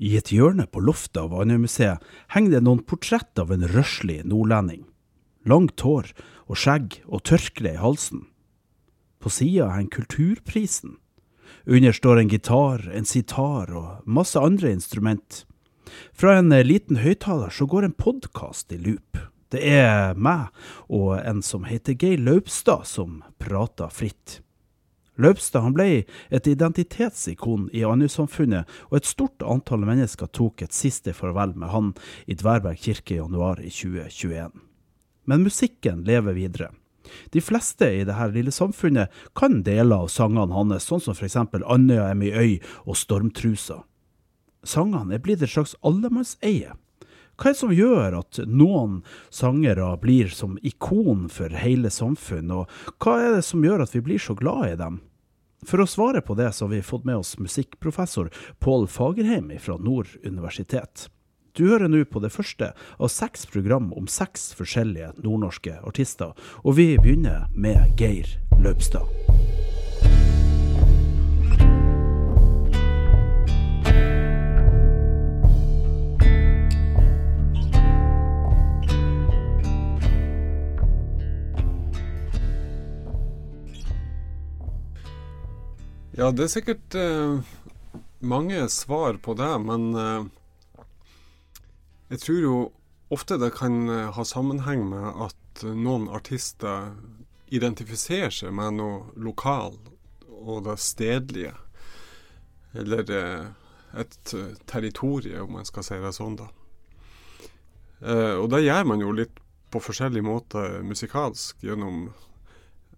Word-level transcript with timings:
I 0.00 0.14
et 0.16 0.30
hjørne 0.32 0.64
på 0.64 0.80
loftet 0.80 1.20
av 1.20 1.34
Andøymuseet 1.36 2.00
henger 2.32 2.56
det 2.56 2.64
noen 2.64 2.80
portrett 2.88 3.36
av 3.40 3.52
en 3.52 3.66
røslig 3.68 4.22
nordlending. 4.24 4.86
Langt 5.44 5.84
hår 5.84 6.08
og 6.48 6.56
skjegg 6.56 7.02
og 7.04 7.26
tørkle 7.28 7.74
i 7.74 7.80
halsen. 7.80 8.24
På 9.20 9.28
sida 9.28 9.68
henger 9.74 10.00
Kulturprisen. 10.00 10.96
Under 11.68 11.92
står 11.92 12.22
en 12.22 12.32
gitar, 12.32 12.86
en 12.88 13.04
sitar 13.04 13.74
og 13.76 14.08
masse 14.08 14.40
andre 14.40 14.72
instrument. 14.72 15.44
Fra 16.16 16.38
en 16.38 16.48
liten 16.64 17.02
høyttaler 17.04 17.52
så 17.52 17.68
går 17.68 17.90
en 17.90 17.98
podkast 18.00 18.72
i 18.72 18.80
loop. 18.80 19.20
Det 19.52 19.60
er 19.66 20.14
meg 20.16 20.48
og 20.88 21.18
en 21.18 21.42
som 21.44 21.66
heter 21.68 21.98
Geir 21.98 22.22
Laupstad 22.22 22.86
som 22.88 23.20
prater 23.42 23.92
fritt. 23.92 24.40
Laupstad 25.20 25.64
han 25.64 25.76
ble 25.76 25.88
et 26.32 26.48
identitetsikon 26.48 27.68
i 27.76 27.84
Andøy-samfunnet, 27.86 28.68
og 28.90 28.98
et 28.98 29.08
stort 29.08 29.44
antall 29.44 29.84
mennesker 29.86 30.30
tok 30.32 30.64
et 30.64 30.76
siste 30.76 31.14
farvel 31.16 31.54
med 31.58 31.72
han 31.74 31.94
i 32.26 32.36
Dværberg 32.38 32.80
kirke 32.80 33.16
i 33.16 33.20
januar 33.20 33.60
i 33.60 33.70
2021. 33.70 34.50
Men 35.28 35.44
musikken 35.46 36.04
lever 36.08 36.36
videre. 36.36 36.70
De 37.30 37.40
fleste 37.42 37.86
i 37.86 38.04
dette 38.06 38.28
lille 38.34 38.52
samfunnet 38.54 39.12
kan 39.36 39.62
deler 39.66 40.04
av 40.04 40.10
sangene 40.12 40.54
hans, 40.54 40.86
sånn 40.86 41.02
som 41.02 41.16
f.eks. 41.16 41.38
Andøya 41.40 42.10
er 42.10 42.18
mi 42.18 42.30
øy 42.30 42.60
og 42.84 42.98
Stormtrusa. 42.98 43.82
Sangene 44.66 45.16
er 45.16 45.24
blitt 45.24 45.42
et 45.42 45.52
slags 45.52 45.76
allemannseie. 45.86 46.74
Hva 47.40 47.48
er 47.48 47.54
det 47.54 47.60
som 47.62 47.70
gjør 47.72 48.18
at 48.18 48.38
noen 48.44 48.98
sangere 49.32 49.86
blir 50.02 50.28
som 50.34 50.58
ikon 50.60 51.24
for 51.32 51.54
hele 51.56 51.88
samfunn, 51.88 52.50
og 52.52 52.98
hva 53.00 53.16
er 53.16 53.38
det 53.38 53.46
som 53.46 53.64
gjør 53.64 53.86
at 53.86 53.94
vi 53.96 54.02
blir 54.04 54.20
så 54.20 54.36
glad 54.36 54.74
i 54.74 54.80
dem? 54.80 55.00
For 55.66 55.82
å 55.82 55.88
svare 55.88 56.22
på 56.24 56.36
det 56.38 56.50
så 56.56 56.66
har 56.66 56.74
vi 56.74 56.82
fått 56.84 57.04
med 57.08 57.20
oss 57.20 57.36
musikkprofessor 57.38 58.30
Pål 58.64 58.88
Fagerheim 58.88 59.52
fra 59.60 59.76
Nord 59.76 60.08
universitet. 60.24 61.08
Du 61.52 61.66
hører 61.68 61.90
nå 61.90 62.04
på 62.06 62.22
det 62.22 62.30
første 62.32 62.70
av 62.96 63.10
seks 63.12 63.44
program 63.50 63.90
om 63.98 64.06
seks 64.08 64.52
forskjellige 64.58 65.12
nordnorske 65.18 65.80
artister, 65.82 66.32
og 66.62 66.78
vi 66.78 66.94
begynner 67.00 67.50
med 67.56 67.98
Geir 68.00 68.38
Løpstad. 68.62 69.59
Ja, 86.20 86.26
det 86.36 86.42
er 86.44 86.50
sikkert 86.52 86.94
eh, 87.00 87.38
mange 88.20 88.66
svar 88.68 89.16
på 89.24 89.32
det, 89.40 89.52
men 89.64 89.86
eh, 89.96 90.26
jeg 92.12 92.20
tror 92.20 92.40
jo 92.44 92.56
ofte 93.08 93.38
det 93.40 93.54
kan 93.56 93.88
eh, 93.88 94.10
ha 94.12 94.24
sammenheng 94.28 94.82
med 94.90 95.06
at 95.24 95.64
noen 95.64 96.10
artister 96.12 96.90
identifiserer 97.48 98.36
seg 98.36 98.52
med 98.52 98.76
noe 98.82 99.06
lokal 99.16 99.78
og 100.28 100.66
det 100.68 100.76
stedlige. 100.84 101.54
Eller 102.76 103.16
eh, 103.16 103.48
et 104.04 104.34
eh, 104.36 104.52
territorium, 104.68 105.48
om 105.48 105.56
man 105.62 105.72
skal 105.72 105.88
si 105.88 106.02
det 106.04 106.12
sånn, 106.18 106.36
da. 106.36 106.50
Eh, 108.04 108.34
og 108.36 108.50
det 108.52 108.66
gjør 108.66 108.92
man 108.92 109.08
jo 109.08 109.16
litt 109.16 109.40
på 109.72 109.80
forskjellig 109.88 110.26
måte 110.28 110.68
musikalsk 110.84 111.64
gjennom 111.64 112.10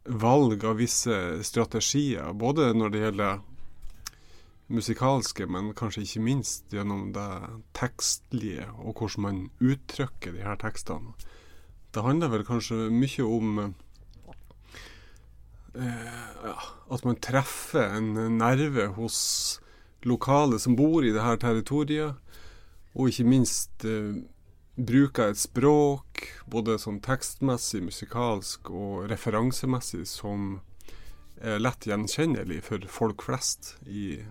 valg 0.04 0.64
av 0.64 0.80
visse 0.80 1.16
strategier, 1.46 2.32
både 2.34 2.72
når 2.74 2.92
det 2.92 3.02
gjelder 3.04 3.40
musikalske, 4.72 5.46
men 5.46 5.72
kanskje 5.76 6.04
ikke 6.06 6.24
minst 6.24 6.72
gjennom 6.72 7.12
det 7.14 7.28
tekstlige, 7.76 8.66
og 8.80 8.98
hvordan 8.98 9.26
man 9.26 9.40
uttrykker 9.60 10.34
de 10.34 10.44
her 10.46 10.58
tekstene. 10.60 11.14
Det 11.92 12.04
handler 12.04 12.32
vel 12.32 12.44
kanskje 12.48 12.88
mye 12.92 13.26
om 13.26 13.58
eh, 15.76 16.62
at 16.92 17.04
man 17.04 17.20
treffer 17.20 17.98
en 17.98 18.14
nerve 18.38 18.88
hos 18.96 19.18
lokale 20.08 20.58
som 20.58 20.76
bor 20.76 21.04
i 21.04 21.12
det 21.12 21.22
her 21.22 21.36
territoriet, 21.36 22.16
og 22.92 23.08
ikke 23.12 23.28
minst 23.28 23.84
eh, 23.88 24.24
bruker 24.76 25.32
et 25.32 25.40
språk, 25.40 26.26
både 26.48 26.78
sånn 26.80 27.00
tekstmessig, 27.04 27.82
musikalsk 27.84 28.70
og 28.72 29.08
referansemessig, 29.12 30.06
som 30.08 30.60
er 31.42 31.60
lett 31.60 31.88
gjenkjennelig 31.88 32.62
for 32.64 32.86
folk 32.88 33.24
flest 33.26 33.74
i 33.84 34.22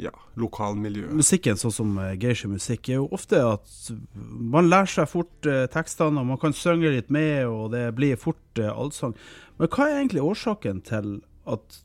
ja, 0.00 0.12
lokalmiljøet. 0.40 1.12
Musikken, 1.14 1.58
sånn 1.60 1.74
som 1.74 1.92
geisha-musikk, 2.18 2.88
er 2.90 3.00
jo 3.00 3.08
ofte 3.14 3.42
at 3.44 3.92
man 4.14 4.70
lærer 4.70 4.90
seg 4.90 5.10
fort 5.10 5.48
eh, 5.48 5.66
tekstene, 5.72 6.22
og 6.22 6.32
man 6.32 6.40
kan 6.42 6.56
synge 6.56 6.94
litt 6.94 7.12
med, 7.12 7.44
og 7.50 7.72
det 7.74 7.90
blir 7.98 8.20
fort 8.20 8.60
eh, 8.60 8.72
allsang. 8.72 9.14
Men 9.60 9.70
hva 9.70 9.88
er 9.88 10.00
egentlig 10.00 10.24
årsaken 10.24 10.82
til 10.88 11.16
at 11.50 11.82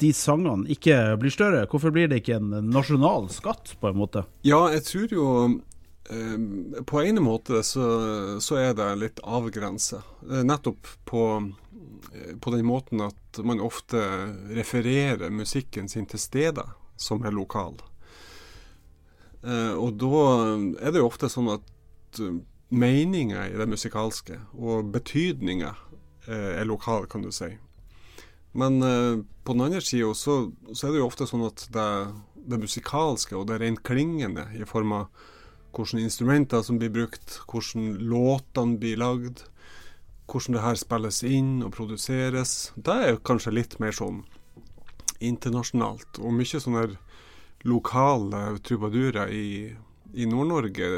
de 0.00 0.10
sangene 0.12 0.68
ikke 0.72 0.98
blir 1.20 1.32
større? 1.32 1.64
Hvorfor 1.70 1.92
blir 1.94 2.10
det 2.10 2.22
ikke 2.22 2.40
en 2.40 2.70
nasjonal 2.72 3.30
skatt, 3.32 3.76
på 3.80 3.92
en 3.92 4.00
måte? 4.00 4.26
Ja, 4.46 4.66
jeg 4.72 4.86
tror 4.88 5.16
jo 5.18 5.30
eh, 5.44 5.56
på 6.86 7.02
en 7.02 7.22
måte 7.22 7.62
så, 7.66 7.86
så 8.40 8.58
er 8.60 8.74
det 8.78 8.88
litt 9.00 9.22
avgrensa. 9.24 10.02
Eh, 10.30 10.44
nettopp 10.46 10.88
på, 11.08 11.22
eh, 12.12 12.34
på 12.40 12.54
den 12.54 12.66
måten 12.66 13.02
at 13.06 13.40
man 13.44 13.62
ofte 13.64 14.00
refererer 14.54 15.30
musikken 15.30 15.88
sin 15.88 16.06
til 16.06 16.22
steder 16.22 16.74
som 16.96 17.24
er 17.26 17.34
lokal. 17.34 17.80
Eh, 19.42 19.74
og 19.74 19.98
da 20.00 20.22
er 20.80 20.94
det 20.94 21.02
jo 21.02 21.10
ofte 21.10 21.30
sånn 21.32 21.52
at 21.56 22.22
meninga 22.68 23.46
i 23.50 23.58
det 23.58 23.68
musikalske 23.70 24.40
og 24.56 24.90
betydninga 24.94 25.74
eh, 26.26 26.52
er 26.60 26.66
lokal, 26.66 27.06
kan 27.10 27.22
du 27.22 27.30
si. 27.34 27.52
Men 28.56 28.82
eh, 28.82 29.22
på 29.44 29.54
den 29.54 29.66
andre 29.68 29.82
sida 29.84 30.14
så, 30.14 30.50
så, 30.72 30.86
er 30.86 30.94
det 30.94 31.02
jo 31.02 31.08
ofte 31.10 31.28
sånn 31.28 31.46
at 31.46 31.66
det, 31.74 31.88
det 32.34 32.62
musikalske 32.62 33.36
og 33.36 33.48
det 33.50 33.60
rent 33.62 33.84
klingende 33.86 34.48
i 34.56 34.64
form 34.66 34.94
av 34.96 35.26
hvilke 35.76 36.00
instrumenter 36.00 36.62
som 36.64 36.80
blir 36.80 36.92
brukt, 36.94 37.40
hvordan 37.50 37.98
låtene 38.08 38.80
blir 38.80 39.00
lagd, 39.00 39.44
hvordan 40.26 40.56
det 40.56 40.64
her 40.64 40.78
spilles 40.80 41.22
inn 41.26 41.60
og 41.66 41.74
produseres, 41.76 42.72
det 42.76 42.94
er 42.94 43.12
jo 43.12 43.24
kanskje 43.28 43.54
litt 43.54 43.76
mer 43.82 43.94
sånn 43.94 44.24
internasjonalt. 45.24 46.18
Og 46.20 46.34
mye 46.34 46.60
sånne 46.60 46.86
lokale 47.66 48.42
trubadurer 48.66 49.30
i, 49.32 49.72
i 50.14 50.26
Nord-Norge 50.28 50.90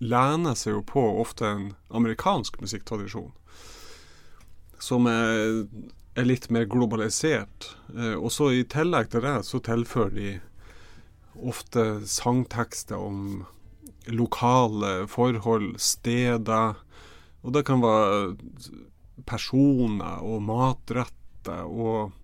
lener 0.00 0.56
seg 0.56 0.78
jo 0.78 0.82
på 0.86 1.02
ofte 1.20 1.46
en 1.46 1.68
amerikansk 1.94 2.60
musikktradisjon. 2.62 3.30
Som 4.80 5.08
er, 5.10 5.66
er 6.16 6.28
litt 6.28 6.48
mer 6.54 6.68
globalisert. 6.70 7.72
Eh, 7.94 8.14
og 8.14 8.30
så 8.32 8.52
i 8.54 8.64
tillegg 8.64 9.10
til 9.12 9.24
det 9.26 9.36
så 9.44 9.60
tilfører 9.64 10.14
de 10.14 10.30
ofte 11.38 12.00
sangtekster 12.08 12.98
om 12.98 13.44
lokale 14.08 15.06
forhold, 15.10 15.76
steder. 15.78 16.78
Og 17.42 17.54
det 17.54 17.64
kan 17.68 17.82
være 17.82 18.36
personer 19.28 20.24
og 20.24 20.42
matretter 20.42 21.66
og 21.68 22.14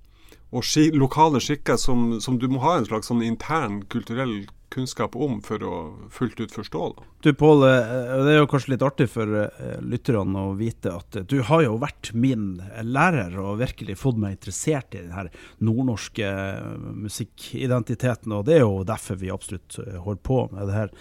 og 0.54 0.62
sk 0.62 0.94
lokale 0.94 1.40
skikker 1.42 1.78
som, 1.80 2.20
som, 2.22 2.38
du 2.38 2.46
må 2.50 2.60
ha 2.62 2.76
en 2.78 2.86
slags 2.86 3.10
sånn 3.10 3.24
intern 3.26 3.80
kulturell 3.90 4.44
kunnskap 4.74 5.16
om 5.16 5.38
for 5.44 5.62
å 5.64 5.76
fullt 6.12 6.42
ut 6.42 6.54
forstå. 6.54 6.82
Du 7.24 7.30
Pål, 7.34 7.64
eh, 7.68 8.14
det 8.26 8.34
er 8.34 8.40
jo 8.42 8.50
kanskje 8.50 8.74
litt 8.74 8.84
artig 8.86 9.08
for 9.12 9.30
eh, 9.44 9.78
lytterne 9.82 10.46
å 10.50 10.54
vite 10.58 10.92
at 10.92 11.20
du 11.30 11.38
har 11.46 11.64
jo 11.64 11.78
vært 11.82 12.12
min 12.12 12.58
lærer 12.82 13.38
og 13.40 13.62
virkelig 13.62 13.96
fått 14.00 14.20
meg 14.20 14.36
interessert 14.36 14.94
i 14.94 15.02
den 15.04 15.14
her 15.16 15.30
nordnorske 15.64 16.28
eh, 16.28 16.76
musikkidentiteten, 17.06 18.34
og 18.34 18.46
det 18.48 18.58
er 18.58 18.66
jo 18.66 18.84
derfor 18.86 19.20
vi 19.20 19.32
absolutt 19.34 19.78
holder 19.78 20.22
på 20.24 20.40
med 20.52 20.68
det 20.68 20.76
her. 20.76 20.94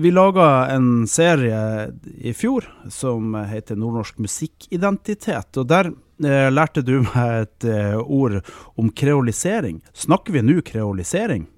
Vi 0.00 0.12
laga 0.14 0.46
en 0.70 1.06
serie 1.10 1.90
i 2.16 2.32
fjor 2.36 2.66
som 2.88 3.34
heter 3.34 3.78
Nordnorsk 3.78 4.18
musikkidentitet, 4.22 5.58
og 5.60 5.68
der 5.70 5.90
eh, 6.24 6.48
lærte 6.52 6.84
du 6.86 7.00
meg 7.02 7.46
et 7.46 7.68
eh, 7.68 7.96
ord 8.00 8.40
om 8.80 8.90
kreolisering. 8.90 9.80
Snakker 9.92 10.36
vi 10.36 10.44
nå 10.44 10.60
kreolisering? 10.66 11.48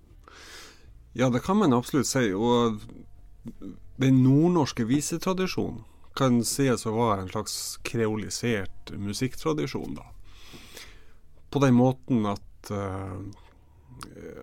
Ja, 1.13 1.29
det 1.31 1.43
kan 1.45 1.61
man 1.61 1.77
absolutt 1.77 2.09
si. 2.09 2.31
Og 2.33 2.81
den 4.01 4.23
nordnorske 4.25 4.87
visetradisjonen 4.89 5.85
kan 6.17 6.43
sies 6.45 6.85
å 6.85 6.93
være 6.97 7.23
en 7.23 7.31
slags 7.33 7.55
kreolisert 7.89 8.93
musikktradisjon, 9.01 9.97
da. 9.97 10.09
På 11.53 11.61
den 11.61 11.77
måten 11.77 12.27
at 12.29 12.73
uh, 12.73 13.21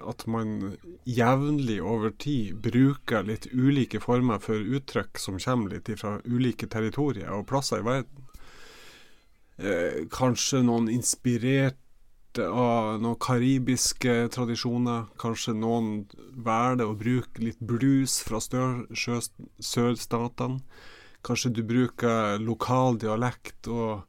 at 0.08 0.26
man 0.28 0.78
jevnlig 1.04 1.80
over 1.84 2.14
tid 2.22 2.60
bruker 2.64 3.26
litt 3.28 3.48
ulike 3.52 4.00
former 4.00 4.40
for 4.44 4.56
uttrykk 4.56 5.20
som 5.20 5.40
kommer 5.42 5.76
litt 5.76 5.92
fra 6.00 6.18
ulike 6.26 6.70
territorier 6.72 7.32
og 7.36 7.48
plasser 7.50 7.82
i 7.82 7.88
verden. 7.88 8.26
Eh, 9.60 10.06
kanskje 10.14 10.64
noen 10.64 10.88
inspirert 10.92 11.80
av 12.38 13.00
noen 13.02 13.18
karibiske 13.20 14.30
tradisjoner. 14.36 15.08
Kanskje 15.22 15.56
noen 15.58 16.06
velger 16.36 16.86
å 16.86 16.98
bruke 17.00 17.42
litt 17.42 17.60
blues 17.60 18.20
fra 18.26 18.40
sørstatene. 18.44 20.60
Kanskje 21.26 21.50
du 21.58 21.64
bruker 21.68 22.40
lokal 22.40 23.00
dialekt. 23.02 23.68
Og 23.68 24.04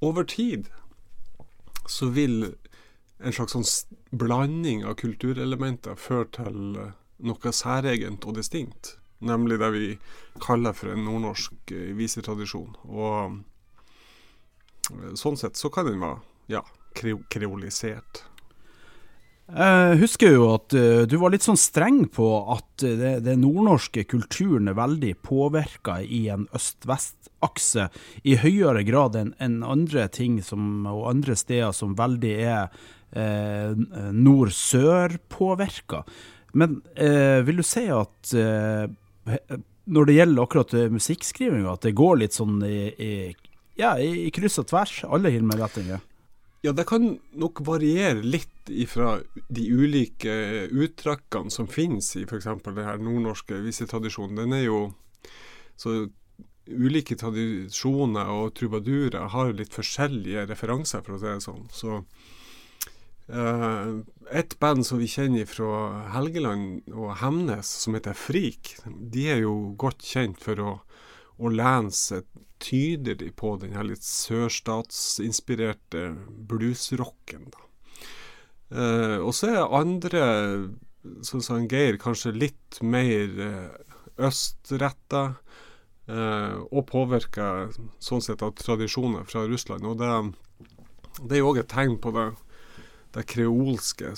over 0.00 0.24
tid 0.24 0.70
så 1.86 2.08
vil 2.14 2.54
en 3.22 3.34
slags 3.34 3.54
sånn 3.54 3.68
blanding 4.10 4.82
av 4.88 4.96
kulturelementer 4.98 5.94
føre 5.98 6.26
til 6.34 6.58
noe 7.22 7.52
særegent 7.54 8.26
og 8.26 8.34
distinkt. 8.40 8.96
Nemlig 9.22 9.60
det 9.62 9.70
vi 9.70 9.86
kaller 10.42 10.74
for 10.74 10.90
en 10.90 11.04
nordnorsk 11.06 11.70
eh, 11.70 11.92
visetradisjon. 11.94 12.74
Og 12.90 13.36
eh, 14.90 15.12
sånn 15.18 15.38
sett 15.38 15.60
så 15.60 15.70
kan 15.70 15.86
den 15.86 16.02
være 16.02 16.18
ja, 16.50 16.64
kreolisert. 16.94 18.24
Jeg 19.52 19.98
husker 20.00 20.32
jo 20.32 20.46
at 20.54 20.72
uh, 20.72 21.02
du 21.04 21.18
var 21.20 21.32
litt 21.34 21.44
sånn 21.44 21.58
streng 21.60 22.06
på 22.08 22.24
at 22.54 22.64
den 22.80 23.00
det, 23.00 23.10
det 23.26 23.34
nordnorske 23.36 24.04
kulturen 24.08 24.70
er 24.70 24.78
veldig 24.78 25.12
påvirka 25.26 25.98
i 26.00 26.28
en 26.32 26.46
øst-vest-akse, 26.56 27.88
i 28.24 28.38
høyere 28.40 28.84
grad 28.88 29.18
enn 29.20 29.58
andre 29.66 30.06
ting 30.08 30.40
som, 30.46 30.86
og 30.88 31.10
andre 31.10 31.36
steder 31.36 31.74
som 31.76 31.92
veldig 31.98 32.32
er 32.32 32.70
eh, 33.12 33.74
nord-sør-påvirka. 34.16 36.00
Men 36.56 36.80
vil 36.92 37.56
du 37.56 37.64
si 37.64 37.86
at 37.88 38.32
når 39.84 40.08
det 40.08 40.16
gjelder 40.18 40.42
akkurat 40.42 40.74
musikkskrivinga, 40.92 41.72
at 41.72 41.86
det 41.86 41.94
går 41.96 42.18
litt 42.20 42.36
sånn 42.36 42.58
i, 42.66 42.92
i, 42.92 43.12
ja, 43.80 43.94
i 43.96 44.28
kryss 44.36 44.60
og 44.60 44.68
tvers, 44.68 44.98
alle 45.08 45.32
Hilmer-retninger? 45.32 46.02
Ja, 46.62 46.70
det 46.70 46.86
kan 46.86 47.16
nok 47.34 47.64
variere 47.66 48.22
litt 48.22 48.70
ifra 48.70 49.16
de 49.50 49.62
ulike 49.66 50.32
uttrykkene 50.70 51.50
som 51.50 51.66
finnes 51.66 52.12
i 52.14 52.22
f.eks. 52.22 52.46
den 52.46 53.02
nordnorske 53.02 53.58
visetradisjonen. 53.64 54.44
Den 54.44 54.54
er 54.60 54.66
jo 54.68 54.82
så 55.76 56.04
Ulike 56.62 57.16
tradisjoner 57.18 58.28
og 58.30 58.52
trubadurer 58.54 59.32
har 59.32 59.50
litt 59.58 59.74
forskjellige 59.74 60.44
referanser, 60.46 61.02
for 61.02 61.16
å 61.16 61.18
si 61.18 61.26
det 61.26 61.42
sånn. 61.42 61.64
Så 61.74 61.96
uh, 63.34 63.98
Et 64.30 64.54
band 64.62 64.86
som 64.86 65.00
vi 65.02 65.10
kjenner 65.10 65.48
fra 65.50 66.06
Helgeland 66.14 66.86
og 66.94 67.16
Hemnes, 67.18 67.66
som 67.66 67.98
heter 67.98 68.14
Frik, 68.14 68.76
de 68.86 69.26
er 69.34 69.42
jo 69.42 69.74
godt 69.74 70.06
kjent 70.06 70.38
for 70.42 70.62
å, 70.62 70.76
å 71.38 71.52
lene 71.52 71.92
seg 71.94 72.26
tydelig 72.62 73.32
på 73.38 73.56
den 73.60 73.74
her 73.76 73.86
litt 73.88 74.04
sørstatsinspirerte 74.06 76.12
bluesrocken. 76.48 77.50
Uh, 78.72 79.18
og 79.20 79.32
så 79.36 79.50
er 79.50 79.74
andre, 79.76 80.22
sånn 81.26 81.44
som 81.44 81.68
Geir, 81.68 81.98
kanskje 82.00 82.32
litt 82.36 82.80
mer 82.84 83.28
uh, 83.40 83.70
østretta. 84.28 85.24
Uh, 86.10 86.66
og 86.74 86.88
påvirka 86.88 87.68
sånn 88.02 88.22
sett 88.24 88.42
av 88.42 88.56
tradisjoner 88.58 89.22
fra 89.28 89.44
Russland. 89.46 89.86
Og 89.86 90.00
det, 90.00 90.08
det 91.22 91.36
er 91.36 91.44
jo 91.44 91.52
òg 91.52 91.60
et 91.62 91.70
tegn 91.70 91.94
på 92.02 92.10
det, 92.16 92.26
det 93.14 93.22
kreolske 93.30 94.10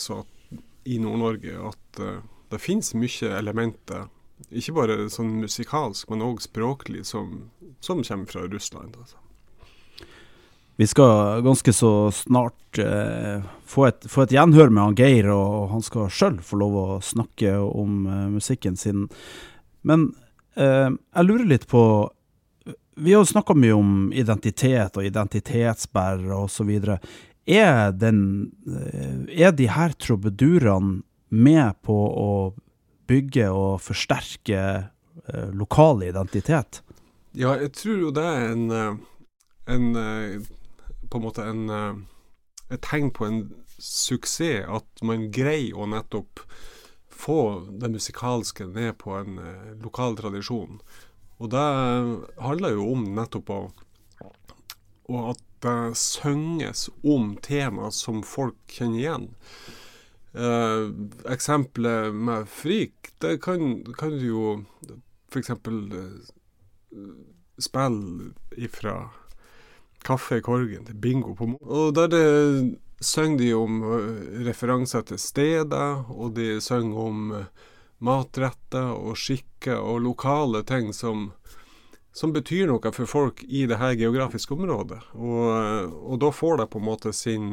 i 0.88 0.96
Nord-Norge, 1.02 1.58
at 1.60 2.00
uh, 2.00 2.22
det 2.50 2.62
finnes 2.62 2.94
mye 2.96 3.34
elementer 3.36 4.08
ikke 4.54 4.74
bare 4.76 4.96
sånn 5.12 5.36
musikalsk, 5.42 6.08
men 6.10 6.24
òg 6.24 6.42
språklig, 6.44 7.04
som, 7.08 7.50
som, 7.80 8.02
kommer 8.06 8.30
fra 8.30 8.46
Russland. 8.50 8.96
Altså. 9.00 9.20
Vi 10.76 10.86
skal 10.90 11.42
ganske 11.46 11.72
så 11.72 12.10
snart 12.10 12.78
eh, 12.82 13.44
få, 13.64 13.86
et, 13.86 14.06
få, 14.10 14.24
et, 14.24 14.34
gjenhør 14.34 14.72
med 14.72 14.82
han 14.82 14.98
Geir, 14.98 15.30
og 15.30 15.70
han 15.70 15.84
skal 15.86 16.10
sjøl 16.10 16.40
få 16.42 16.58
lov 16.58 16.78
å 16.80 16.86
snakke 17.04 17.54
om 17.62 18.08
eh, 18.10 18.26
musikken 18.34 18.78
sin. 18.78 19.06
Men 19.86 20.10
eh, 20.58 20.90
jeg 20.90 21.28
lurer 21.28 21.46
litt 21.46 21.68
på 21.70 21.84
Vi 22.94 23.14
har 23.14 23.24
snakka 23.26 23.54
mye 23.58 23.74
om 23.74 23.94
identitet 24.14 24.98
og 24.98 25.06
identitetsbærere 25.06 26.42
osv. 26.42 26.74
Er, 27.46 27.94
den, 27.94 28.20
eh, 28.66 29.46
er 29.46 29.54
de 29.54 29.70
her 29.70 29.94
trobedurene 29.94 31.02
med 31.34 31.82
på 31.82 31.94
å 31.94 32.30
bygge 33.08 33.50
og 33.52 33.80
forsterke 33.84 34.60
eh, 35.28 35.50
lokal 35.52 36.02
identitet? 36.06 36.82
Ja, 37.34 37.56
jeg 37.58 37.72
tror 37.74 37.96
jo 37.98 38.10
det 38.14 38.22
er 38.22 38.52
en, 38.52 38.68
eh, 38.70 38.96
en 39.66 39.96
eh, 39.96 40.40
På 41.10 41.18
en 41.18 41.24
måte 41.24 41.42
en, 41.46 41.68
eh, 41.70 41.94
et 42.74 42.82
tegn 42.82 43.10
på 43.10 43.26
en 43.26 43.40
suksess 43.78 44.66
at 44.70 45.02
man 45.02 45.28
greier 45.34 45.76
å 45.76 45.86
nettopp 45.86 46.40
få 47.10 47.66
det 47.78 47.90
musikalske 47.90 48.66
ned 48.66 48.96
på 48.98 49.14
en 49.18 49.36
lokal 49.82 50.16
tradisjon. 50.16 50.80
Og 51.38 51.50
det 51.50 51.66
handler 52.42 52.74
jo 52.74 52.86
om 52.94 53.04
nettopp 53.14 53.50
å 53.50 53.60
Og 55.12 55.34
at 55.34 55.42
det 55.60 55.96
synges 55.98 56.88
om 57.02 57.36
tema 57.36 57.90
som 57.90 58.22
folk 58.22 58.56
kjenner 58.66 58.98
igjen. 58.98 59.28
Uh, 60.34 60.90
eksempelet 61.30 62.14
med 62.14 62.48
frik, 62.50 63.12
det 63.22 63.36
kan, 63.42 63.84
kan 63.94 64.16
du 64.18 64.24
jo 64.26 64.46
f.eks. 65.30 65.50
Eh, 65.50 65.60
spille 67.58 68.32
ifra 68.58 68.96
Kaffe 70.02 70.40
i 70.40 70.42
Korgen 70.42 70.88
til 70.88 70.98
Bingo 70.98 71.36
på 71.38 71.46
Mo. 71.52 71.58
Og 71.62 71.94
der 71.94 72.10
det 72.10 72.24
synger 72.98 73.38
de 73.38 73.52
om 73.54 73.78
uh, 73.86 74.00
referanser 74.46 75.06
til 75.06 75.22
steder, 75.22 76.10
og 76.10 76.34
de 76.34 76.58
synger 76.60 76.98
om 76.98 77.30
matretter 78.02 78.90
og 78.90 79.14
skikker 79.14 79.78
og 79.78 80.02
lokale 80.02 80.64
ting 80.66 80.90
som, 80.92 81.30
som 82.12 82.34
betyr 82.34 82.66
noe 82.72 82.92
for 82.92 83.06
folk 83.06 83.46
i 83.46 83.68
det 83.70 83.78
her 83.78 83.94
geografiske 84.02 84.58
området. 84.58 84.98
Og, 85.14 85.94
og 85.94 86.20
da 86.26 86.34
får 86.34 86.64
det 86.64 86.70
på 86.74 86.82
en 86.82 86.88
måte 86.90 87.14
sin 87.14 87.52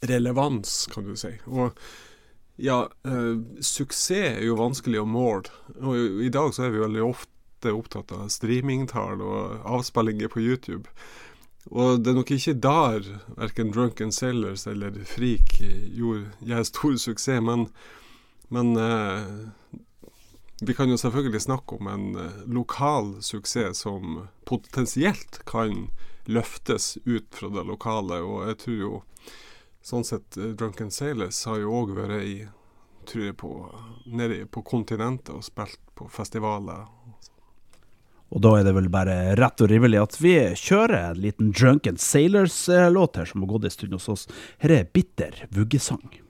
relevans, 0.00 0.88
kan 0.92 1.04
du 1.04 1.16
si. 1.16 1.32
Og 1.46 1.76
ja, 2.60 2.90
eh, 3.04 3.40
suksess 3.60 4.10
er 4.36 4.44
jo 4.44 4.58
vanskelig 4.58 5.00
å 5.00 5.08
måle. 5.08 5.52
Og 5.80 6.22
i, 6.24 6.28
dag 6.32 6.52
så 6.54 6.66
er 6.66 6.74
vi 6.74 6.84
veldig 6.84 7.04
ofte 7.06 7.72
opptatt 7.72 8.12
av 8.16 8.28
streamingtall 8.32 9.20
og 9.24 9.66
avspillinger 9.68 10.32
på 10.32 10.42
YouTube. 10.44 10.88
Og 11.70 12.00
det 12.00 12.12
er 12.12 12.18
nok 12.18 12.32
ikke 12.34 12.56
der 12.56 13.06
verken 13.36 13.72
Drunken 13.72 14.12
Sailors 14.12 14.66
eller 14.68 14.96
Frik 15.08 15.58
gjorde 15.60 16.32
jeg 16.48 16.68
stor 16.68 16.96
suksess, 17.00 17.44
men, 17.44 17.66
men 18.48 18.72
eh, 18.80 19.78
vi 20.60 20.76
kan 20.76 20.90
jo 20.92 20.96
selvfølgelig 21.00 21.44
snakke 21.46 21.76
om 21.80 21.88
en 21.88 22.06
eh, 22.16 22.40
lokal 22.48 23.14
suksess 23.24 23.84
som 23.86 24.26
potensielt 24.48 25.42
kan 25.48 25.88
løftes 26.28 26.98
ut 27.04 27.28
fra 27.32 27.48
det 27.52 27.64
lokale, 27.68 28.20
og 28.20 28.48
jeg 28.48 28.60
tror 28.64 28.80
jo 28.80 28.92
sånn 29.82 30.06
sett 30.06 30.38
uh, 30.38 30.52
Drunken 30.54 30.90
Sailors 30.94 31.44
har 31.48 31.60
jo 31.62 31.74
òg 31.82 31.94
vært 31.98 32.22
i 32.24 32.34
tror 33.08 33.24
jeg 33.24 33.36
på, 33.40 33.50
nede 34.06 34.44
på 34.52 34.62
kontinentet 34.62 35.32
og 35.34 35.44
spilt 35.44 35.80
på 35.98 36.06
festivaler. 36.12 36.86
Og 38.30 38.42
da 38.44 38.52
er 38.60 38.66
det 38.66 38.76
vel 38.76 38.90
bare 38.92 39.34
rett 39.38 39.62
og 39.64 39.70
rivelig 39.72 39.98
at 39.98 40.16
vi 40.22 40.34
kjører 40.54 41.10
en 41.10 41.22
liten 41.24 41.50
Drunken 41.50 41.98
Sailors-låt 41.98 43.18
her 43.18 43.26
som 43.26 43.42
har 43.42 43.50
gått 43.56 43.66
en 43.66 43.74
stund 43.74 43.96
hos 43.96 44.10
oss. 44.12 44.26
Her 44.62 44.76
er 44.76 44.90
Bitter 44.94 45.48
vuggesang. 45.50 46.20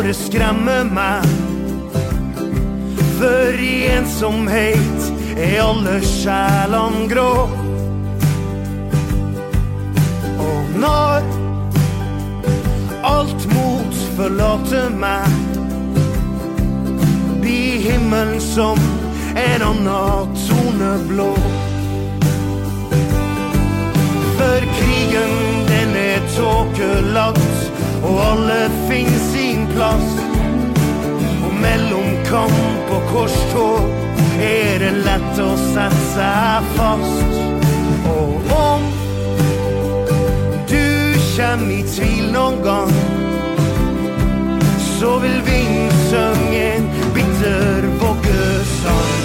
våre 0.00 0.14
skremme 0.14 0.84
meg. 0.96 1.24
For 3.18 3.58
i 3.60 3.90
ensomhet 3.92 5.08
er 5.36 5.58
alle 5.60 5.98
sjelene 6.08 7.02
grå. 7.10 7.32
Og 10.40 10.70
når 10.80 11.26
alt 13.10 13.44
mot 13.52 14.00
forlater 14.16 14.88
meg, 15.02 15.28
blir 17.42 17.84
himmelen 17.84 18.40
som 18.40 18.80
en 19.36 19.66
annen 19.68 20.38
tone 20.46 20.94
blå. 21.10 21.28
For 24.40 24.64
krigen, 24.78 25.36
den 25.68 25.92
er 26.06 26.24
tåkelagt, 26.38 27.68
og 28.00 28.16
alle 28.30 28.62
finner 28.88 29.24
sin 29.28 29.59
plass. 29.80 30.08
Og 31.44 31.52
mellom 31.62 32.08
kamp 32.28 32.90
og 32.96 33.02
korstog 33.12 33.86
er 34.44 34.82
det 34.82 34.92
lett 35.06 35.40
å 35.40 35.52
sette 35.60 36.02
seg 36.12 36.68
fast. 36.76 37.38
Og 38.12 38.52
om 38.56 38.84
du 40.68 40.84
kjem 41.30 41.64
i 41.78 41.80
tvil 41.94 42.28
noen 42.34 42.60
gang, 42.66 42.92
så 44.98 45.16
vil 45.24 45.40
vinden 45.48 45.96
synge 46.10 46.62
en 46.74 46.92
bitter 47.16 47.90
voggesang. 48.04 49.19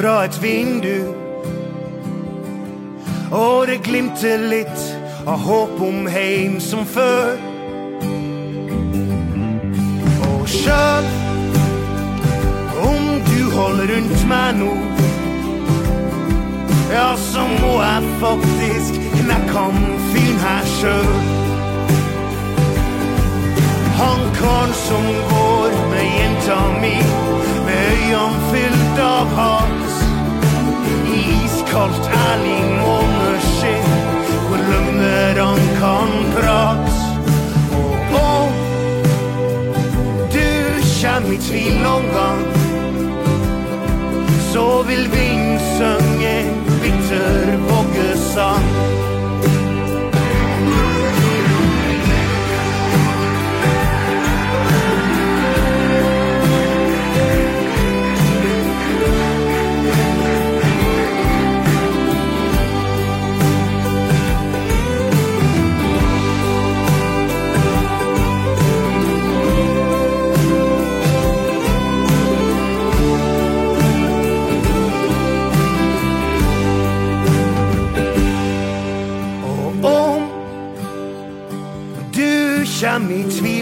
Fra 0.00 0.24
et 0.24 0.42
vindu. 0.42 1.12
Og 3.36 3.66
det 3.68 3.82
glimter 3.84 4.40
litt 4.48 4.84
av 5.28 5.42
håp 5.44 5.80
om 5.84 6.06
heim 6.08 6.56
som 6.60 6.86
før. 6.88 7.34
Og 10.30 10.46
sjøl 10.48 11.08
om 12.80 13.10
du 13.28 13.42
holder 13.52 13.92
rundt 13.92 14.24
meg 14.30 14.56
nå, 14.62 14.70
ja, 16.94 17.10
så 17.20 17.44
må 17.58 17.74
jeg 17.82 18.14
faktisk 18.22 18.96
knekke 19.18 19.52
han 19.58 19.84
fyren 20.14 20.40
her 20.46 20.70
sjøl. 20.78 21.12
Han 24.00 24.24
karen 24.40 24.72
som 24.86 25.12
går 25.34 25.76
med 25.92 26.08
jenta 26.16 26.58
mi, 26.80 26.96
med 27.68 27.84
øynene 27.92 28.48
fylt 28.54 29.04
av 29.10 29.36
hat. 29.36 29.79
Iskaldt, 31.70 32.10
ærlig 32.30 32.62
måneskinn, 32.82 33.90
hvor 34.46 34.56
løgnerne 34.70 35.66
kan 35.78 36.10
prate. 36.34 36.92
Og 37.78 37.92
om 38.22 38.52
du 40.34 40.48
kjem 40.82 41.28
i 41.32 41.38
tvil 41.46 41.76
noen 41.84 42.10
gang, 42.16 42.42
så 44.50 44.82
vil 44.90 45.06
vinden 45.14 45.62
synge 45.76 46.34
en 46.40 46.58
bitter 46.82 47.54
voggesang. 47.70 48.66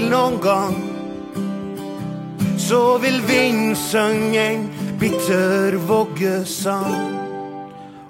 Noen 0.09 0.41
gang, 0.41 0.77
så 2.59 2.99
vil 3.03 3.21
vinden 3.29 3.77
synge 3.77 4.43
en 4.43 4.69
bitter 5.01 5.77
voggesang. 5.89 7.29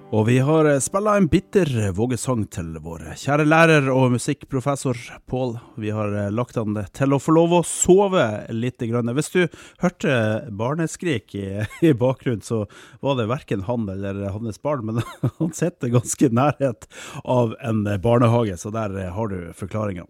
Og 0.09 0.23
vi 0.25 0.39
har 0.41 0.65
spilla 0.81 1.19
en 1.21 1.27
bitter 1.29 1.69
vågesang 1.93 2.47
til 2.49 2.71
vår 2.81 3.03
kjære 3.21 3.45
lærer 3.45 3.91
og 3.93 4.15
musikkprofessor 4.15 4.97
Pål. 5.29 5.53
Vi 5.77 5.93
har 5.93 6.15
eh, 6.17 6.31
lagt 6.33 6.57
han 6.57 6.79
til 6.97 7.13
å 7.13 7.21
få 7.21 7.35
lov 7.37 7.59
å 7.59 7.61
sove 7.69 8.25
litt. 8.57 8.81
Hvis 8.81 9.33
du 9.35 9.43
hørte 9.85 10.15
barneskrik 10.49 11.37
i, 11.37 11.47
i 11.85 11.93
bakgrunnen, 11.93 12.41
så 12.41 12.63
var 13.05 13.19
det 13.21 13.29
verken 13.29 13.67
han 13.69 13.85
eller 13.93 14.31
hans 14.33 14.63
barn, 14.65 14.89
men 14.89 15.03
han 15.43 15.53
sitter 15.53 15.93
ganske 15.99 16.31
i 16.31 16.33
nærhet 16.41 16.89
av 17.29 17.53
en 17.61 17.85
barnehage, 18.01 18.57
så 18.57 18.73
der 18.73 18.97
eh, 18.97 19.13
har 19.13 19.29
du 19.29 19.53
forklaringa. 19.61 20.09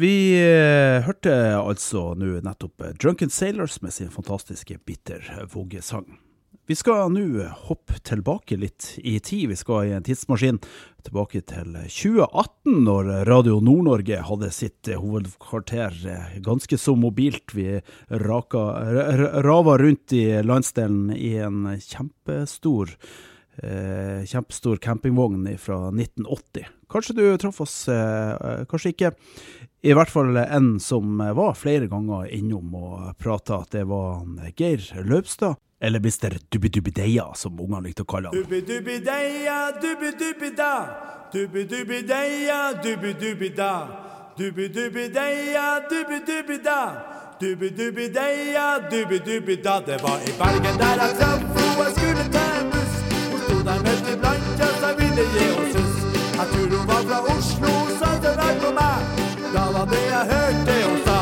Vi 0.00 0.32
eh, 0.32 1.02
hørte 1.04 1.32
altså 1.58 2.14
nå 2.16 2.38
nettopp 2.40 2.86
eh, 2.86 2.92
Drunken 2.96 3.28
Sailors 3.28 3.82
med 3.84 3.92
sin 3.92 4.08
fantastiske 4.08 4.78
bitter 4.88 5.26
voggesang. 5.52 6.06
Vi 6.70 6.76
skal 6.78 7.10
nå 7.12 7.44
hoppe 7.66 7.98
tilbake 8.06 8.56
litt 8.56 8.94
i 8.96 9.18
tid. 9.20 9.50
Vi 9.50 9.58
skal 9.58 9.90
i 9.90 9.92
en 9.92 10.06
tidsmaskin 10.06 10.62
tilbake 11.04 11.42
til 11.50 11.74
2018, 11.74 12.78
når 12.86 13.10
Radio 13.28 13.58
Nord-Norge 13.60 14.22
hadde 14.24 14.52
sitt 14.56 14.88
eh, 14.88 14.96
hovedkvarter 15.02 15.98
ganske 16.46 16.80
så 16.80 16.96
mobilt. 16.96 17.52
Vi 17.52 17.82
raka, 18.24 18.64
rava 19.44 19.76
rundt 19.82 20.16
i 20.16 20.24
landsdelen 20.46 21.10
i 21.12 21.34
en 21.44 21.74
kjempestor 21.76 22.96
eh, 23.62 24.24
kjempestor 24.26 24.76
campingvogn 24.76 25.58
fra 25.58 25.88
1980. 25.88 26.66
Kanskje 26.90 27.14
du 27.14 27.24
traff 27.38 27.60
oss, 27.60 27.88
eh, 27.88 28.64
kanskje 28.68 28.94
ikke. 28.94 29.12
I 29.82 29.94
hvert 29.96 30.10
fall 30.12 30.36
en 30.36 30.74
som 30.80 31.18
var 31.18 31.54
flere 31.56 31.86
ganger 31.88 32.28
innom 32.36 32.74
og 32.76 33.16
prata, 33.18 33.62
at 33.64 33.72
det 33.72 33.86
var 33.88 34.20
en 34.20 34.36
Geir 34.56 34.84
Løvstad. 35.08 35.56
Eller 35.80 36.00
Mr. 36.00 36.36
Dubbi-Dubbi-Deia, 36.52 37.30
som 37.34 37.56
ungene 37.56 37.86
likte 37.86 38.04
å 38.04 38.08
kalle 38.12 38.28
han. 38.28 38.36
Dubbi-dubbi-deia, 38.36 39.56
dubbi-dubbi-da. 39.80 40.74
Dubbi-dubbi-deia, 41.32 42.58
dubbi-dubbi-da. 42.84 43.70
Dubbi-dubbi-deia, 44.36 45.64
dubbi-dubbi-da. 45.88 46.78
Dubbi-dubbi-deia, 47.40 48.66
dubbi-dubbi-da. 48.92 49.80
Det 49.88 50.02
var 50.04 50.20
i 50.20 50.36
Bergen 50.42 50.76
der 50.84 51.04
jeg 51.06 51.16
traff 51.16 51.40
henne, 51.40 51.80
jeg 51.80 51.96
skulle 51.96 52.28
ta 52.36 52.44
en 52.60 52.70
buss. 52.76 52.94
Hun 53.32 53.40
sto 53.46 53.58
der 53.70 53.84
midt 53.88 54.12
iblant 54.12 54.60
ja, 54.60 54.72
jeg 54.84 54.94
ville 55.00 55.28
gi 55.32 55.48
henne 55.48 55.69
Da 59.54 59.64
var 59.74 59.86
det 59.92 60.04
jeg 60.14 60.24
hørte 60.32 60.74
hun 60.88 60.98
sa. 61.06 61.20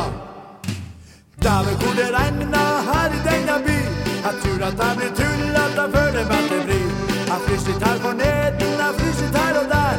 Dæven 1.45 1.75
hvor 1.81 1.93
det 1.99 2.09
regna 2.19 2.65
her 2.89 3.09
i 3.17 3.21
denne 3.29 3.57
by. 3.67 3.79
Jeg 4.25 4.35
tror 4.43 4.61
at 4.69 4.75
jeg 4.83 4.93
blir 4.99 5.13
tullet, 5.21 5.71
jeg 5.79 5.89
føler 5.97 6.25
meg 6.31 6.43
til 6.51 6.61
bry. 6.67 6.81
Jeg 7.31 7.39
fryser 7.45 7.77
her 7.85 7.97
for 8.05 8.15
neden, 8.23 8.73
jeg 8.83 8.93
fryser 8.99 9.31
her 9.37 9.55
og 9.61 9.67
der. 9.75 9.97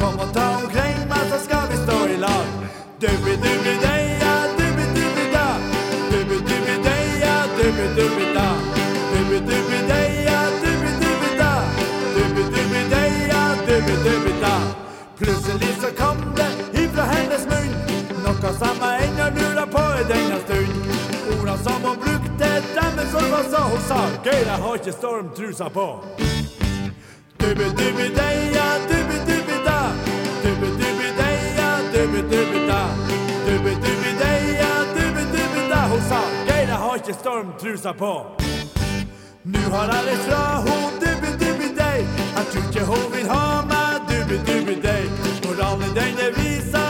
Kom 0.00 0.14
og 0.24 0.28
ta 0.36 0.46
omkring 0.60 0.98
meg, 1.12 1.24
så 1.32 1.38
skal 1.46 1.64
vi 1.70 1.76
stå 1.84 1.96
i 2.14 2.16
lag. 2.24 2.46
Dubbi-dubbi-deia, 3.02 4.32
dubbi-dubbi-da. 4.58 5.46
Dubbi-dubbi-deia, 6.10 7.34
dubbi-dubbi-da. 7.56 8.46
Dubbi-dubbi-deia, 9.12 10.38
dubbi-dubbi-da. 10.62 11.52
Dubbi-dubbi-deia, 12.14 13.42
dubbi-dubbi-da. 13.66 14.54
Plutselig 15.18 15.74
så 15.82 15.90
kom 16.02 16.18
det 16.36 16.59
noe 18.42 18.52
som 18.56 18.76
jeg 18.80 19.08
ennå 19.08 19.26
lurer 19.36 19.66
på 19.66 19.82
i 20.00 20.04
denne 20.08 20.38
stund. 20.44 20.72
Orda 21.32 21.56
som 21.64 21.82
hun 21.84 21.96
brukte, 22.04 22.48
dem 22.76 23.00
som 23.12 23.26
hun 23.32 23.44
sa 23.52 23.62
hun 23.68 23.82
sa. 23.88 24.00
Geir, 24.24 24.46
jeg 24.46 24.58
har 24.64 24.74
ikke 24.74 24.92
stormtrusa 24.92 25.68
på. 25.68 25.86
Dubbi-dubbi-deia, 27.40 28.66
dubbi-dubbi-da. 28.90 29.78
Dubbi-dubbi-deia, 30.44 31.68
dubbi-dubbi-da. 31.94 32.80
Dubbi-dubbi-deia, 33.46 34.72
dubbi-dubbi-da. 34.96 35.80
Hun 35.92 36.02
sa 36.08 36.20
Geir, 36.48 36.68
jeg 36.68 36.80
har 36.84 36.94
ikke 36.96 37.14
stormtrusa 37.20 37.92
på. 37.92 38.14
Nå 39.44 39.60
har 39.72 39.92
jeg 39.92 40.06
reist 40.08 40.28
fra 40.28 40.44
hun 40.66 41.00
dubbi-dubbi-dei. 41.02 41.98
Jeg 42.36 42.44
tror 42.52 42.64
ikke 42.68 42.84
hun 42.92 43.06
vil 43.14 43.28
ha 43.34 43.44
meg 43.72 44.08
dubbi-dubbi-dei. 44.10 45.02
Moralen 45.46 45.88
i 45.88 45.94
denne 46.00 46.26
visa, 46.36 46.89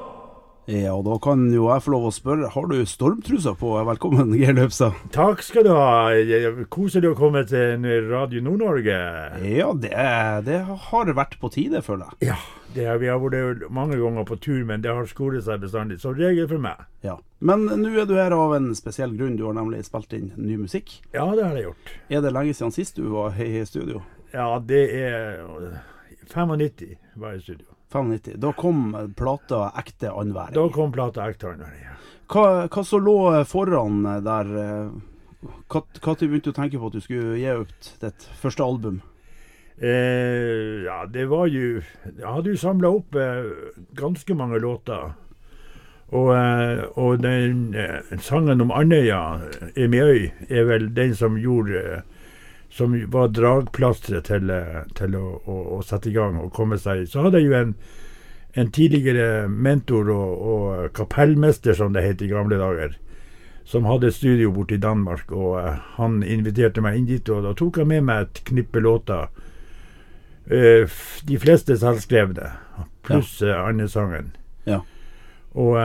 Ja, 0.69 0.93
da 1.01 1.15
kan 1.17 1.47
jo 1.49 1.63
jeg 1.71 1.81
få 1.81 1.91
lov 1.95 2.03
å 2.05 2.11
spørre, 2.13 2.49
har 2.53 2.67
du 2.69 2.75
stormtrusa 2.85 3.55
på? 3.57 3.71
Velkommen, 3.87 4.29
Geir 4.39 4.53
Løpstad. 4.53 4.93
Takk 5.15 5.41
skal 5.41 5.65
du 5.65 5.71
ha. 5.73 6.11
Koselig 6.69 7.09
å 7.09 7.17
komme 7.17 7.41
til 7.49 7.81
Radio 8.11 8.43
Nord-Norge. 8.45 8.99
Ja, 9.41 9.71
det, 9.73 9.95
det 10.45 10.59
har 10.69 11.11
vært 11.17 11.39
på 11.41 11.49
tide, 11.51 11.81
føler 11.81 12.11
jeg. 12.13 12.29
Ja, 12.29 12.37
det 12.77 12.85
vi 13.01 13.09
har 13.09 13.17
vært 13.23 13.65
mange 13.73 13.97
ganger 13.97 14.27
på 14.29 14.37
tur, 14.43 14.61
men 14.69 14.85
det 14.85 14.93
har 14.93 15.09
skolet 15.09 15.47
seg 15.49 15.65
bestandig. 15.65 15.97
Som 16.05 16.13
regel 16.19 16.45
for 16.53 16.61
meg. 16.61 16.85
Ja. 17.01 17.17
Men 17.41 17.65
nå 17.65 17.95
er 17.97 18.05
du 18.05 18.13
her 18.21 18.37
av 18.37 18.53
en 18.59 18.69
spesiell 18.77 19.17
grunn. 19.17 19.39
Du 19.41 19.47
har 19.49 19.57
nemlig 19.57 19.81
spilt 19.89 20.13
inn 20.13 20.29
ny 20.37 20.61
musikk. 20.61 20.99
Ja, 21.09 21.25
det 21.33 21.47
har 21.49 21.57
jeg 21.57 21.71
gjort. 21.71 21.95
Er 22.13 22.21
det 22.21 22.35
lenge 22.37 22.53
siden 22.53 22.77
sist 22.77 23.01
du 23.01 23.09
var 23.17 23.33
i 23.41 23.65
studio? 23.65 24.05
Ja, 24.29 24.53
det 24.61 24.85
er 24.93 25.41
95 26.29 26.95
var 27.17 27.33
jeg 27.33 27.41
i 27.41 27.47
studio. 27.49 27.70
95. 27.91 28.39
Da 28.39 28.51
kom 28.57 28.95
plata 29.17 29.71
'Ekte 29.75 30.09
annenværing'. 30.09 30.55
Da 30.55 30.67
kom 30.73 30.91
plata 30.91 31.27
'Ekte 31.27 31.51
annenværing'. 31.51 31.83
Ja. 31.83 31.95
Hva, 32.31 32.67
hva 32.67 32.83
som 32.87 33.03
lå 33.03 33.43
foran 33.45 34.03
der? 34.23 34.91
Når 35.41 36.15
begynte 36.21 36.51
du 36.51 36.53
å 36.53 36.55
tenke 36.55 36.79
på 36.79 36.87
at 36.87 36.93
du 36.93 37.01
skulle 37.01 37.39
gi 37.39 37.55
ut 37.63 37.89
ditt 38.01 38.27
første 38.39 38.63
album? 38.63 39.01
Eh, 39.81 40.83
ja, 40.85 41.05
det 41.09 41.25
var 41.25 41.47
jo 41.49 41.81
Jeg 42.05 42.27
hadde 42.27 42.51
jo 42.53 42.57
samla 42.57 42.91
opp 42.99 43.15
eh, 43.17 43.49
ganske 43.97 44.35
mange 44.37 44.59
låter. 44.61 45.15
Og, 46.11 46.29
eh, 46.35 46.83
og 46.99 47.23
den 47.23 47.73
eh, 47.73 48.17
sangen 48.19 48.61
om 48.61 48.71
Andøya, 48.71 49.41
'Emiøy', 49.75 50.31
er 50.49 50.63
vel 50.69 50.89
den 50.95 51.15
som 51.15 51.39
gjorde 51.39 52.03
som 52.71 52.95
var 53.11 53.27
dragplasteret 53.27 54.29
til, 54.29 54.51
til 54.95 55.15
å, 55.19 55.25
å, 55.43 55.57
å, 55.75 55.81
sette 55.83 56.09
i 56.09 56.15
gang 56.15 56.37
og 56.39 56.53
komme 56.55 56.79
seg 56.79 57.03
Så 57.11 57.25
hadde 57.25 57.41
jeg 57.41 57.49
jo 57.49 57.57
en, 57.57 57.73
en 58.55 58.71
tidligere 58.71 59.47
mentor 59.51 60.11
og, 60.13 60.43
og, 60.53 60.67
kapellmester, 60.95 61.75
som 61.75 61.91
det 61.91 62.05
het 62.05 62.23
i 62.23 62.29
gamle 62.31 62.59
dager, 62.61 62.95
som 63.67 63.87
hadde 63.89 64.07
et 64.07 64.15
studio 64.15 64.53
borte 64.55 64.77
i 64.77 64.81
Danmark. 64.81 65.33
Og 65.35 65.57
uh, 65.59 65.81
han 65.97 66.21
inviterte 66.23 66.83
meg 66.83 66.99
inn 66.99 67.09
dit, 67.09 67.29
og 67.29 67.43
da 67.43 67.51
tok 67.59 67.81
jeg 67.81 67.91
med 67.91 68.07
meg 68.07 68.27
et 68.27 68.43
knippe 68.47 68.83
låter. 68.83 69.27
Uh, 70.47 70.87
de 71.27 71.39
fleste 71.39 71.75
selvskrevne, 71.79 72.53
pluss 73.03 73.41
uh, 73.43 73.57
Andesangen. 73.65 74.31
Ja. 74.65 74.79
Og, 75.51 75.75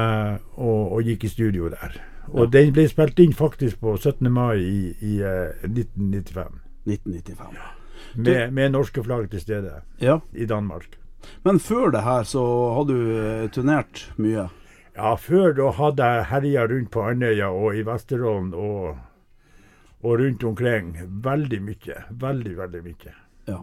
og, 0.54 1.00
gikk 1.02 1.26
i 1.26 1.32
studio 1.32 1.72
der. 1.72 1.98
Og 2.30 2.44
ja. 2.44 2.50
den 2.60 2.70
ble 2.74 2.84
spilt 2.86 3.18
inn 3.18 3.34
faktisk 3.34 3.82
på 3.82 3.96
17. 3.98 4.30
mai 4.30 4.62
i, 4.62 4.78
i 5.02 5.18
1995. 5.66 6.62
1995. 6.86 7.56
Ja. 7.56 7.72
Med, 8.14 8.52
med, 8.52 8.72
norske 8.72 9.02
flagg 9.04 9.28
til 9.32 9.42
stede 9.42 9.80
ja. 10.00 10.20
i 10.32 10.46
Danmark. 10.48 10.98
Men 11.44 11.58
før 11.60 11.90
det 11.94 12.04
her 12.06 12.24
så 12.28 12.44
hadde 12.76 12.94
du 12.94 13.10
uh, 13.16 13.48
turnert 13.52 14.06
mye? 14.20 14.46
Ja, 14.96 15.12
før 15.20 15.52
da 15.56 15.72
hadde 15.76 16.06
jeg 16.08 16.28
herja 16.30 16.64
rundt 16.70 16.90
på 16.94 17.02
Andøya 17.04 17.50
og 17.52 17.76
i 17.76 17.82
Vesterålen 17.84 18.54
og, 18.56 18.96
og, 20.00 20.12
rundt 20.22 20.44
omkring. 20.48 20.94
Veldig 21.24 21.60
mye. 21.66 21.98
Veldig, 22.10 22.54
veldig 22.62 22.82
mye. 22.86 23.16
Ja. 23.50 23.60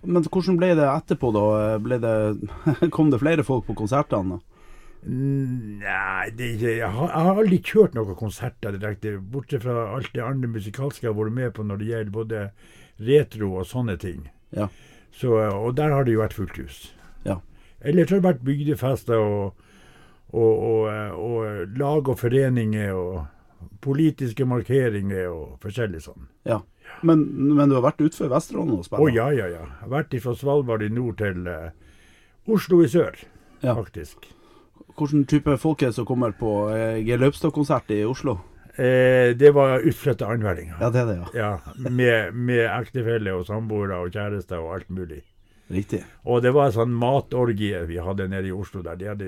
Men 0.00 0.24
hvordan 0.24 0.56
ble 0.56 0.70
det 0.78 0.86
etterpå, 0.88 1.32
da? 1.36 1.76
Det, 2.00 2.88
kom 2.96 3.10
det 3.12 3.20
flere 3.20 3.44
folk 3.44 3.66
på 3.68 3.76
konsertene? 3.82 4.40
Nei, 5.02 6.28
det, 6.36 6.50
jeg, 6.60 6.84
har, 6.84 7.08
jeg, 7.08 7.24
har, 7.24 7.38
aldri 7.40 7.58
kjørt 7.64 7.94
noen 7.96 8.18
konserter 8.18 8.76
direkte. 8.76 9.14
Bortsett 9.32 9.64
fra 9.64 9.86
alt 9.94 10.10
det 10.12 10.24
andre 10.24 10.50
musikalske 10.52 11.06
jeg 11.06 11.12
har 11.14 11.18
vært 11.18 11.36
med 11.38 11.54
på 11.56 11.64
når 11.64 11.80
det 11.80 11.90
gjelder 11.90 12.14
både 12.16 12.42
retro 13.08 13.54
og 13.62 13.68
sånne 13.68 13.96
ting. 14.00 14.26
Ja. 14.56 14.68
Så, 15.14 15.32
og 15.32 15.74
der 15.78 15.94
har 15.94 16.04
det 16.04 16.14
jo 16.14 16.22
vært 16.22 16.36
fullt 16.36 16.58
hus. 16.60 16.80
Ja. 17.24 17.40
Ellers 17.80 18.12
har 18.12 18.20
det 18.20 18.28
vært 18.28 18.44
bygdefester 18.44 19.20
og, 19.20 19.62
og, 20.30 20.52
og, 20.52 20.82
og, 21.16 21.78
lag 21.80 22.10
og 22.12 22.18
foreninger 22.20 22.92
og 22.96 23.70
politiske 23.84 24.44
markeringer 24.48 25.30
og 25.32 25.56
forskjellig 25.64 26.02
sånn. 26.04 26.28
Ja. 26.48 26.60
Men, 27.06 27.24
men, 27.54 27.70
du 27.70 27.78
har 27.78 27.86
vært 27.86 28.02
utenfor 28.02 28.32
Vesterålen 28.32 28.76
og 28.76 28.84
spilt? 28.84 29.00
Å 29.00 29.14
ja, 29.14 29.30
ja, 29.32 29.48
ja. 29.48 29.64
Jeg 29.64 29.86
har 29.86 29.94
vært 29.94 30.18
fra 30.24 30.36
Svalbard 30.36 30.84
i 30.84 30.90
nord 30.92 31.20
til 31.20 31.48
uh, 31.48 31.70
Oslo 32.50 32.82
i 32.84 32.90
sør, 32.90 33.16
ja. 33.62 33.76
faktisk. 33.78 34.28
Hvilken 34.98 35.26
type 35.30 35.56
folk 35.60 35.82
er 35.82 35.92
det 35.92 35.98
som 35.98 36.06
kommer 36.08 36.32
på 36.36 36.52
G. 37.06 37.18
Løpstad-konsert 37.20 37.92
i 37.94 38.02
Oslo? 38.08 38.38
Eh, 38.80 39.36
det 39.36 39.50
var 39.50 39.78
utflytta 39.78 40.26
annenværinger. 40.26 40.76
Ja, 40.80 40.90
det 40.90 41.00
er 41.00 41.06
det, 41.06 41.16
ja. 41.16 41.26
ja 41.34 41.90
med, 41.90 42.34
med 42.34 42.64
ektefelle 42.70 43.34
og 43.34 43.46
samboere 43.46 43.98
og 44.00 44.14
kjærester 44.14 44.62
og 44.62 44.74
alt 44.78 44.90
mulig. 44.90 45.20
Riktig. 45.70 46.00
Og 46.24 46.42
det 46.42 46.52
var 46.54 46.70
en 46.70 46.76
sånn 46.78 46.94
matorgie 46.94 47.82
vi 47.86 47.98
hadde 48.02 48.28
nede 48.30 48.48
i 48.50 48.54
Oslo 48.54 48.82
der. 48.82 48.96
De 48.98 49.10
hadde 49.10 49.26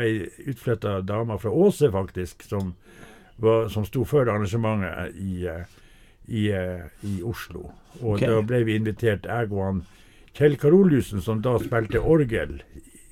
ei 0.00 0.24
utflytta 0.50 1.00
dame 1.06 1.36
fra 1.38 1.52
Åse, 1.52 1.90
faktisk, 1.92 2.46
som, 2.48 2.72
var, 3.36 3.68
som 3.70 3.86
sto 3.86 4.06
for 4.08 4.24
arrangementet 4.26 5.18
i, 5.20 5.50
i, 6.26 6.46
i 6.50 7.14
Oslo. 7.22 7.68
Og 8.00 8.16
okay. 8.16 8.30
da 8.30 8.40
ble 8.46 8.62
vi 8.66 8.78
invitert, 8.80 9.28
jeg 9.30 9.52
og 9.52 9.62
han 9.68 9.84
Kjell 10.34 10.56
Karoliussen, 10.58 11.22
som 11.22 11.44
da 11.44 11.58
spilte 11.62 12.00
orgel 12.02 12.56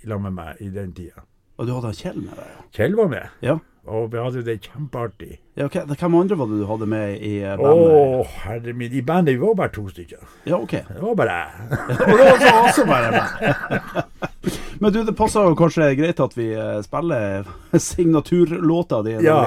sammen 0.03 0.33
med 0.33 0.39
meg 0.41 0.65
i 0.65 0.73
den 0.75 0.91
tida. 0.97 1.23
Og 1.59 1.69
du 1.69 1.75
hadde 1.77 1.93
Kjell 1.97 2.19
med 2.23 2.33
deg? 2.39 2.65
Kjell 2.73 2.97
var 2.99 3.13
med. 3.13 3.37
Ja. 3.45 3.59
Og 3.83 4.13
vi 4.13 4.19
hadde 4.23 4.45
det 4.47 4.61
kjempeartig. 4.63 5.41
Ja, 5.59 5.67
okay. 5.67 5.83
Hvem 5.99 6.15
andre 6.15 6.37
var 6.39 6.47
det 6.47 6.61
du 6.61 6.67
hadde 6.69 6.87
med 6.87 7.17
i 7.19 7.33
eh, 7.43 7.57
bandet? 7.59 7.95
Å, 7.99 8.21
herre 8.45 8.75
min, 8.79 8.93
I 8.95 9.03
bandet 9.03 9.35
vi 9.35 9.43
var 9.43 9.57
bare 9.59 9.73
to 9.75 9.83
stykker. 9.91 10.23
Ja, 10.47 10.61
ok. 10.61 10.77
Det 10.87 11.03
var 11.03 11.17
bare 11.19 11.41
jeg. 11.41 11.81
og 12.07 12.23
det 12.23 12.47
var 12.47 12.61
også 12.63 12.87
bare 12.87 13.11
meg. 13.17 14.31
Men 14.83 14.95
du, 14.95 15.01
det 15.07 15.17
passer 15.19 15.59
kanskje 15.59 15.91
greit 15.99 16.23
at 16.23 16.39
vi 16.39 16.49
eh, 16.55 16.79
spiller 16.87 17.51
signaturlåta 17.75 19.03
di 19.07 19.19
ja. 19.19 19.43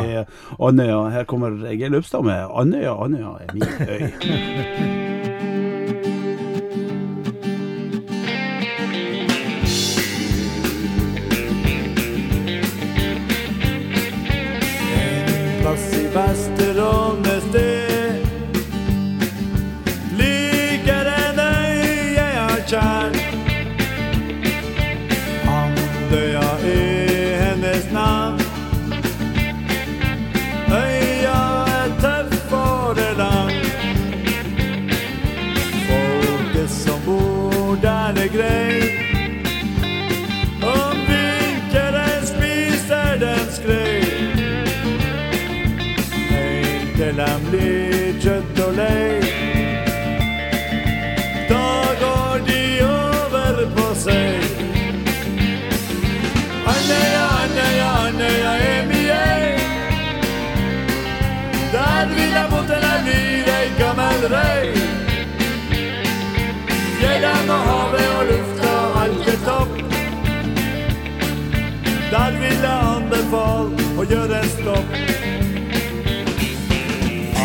Andøya. 0.60 1.02
Her 1.16 1.32
kommer 1.32 1.56
Geir 1.72 1.96
Løpstad 1.96 2.28
med 2.28 2.44
'Andøya, 2.52 2.96
Andøya 3.08 3.34
er 3.40 3.56
min 3.56 3.64
øy'. 3.64 5.02
gjøre 74.10 74.40
stopp. 74.46 74.96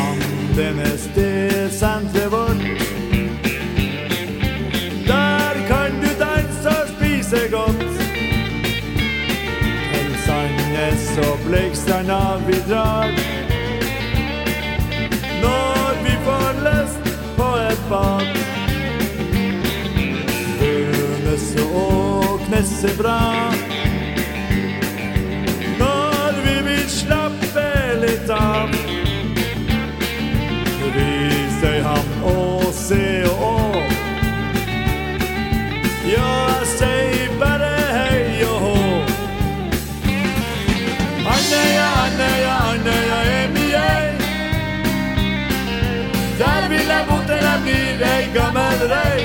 Andenes 0.01 1.09
det 1.15 1.71
senteret 1.73 2.33
vårt. 2.33 2.63
Der 5.07 5.55
kan 5.69 5.97
du 6.03 6.11
danse 6.21 6.69
og 6.69 6.89
spise 6.89 7.41
godt. 7.51 7.87
Til 9.93 10.13
Sandnes 10.27 11.07
og 11.29 11.39
Bleikstranda 11.47 12.21
vi 12.47 12.59
drar. 12.69 13.09
Når 15.43 16.05
vi 16.05 16.15
får 16.25 16.53
lyst 16.69 17.05
på 17.37 17.49
et 17.71 17.83
bad. 17.91 18.27
Hønes 20.61 21.55
og 21.75 22.41
knesse 22.47 22.97
bra. 23.03 23.21
Ja, 32.91 32.97
jeg 36.11 36.67
sier 36.67 37.31
bare 37.39 37.69
hei 37.95 38.43
og 38.43 38.57
hå. 38.65 38.79
Andøya, 41.35 41.87
Andøya, 42.07 42.57
Andøya 42.73 43.19
er 43.37 43.47
mi 43.55 43.67
ei. 43.79 44.09
Der 46.41 46.69
vil 46.73 46.87
jeg 46.95 47.03
bo 47.09 47.17
til 47.29 47.41
jeg 47.47 47.59
blir 47.63 48.03
gammel 48.35 48.81
rei. 48.95 49.23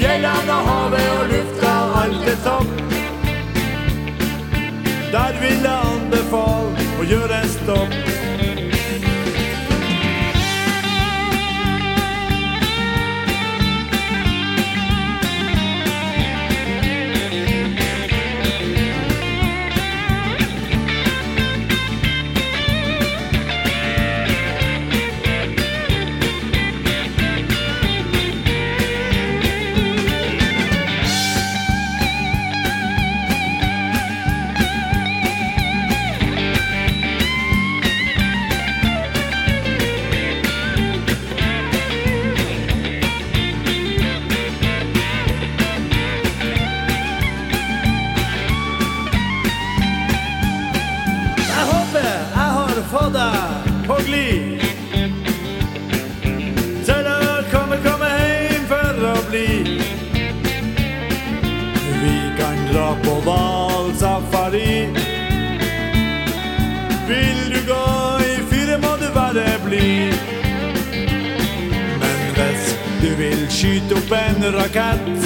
Fjellene 0.00 0.52
og 0.58 0.62
havet 0.68 1.10
og 1.18 1.24
lufta, 1.32 1.74
alt 2.02 2.28
er 2.34 2.40
topp. 2.44 2.70
Der 5.12 5.32
vil 5.40 5.60
jeg 5.70 5.78
anbefale 5.94 6.90
å 7.00 7.02
gjøre 7.14 7.40
en 7.40 7.50
stopp. 7.56 8.21
Skyte 73.62 73.94
opp 73.94 74.12
en 74.12 74.52
rakett 74.52 75.18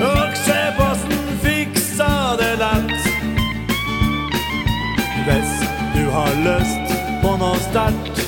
Okseposten 0.00 1.24
fiksa 1.42 2.36
det 2.38 2.56
lett. 2.56 3.06
Hvis 5.26 5.52
du 5.94 6.10
har 6.10 6.34
lyst 6.44 6.92
på 7.22 7.32
noe 7.40 7.58
sterkt, 7.64 8.20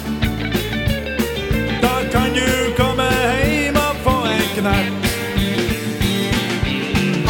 da 1.82 1.92
kan 2.12 2.32
du 2.34 2.48
komme 2.78 3.08
hjem 3.20 3.76
og 3.76 4.00
få 4.06 4.16
en 4.32 4.46
knert. 4.56 5.10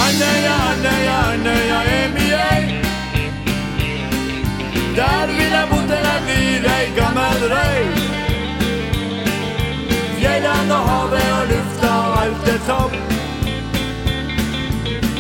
Andøya, 0.07 0.55
Andøya, 0.73 1.17
Andøya 1.33 1.81
er 1.97 2.15
mye. 2.15 2.53
Der 5.01 5.35
vil 5.35 5.59
jeg 5.59 5.67
bo 5.75 5.83
til 5.91 6.07
jeg 6.13 6.23
blir 6.29 6.71
ei 6.77 6.87
gammel 7.01 7.51
røy. 7.57 8.00
Fjellene 10.41 10.75
og 10.75 10.85
havet 10.89 11.33
og 11.39 11.47
lufta, 11.49 11.89
alt 12.21 12.47
er 12.49 12.61
topp. 12.69 12.93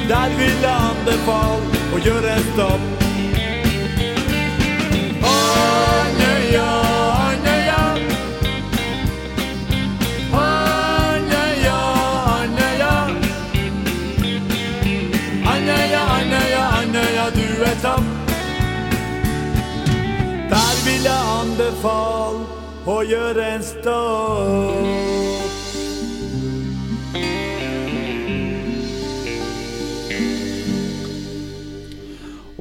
Der 0.08 0.28
vil 0.38 0.62
jeg 0.62 0.76
anbefale 0.90 1.80
å 1.92 1.98
gjøre 2.00 2.30
en 2.38 2.46
stopp. 2.46 2.86
Andøya, 5.30 6.68
Andøya. 7.26 7.82
Andøya, 10.44 11.76
Andøya. 12.36 12.94
Andøya, 15.52 16.02
Andøya, 16.16 16.64
Andøya, 16.78 17.28
du 17.36 17.46
er 17.68 17.76
topp. 17.84 18.08
Der 20.56 20.82
vil 20.88 21.12
jeg 21.12 21.22
anbefale 21.42 22.42
å 22.88 23.00
gjøre 23.04 23.54
en 23.58 23.62
stopp. 23.74 25.09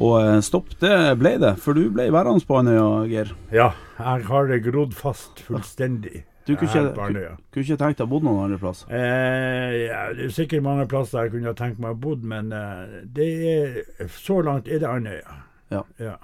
Og 0.10 0.18
eh, 0.24 0.40
stopp, 0.46 0.74
det 0.82 0.96
ble 1.20 1.36
det, 1.42 1.54
for 1.62 1.78
du 1.78 1.90
ble 1.94 2.08
værende 2.14 2.46
på 2.48 2.58
Andøya, 2.60 2.90
Geir. 3.12 3.34
Ja, 3.54 3.72
jeg 4.00 4.28
har 4.30 4.54
grodd 4.66 4.96
fast 4.98 5.44
fullstendig. 5.46 6.24
Du 6.48 6.56
kunne 6.56 6.70
ikke, 6.72 6.96
på 6.96 7.02
Andøya. 7.06 7.36
ku- 7.36 7.44
kunne 7.54 7.66
ikke 7.68 7.78
tenkt 7.78 8.00
deg 8.00 8.08
å 8.08 8.10
bo 8.10 8.20
noen 8.26 8.40
andre 8.48 8.58
plass? 8.62 8.86
Eh, 8.90 9.76
ja, 9.86 10.00
det 10.18 10.30
er 10.30 10.34
sikkert 10.34 10.66
mange 10.66 10.88
plasser 10.90 11.28
jeg 11.28 11.36
kunne 11.36 11.54
tenkt 11.60 11.84
meg 11.84 11.94
å 11.94 12.00
bo, 12.08 12.16
men 12.32 12.50
eh, 12.56 13.04
det 13.06 13.30
er, 13.52 13.78
så 14.16 14.40
langt 14.46 14.72
er 14.72 14.82
det 14.82 14.90
Andøya. 14.90 15.36
Ja. 15.70 15.84
Ja. 16.02 16.16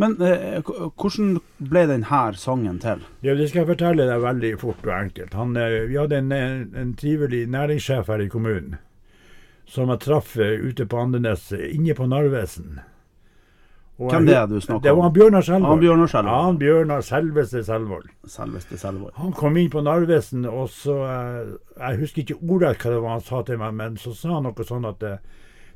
Men 0.00 0.16
eh, 0.24 0.62
hvordan 0.64 1.34
ble 1.60 1.82
denne 1.90 2.22
sangen 2.40 2.78
til? 2.80 3.02
Ja, 3.26 3.34
det 3.36 3.50
skal 3.50 3.64
jeg 3.64 3.74
fortelle 3.74 4.06
deg 4.08 4.24
veldig 4.24 4.54
fort 4.62 4.80
og 4.86 4.94
enkelt. 4.96 5.36
Han, 5.36 5.52
eh, 5.60 5.82
vi 5.90 6.00
hadde 6.00 6.22
en, 6.22 6.32
en, 6.32 6.94
trivelig 6.96 7.44
næringssjef 7.52 8.08
her 8.08 8.24
i 8.24 8.30
kommunen 8.32 8.78
som 9.68 9.88
jeg 9.88 10.02
traff 10.04 10.34
ute 10.36 10.84
på 10.84 10.98
Andenes, 11.00 11.46
inne 11.52 11.94
på 11.96 12.04
Narvesen. 12.08 12.82
Og 13.98 14.10
Hvem 14.10 14.26
det 14.26 14.34
er 14.34 14.46
du 14.50 14.56
snakker 14.60 14.74
om? 14.74 14.82
Det 14.82 14.92
var 14.96 15.02
han 15.02 15.12
Bjørnar 15.12 15.40
Selvold. 15.46 15.70
Han 15.70 15.80
Bjørnar 15.80 16.06
Selvold. 16.10 16.32
Ja, 16.34 16.42
han 16.44 16.58
Bjørnar 16.58 17.00
selveste 17.00 17.64
Selvold. 17.64 18.08
Selveste 18.26 18.78
Selvåg. 18.78 19.12
Han 19.14 19.32
kom 19.32 19.56
inn 19.56 19.70
på 19.70 19.84
Narvesen, 19.86 20.44
og 20.50 20.68
så 20.74 20.96
eh, 21.06 21.52
Jeg 21.78 22.00
husker 22.00 22.22
ikke 22.24 22.40
ordrett 22.42 22.82
hva 22.82 22.90
det 22.90 23.02
var 23.04 23.14
han 23.14 23.22
sa 23.28 23.42
til 23.46 23.60
meg, 23.62 23.76
men 23.78 23.96
så 23.96 24.14
sa 24.18 24.34
han 24.34 24.48
noe 24.48 24.66
sånn 24.66 24.88
at 24.90 24.98
det, 25.04 25.14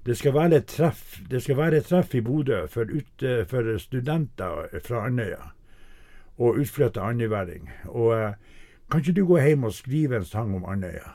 det 0.08 0.18
skal 0.18 0.34
være 0.34 0.58
et 0.58 0.66
treff 0.66 1.20
være 1.30 1.78
et 1.78 1.86
treff 1.86 2.14
i 2.18 2.24
Bodø 2.26 2.64
for, 2.66 2.90
ut, 2.90 3.22
eh, 3.22 3.44
for 3.46 3.70
studenter 3.78 4.66
fra 4.82 5.06
Andøya 5.06 5.52
og 6.38 6.58
utflytta 6.62 7.02
andøyværing. 7.02 7.70
Og 7.86 8.12
eh, 8.14 8.34
kan 8.90 9.00
ikke 9.00 9.14
du 9.14 9.26
gå 9.26 9.38
hjem 9.42 9.64
og 9.64 9.74
skrive 9.74 10.16
en 10.16 10.24
sang 10.26 10.54
om 10.54 10.66
Andøya? 10.66 11.14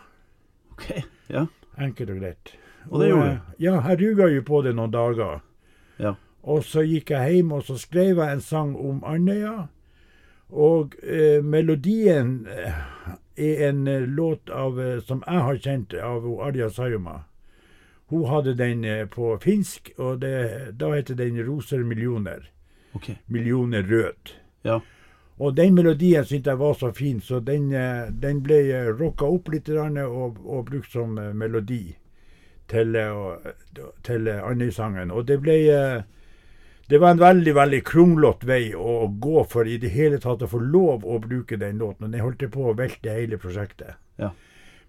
OK. 0.71 0.89
Ja. 1.29 1.45
Enkelt 1.79 2.09
og 2.09 2.19
greit. 2.19 2.55
Og 2.89 2.99
det 2.99 3.09
gjorde 3.09 3.29
du? 3.29 3.55
Ja, 3.63 3.79
jeg 3.89 3.99
ruga 4.01 4.27
jo 4.31 4.43
på 4.47 4.61
det 4.61 4.75
noen 4.75 4.91
dager. 4.91 5.41
Og 6.43 6.63
så 6.67 6.83
gikk 6.83 7.13
jeg 7.13 7.37
hjem 7.37 7.53
og 7.55 7.63
så 7.63 7.77
skrev 7.79 8.19
jeg 8.19 8.35
en 8.35 8.43
sang 8.43 8.75
om 8.75 9.03
Andøya. 9.07 9.67
Og 10.53 10.95
eh, 11.03 11.43
melodien 11.43 12.47
eh, 12.51 12.73
er 13.35 13.69
en 13.69 13.87
eh, 13.87 14.01
låt 14.01 14.49
av, 14.49 14.81
eh, 14.81 14.99
som 15.01 15.23
jeg 15.25 15.45
har 15.47 15.57
kjent 15.57 15.93
av 15.93 16.27
Arja 16.45 16.69
Sayuma. 16.69 17.23
Hun 18.11 18.27
hadde 18.29 18.53
den 18.53 18.83
på 19.09 19.31
finsk, 19.41 19.89
og 19.97 20.19
det, 20.21 20.77
da 20.77 20.91
heter 20.93 21.15
den 21.15 21.39
'Roser 21.39 21.81
millioner'. 21.83 22.51
Okay. 22.93 23.15
Millioner 23.25 23.81
rød. 23.81 24.35
Ja. 24.63 24.79
Og 25.39 25.57
den 25.57 25.73
melodien 25.73 26.25
syntes 26.25 26.47
jeg 26.47 26.59
var 26.59 26.73
så 26.73 26.91
fin, 26.91 27.21
så 27.21 27.39
den, 27.39 27.71
den 28.21 28.43
ble 28.43 28.91
rocka 28.99 29.25
opp 29.25 29.49
litt 29.49 29.69
og, 29.69 30.37
og 30.45 30.65
brukt 30.65 30.91
som 30.91 31.17
melodi 31.33 31.95
til, 32.67 32.93
til 34.03 34.27
Andøy-sangen. 34.29 35.11
Og 35.11 35.27
det 35.27 35.41
ble 35.41 35.57
Det 36.87 36.97
var 36.99 37.13
en 37.13 37.21
veldig 37.21 37.53
veldig 37.55 37.83
kronglete 37.87 38.47
vei 38.47 38.63
å 38.75 39.07
gå 39.07 39.43
for 39.49 39.67
i 39.67 39.77
det 39.79 39.93
hele 39.93 40.19
tatt 40.19 40.43
å 40.43 40.49
få 40.51 40.59
lov 40.59 41.05
å 41.07 41.19
bruke 41.23 41.57
den 41.57 41.79
låten. 41.79 42.11
Den 42.11 42.23
holdt 42.25 42.43
på 42.51 42.65
å 42.69 42.75
velte 42.75 43.13
hele 43.15 43.39
prosjektet. 43.39 43.95
Ja. 44.19 44.33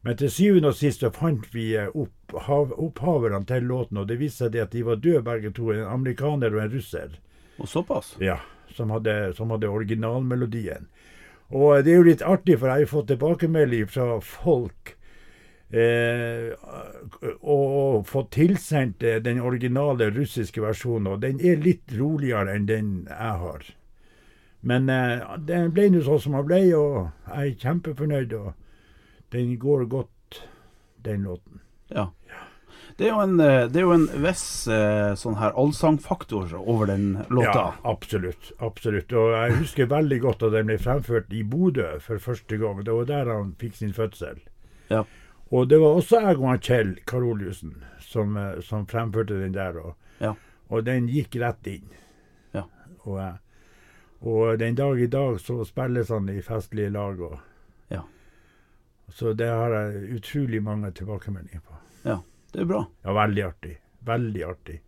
Men 0.05 0.19
til 0.21 0.29
syvende 0.29 0.73
og 0.73 0.77
sist 0.77 1.01
så 1.01 1.09
fant 1.15 1.47
vi 1.55 1.71
eh, 1.81 1.89
opp, 1.95 2.35
opphaverne 2.35 3.47
til 3.49 3.71
låten, 3.71 4.03
og 4.03 4.11
det 4.11 4.19
viste 4.21 4.51
seg 4.51 4.59
at 4.61 4.75
de 4.75 4.83
var 4.85 4.99
døde 5.01 5.23
begge 5.25 5.55
to. 5.57 5.71
En 5.73 5.87
amerikaner 5.95 6.53
og 6.53 6.65
en 6.65 6.75
russer. 6.75 7.15
Og 7.57 7.71
såpass? 7.71 8.13
Ja, 8.21 8.41
som 8.75 8.93
hadde, 8.93 9.33
som 9.39 9.55
hadde 9.55 9.71
originalmelodien. 9.71 10.91
Og 11.55 11.87
det 11.87 11.95
er 11.95 12.03
jo 12.03 12.11
litt 12.11 12.27
artig, 12.27 12.59
for 12.59 12.69
jeg 12.69 12.75
har 12.75 12.85
jo 12.85 12.91
fått 12.91 13.09
tilbakemelding 13.15 13.89
fra 13.95 14.19
folk 14.19 14.97
eh, 15.71 16.53
og, 17.41 18.05
fått 18.09 18.33
tilsendt 18.37 19.03
eh, 19.03 19.21
den 19.23 19.41
originale 19.41 20.11
russiske 20.15 20.63
versjonen, 20.65 21.13
og 21.15 21.23
den 21.25 21.41
er 21.41 21.63
litt 21.63 21.95
roligere 21.99 22.55
enn 22.55 22.69
den 22.71 22.93
jeg 23.09 23.41
har. 23.45 23.67
Men 24.65 24.89
eh, 24.89 25.37
den 25.45 25.73
ble 25.77 25.91
nå 25.93 26.05
sånn 26.05 26.23
som 26.25 26.39
den 26.39 26.49
ble, 26.49 26.63
og 26.79 26.99
jeg 27.29 27.55
er 27.55 27.63
kjempefornøyd, 27.67 28.37
og 28.39 28.53
den 29.35 29.57
går 29.61 29.87
godt, 29.93 30.43
den 31.05 31.27
låten. 31.29 31.61
Ja. 31.93 32.11
Det 32.97 33.09
er 33.09 33.11
jo 33.11 33.23
en, 33.25 33.41
eh, 33.43 33.67
det 33.67 33.81
er 33.81 33.87
jo 33.89 33.95
en 33.97 34.07
viss 34.23 34.47
eh, 34.71 35.13
sånn 35.19 35.41
her 35.41 35.57
allsangfaktor 35.59 36.53
over 36.61 36.93
den 36.93 37.25
låta. 37.27 37.51
Ja, 37.51 37.67
absolutt. 37.91 38.53
absolutt. 38.63 39.11
Og 39.13 39.35
jeg 39.35 39.59
husker 39.59 39.91
veldig 39.91 40.21
godt 40.23 40.45
at 40.47 40.55
den 40.55 40.71
ble 40.71 40.79
fremført 40.79 41.35
i 41.35 41.43
Bodø 41.43 41.97
for 42.05 42.23
første 42.23 42.59
gang. 42.61 42.85
Det 42.87 42.95
var 42.95 43.11
der 43.11 43.33
han 43.35 43.53
fikk 43.59 43.81
sin 43.81 43.95
fødsel. 43.97 44.39
Ja. 44.93 45.03
Og 45.55 45.69
det 45.71 45.79
var 45.79 45.95
også 46.01 46.19
jeg 46.25 46.39
og 46.43 46.61
Kjell 46.67 46.95
Karoliussen 47.07 47.75
som, 48.03 48.37
eh, 48.41 48.61
som 48.67 48.87
fremførte 48.91 49.37
den 49.39 49.55
der. 49.55 49.77
Og, 49.79 49.95
Ja. 50.21 50.33
og 50.71 50.85
den 50.87 51.07
gikk 51.09 51.37
rett 51.43 51.67
inn. 51.71 51.89
Ja. 52.55 52.65
Og, 53.05 53.39
Og 54.25 54.59
den 54.59 54.75
dag 54.75 55.01
i 55.03 55.07
dag 55.07 55.37
så 55.41 55.65
spilles 55.69 56.09
han 56.09 56.29
i 56.33 56.41
festlige 56.41 56.91
lag. 56.91 57.21
Og, 57.21 57.39
Ja. 57.91 58.01
Så 59.11 59.35
det 59.37 59.49
har 59.51 59.69
jeg 59.71 60.15
utrolig 60.17 60.63
mange 60.63 60.91
tilbakemeldinger 60.93 61.61
på. 61.61 61.75
Ja, 62.05 62.19
Det 62.53 62.61
er 62.63 62.65
bra. 62.65 62.87
Ja, 63.05 63.13
veldig 63.13 63.43
artig. 63.45 63.77
Veldig 64.05 64.45
artig. 64.49 64.81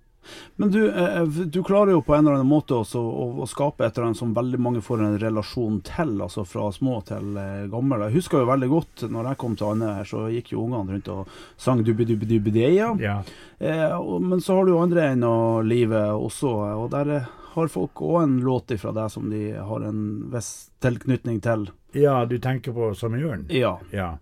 Men 0.57 0.71
du, 0.75 0.81
eh, 0.91 1.25
du 1.27 1.63
klarer 1.63 1.93
jo 1.93 2.01
på 2.03 2.15
en 2.17 2.25
eller 2.27 2.37
annen 2.39 2.49
måte 2.51 2.75
også 2.79 3.01
å, 3.01 3.27
å 3.43 3.47
skape 3.49 3.85
et 3.87 3.97
eller 3.97 4.07
annet 4.11 4.21
som 4.21 4.35
veldig 4.37 4.59
mange 4.61 4.83
får 4.85 5.03
en 5.05 5.19
relasjon 5.23 5.81
til, 5.87 6.17
altså 6.23 6.45
fra 6.49 6.71
små 6.73 7.01
til 7.09 7.37
eh, 7.37 7.67
gamle. 7.73 7.99
Jeg 8.09 8.17
husker 8.21 8.43
jo 8.43 8.51
veldig 8.51 8.69
godt 8.73 9.07
når 9.11 9.31
jeg 9.33 9.41
kom 9.45 9.57
til 9.57 9.71
Andøy 9.73 9.93
her, 9.99 10.05
så 10.05 10.27
gikk 10.33 10.53
jo 10.53 10.65
ungene 10.67 10.97
rundt 10.97 11.09
og 11.15 11.29
sang 11.57 11.83
dubbi-dubbi-dubbi-deia. 11.87 12.93
Ja. 13.01 13.19
Eh, 13.59 13.97
men 14.21 14.41
så 14.41 14.57
har 14.59 14.65
du 14.69 14.73
jo 14.75 14.83
andre 14.83 15.09
enden 15.13 15.29
av 15.31 15.65
livet 15.65 16.13
også, 16.17 16.53
og 16.83 16.91
der 16.95 17.15
eh, 17.21 17.29
har 17.57 17.71
folk 17.73 18.03
òg 18.05 18.19
en 18.27 18.39
låt 18.45 18.71
ifra 18.75 18.91
deg 18.93 19.09
som 19.15 19.31
de 19.33 19.47
har 19.57 19.85
en 19.89 20.01
viss 20.33 20.71
tilknytning 20.85 21.39
til. 21.41 21.69
ja, 21.97 22.19
du 22.29 22.37
tenker 22.39 22.73
på 22.77 22.91
Som 22.95 23.15
Jørn? 23.17 23.47
Ja. 23.49 23.79
Ja. 23.97 24.19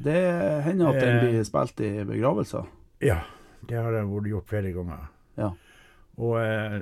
Det 0.00 0.14
hender 0.64 0.94
at 0.94 1.00
den 1.02 1.16
Eh. 1.16 1.20
blir 1.26 1.44
spilt 1.44 1.80
i 1.84 2.04
begravelser. 2.04 2.64
ja. 3.00 3.18
Det 3.68 3.74
har 3.76 3.92
jeg 3.92 4.06
vært 4.06 4.28
gjort 4.30 4.46
flere 4.48 4.70
ganger. 4.72 5.08
Ja. 5.38 5.54
Og 6.18 6.40
eh, 6.42 6.80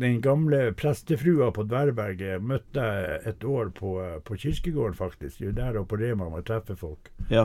den 0.00 0.20
gamle 0.24 0.70
prestefrua 0.72 1.50
på 1.52 1.66
Dverberget 1.68 2.42
møtte 2.42 2.80
jeg 2.80 3.18
et 3.28 3.44
år 3.44 3.68
på, 3.76 3.98
eh, 4.00 4.20
på 4.24 4.38
kirkegården, 4.40 4.96
faktisk. 4.96 5.42
Jo 5.44 5.52
der 5.52 5.76
og 5.78 5.88
på 5.88 5.98
Rema 6.00 6.30
man 6.32 6.44
treffer 6.44 6.78
folk. 6.80 7.10
Ja. 7.30 7.44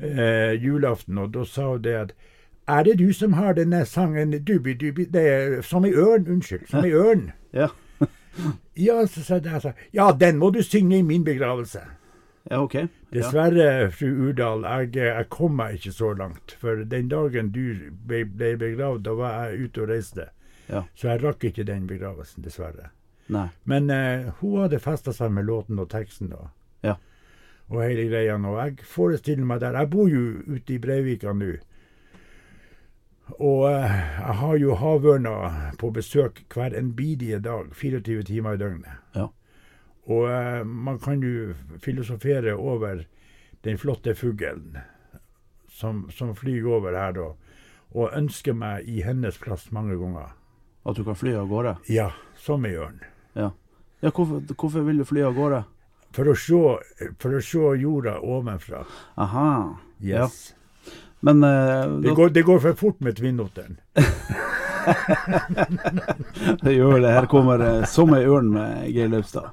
Eh, 0.00 0.56
julaften, 0.58 1.18
og 1.18 1.30
da 1.34 1.44
sa 1.44 1.70
hun 1.70 1.84
det 1.84 1.94
at 1.94 2.16
Er 2.68 2.82
det 2.82 2.98
du 2.98 3.12
som 3.12 3.32
har 3.32 3.52
denne 3.54 3.84
sangen 3.86 4.32
dubi, 4.44 4.74
dubi, 4.74 5.04
Det 5.04 5.64
som 5.64 5.84
i 5.84 5.92
ørn, 5.92 6.26
unnskyld. 6.26 6.66
Som 6.66 6.84
i 6.84 6.90
ørn. 6.90 7.30
Ja. 7.52 7.68
ja, 8.86 9.06
så 9.06 9.22
sa 9.22 9.34
jeg 9.34 9.74
Ja, 9.94 10.10
den 10.20 10.36
må 10.36 10.50
du 10.50 10.62
synge 10.62 10.98
i 10.98 11.02
min 11.02 11.24
begravelse. 11.24 11.80
Ja, 12.50 12.60
OK. 12.62 12.76
Dessverre, 13.10 13.90
fru 13.90 14.10
Urdal, 14.28 14.62
jeg, 14.62 14.92
jeg 14.96 15.28
kom 15.34 15.56
meg 15.58 15.80
ikke 15.80 15.92
så 15.94 16.12
langt. 16.14 16.54
For 16.60 16.84
den 16.86 17.08
dagen 17.10 17.50
du 17.54 17.90
ble, 18.06 18.22
ble 18.26 18.52
begravd, 18.60 19.02
da 19.08 19.14
var 19.18 19.38
jeg 19.46 19.66
ute 19.66 19.82
og 19.82 19.90
reiste. 19.90 20.28
Ja. 20.70 20.84
Så 20.94 21.10
jeg 21.10 21.22
rakk 21.24 21.46
ikke 21.48 21.66
den 21.66 21.88
begravelsen, 21.90 22.44
dessverre. 22.46 22.90
Nei. 23.32 23.48
Men 23.66 23.90
eh, 23.90 24.28
hun 24.40 24.60
hadde 24.62 24.82
festa 24.82 25.14
seg 25.14 25.32
med 25.34 25.48
låten 25.48 25.80
og 25.82 25.90
teksten 25.90 26.30
da. 26.30 26.50
Ja. 26.86 26.96
Og 27.72 27.82
hele 27.82 28.06
greia. 28.10 28.36
Og 28.38 28.60
jeg 28.60 28.86
forestiller 28.86 29.46
meg 29.46 29.64
der 29.64 29.80
Jeg 29.80 29.90
bor 29.90 30.10
jo 30.10 30.42
ute 30.46 30.76
i 30.76 30.78
Breivika 30.82 31.34
nå. 31.34 31.56
Og 33.40 33.64
eh, 33.72 33.96
jeg 34.20 34.36
har 34.42 34.60
jo 34.62 34.76
havørna 34.78 35.34
på 35.80 35.90
besøk 35.90 36.44
hver 36.54 36.76
en 36.78 36.92
bidige 36.94 37.40
dag, 37.42 37.72
24 37.74 38.22
timer 38.30 38.54
i 38.54 38.62
døgnet. 38.62 39.02
Ja. 39.16 39.26
Og 40.06 40.28
eh, 40.30 40.64
man 40.64 40.98
kan 41.02 41.22
jo 41.22 41.54
filosofere 41.82 42.54
over 42.54 43.02
den 43.66 43.78
flotte 43.78 44.14
fuglen 44.14 44.76
som, 45.76 46.10
som 46.10 46.36
flyr 46.36 46.66
over 46.66 46.94
her 46.96 47.12
da, 47.16 47.30
og 47.96 48.12
ønsker 48.16 48.52
meg 48.56 48.88
i 48.88 49.02
hennes 49.04 49.38
plass 49.42 49.70
mange 49.74 49.96
ganger. 49.98 50.28
At 50.86 50.96
du 50.96 51.04
kan 51.04 51.18
fly 51.18 51.34
av 51.36 51.48
gårde? 51.50 51.76
Ja, 51.90 52.10
som 52.38 52.64
ei 52.68 52.76
ørn. 52.78 53.00
Ja. 53.34 53.50
ja 54.00 54.10
hvorfor, 54.14 54.40
hvorfor 54.54 54.86
vil 54.86 54.98
du 55.02 55.08
fly 55.08 55.22
av 55.26 55.34
gårde? 55.36 55.64
For 56.16 56.30
å 56.30 56.34
se, 56.38 56.60
for 57.20 57.36
å 57.36 57.40
se 57.44 57.74
jorda 57.82 58.14
ovenfra. 58.22 58.84
Aha. 59.20 59.50
Ja. 59.98 60.24
Yes. 60.24 60.54
Men 61.26 61.42
eh, 61.44 61.84
Det, 62.06 62.14
går, 62.14 62.30
det 62.30 62.46
går 62.46 62.60
for 62.62 62.72
fort 62.78 63.00
med 63.02 63.18
tvinnoteren. 63.18 63.80
det 66.62 66.76
gjør 66.76 67.00
det. 67.02 67.14
Her 67.18 67.26
kommer 67.26 67.60
eh, 67.60 67.84
'Som 67.90 68.14
ei 68.14 68.24
ørn' 68.24 68.52
med 68.54 68.86
Geir 68.94 69.10
Løvstad. 69.10 69.50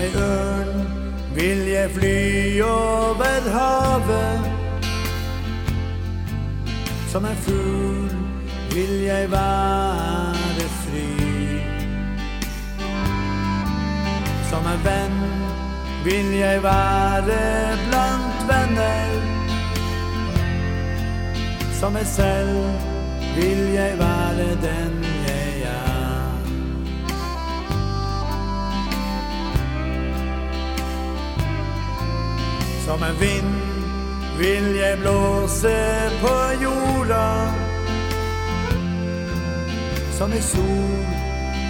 Ei 0.00 0.08
ørn 0.16 0.86
vil 1.34 1.58
jeg 1.68 1.90
fly 1.90 2.60
over 2.64 3.48
havet. 3.56 4.40
Som 7.12 7.24
en 7.24 7.36
fugl 7.36 8.10
vil 8.74 8.94
jeg 9.04 9.30
være 9.30 10.68
fri. 10.80 11.10
Som 14.50 14.70
en 14.72 14.80
venn 14.88 15.20
vil 16.04 16.32
jeg 16.38 16.62
være 16.62 17.40
blant 17.88 18.40
venner. 18.52 19.12
Som 21.80 21.92
meg 21.92 22.06
selv 22.06 22.56
vil 23.36 23.62
jeg 23.76 23.98
være 23.98 24.48
den 24.64 25.09
Som 32.90 33.02
en 33.02 33.20
vind 33.20 33.54
vil 34.38 34.76
jeg 34.76 34.98
blåse 34.98 35.76
på 36.22 36.34
jorda. 36.62 37.26
Som 40.18 40.32
en 40.32 40.42
sol 40.42 41.04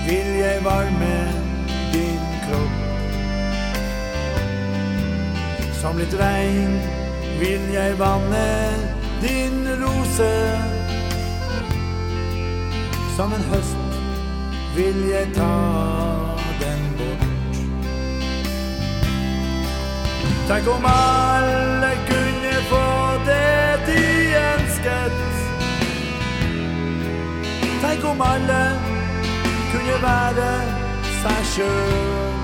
vil 0.08 0.30
jeg 0.40 0.64
varme 0.64 1.16
din 1.92 2.24
kropp. 2.46 2.80
Som 5.82 6.00
litt 6.00 6.16
regn 6.22 6.80
vil 7.42 7.68
jeg 7.74 8.00
vanne 8.00 8.48
din 9.20 9.68
rose. 9.84 10.32
Som 13.16 13.36
en 13.36 13.44
høst 13.52 14.02
vil 14.72 15.04
jeg 15.12 15.34
ta 15.36 16.29
Tenk 20.50 20.68
om 20.68 20.84
alle 20.84 21.90
kunne 22.10 22.54
få 22.70 22.86
det 23.26 23.80
de 23.86 24.02
ønsket. 24.54 25.12
Tenk 27.82 28.04
om 28.04 28.20
alle 28.20 28.62
kunne 29.72 29.96
være 30.02 30.50
seg 31.20 31.40
sjøl. 31.52 32.34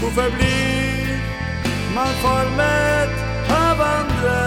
Hvorfor 0.00 0.30
blir 0.36 1.10
man 1.96 2.12
formet 2.22 3.14
av 3.58 3.82
andre? 3.90 4.40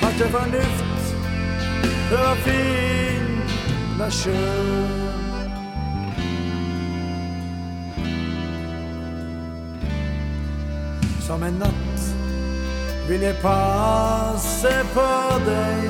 Ta 0.00 0.12
til 0.18 0.28
fornuft, 0.36 1.14
prøv 2.10 2.26
å 2.26 2.34
finne 2.44 4.10
sjøl. 4.20 5.09
Som 11.30 11.42
en 11.42 11.60
natt 11.62 12.06
vil 13.06 13.22
jeg 13.22 13.36
passe 13.38 14.72
på 14.90 15.04
deg. 15.46 15.84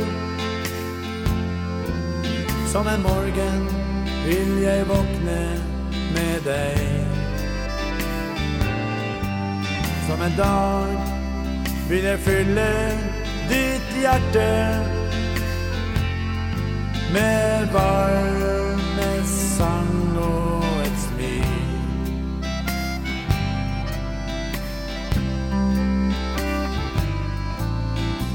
Som 2.68 2.90
en 2.92 3.00
morgen 3.00 3.64
vil 4.26 4.52
jeg 4.60 4.84
våkne 4.90 5.38
med 6.12 6.44
deg. 6.44 6.84
Som 10.10 10.28
en 10.28 10.36
dag 10.36 10.92
vil 11.88 12.04
jeg 12.12 12.24
fylle 12.28 12.70
ditt 13.48 13.92
hjerte 13.96 14.48
med 17.16 17.72
varme 17.72 18.59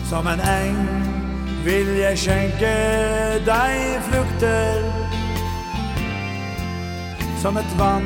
Som 0.09 0.27
en 0.27 0.39
eng 0.39 0.81
vil 1.65 1.87
jeg 1.97 2.17
skjenke 2.17 2.73
deg 3.45 4.03
frukter. 4.05 4.83
Som 7.41 7.57
et 7.57 7.71
vann 7.79 8.05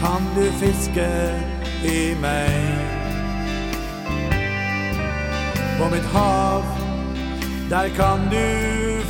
kan 0.00 0.26
du 0.34 0.42
fiske 0.58 1.06
i 1.86 2.00
meg. 2.18 2.58
På 5.78 5.92
mitt 5.94 6.10
hav, 6.10 6.66
der 7.70 7.88
kan 7.94 8.26
du 8.34 8.42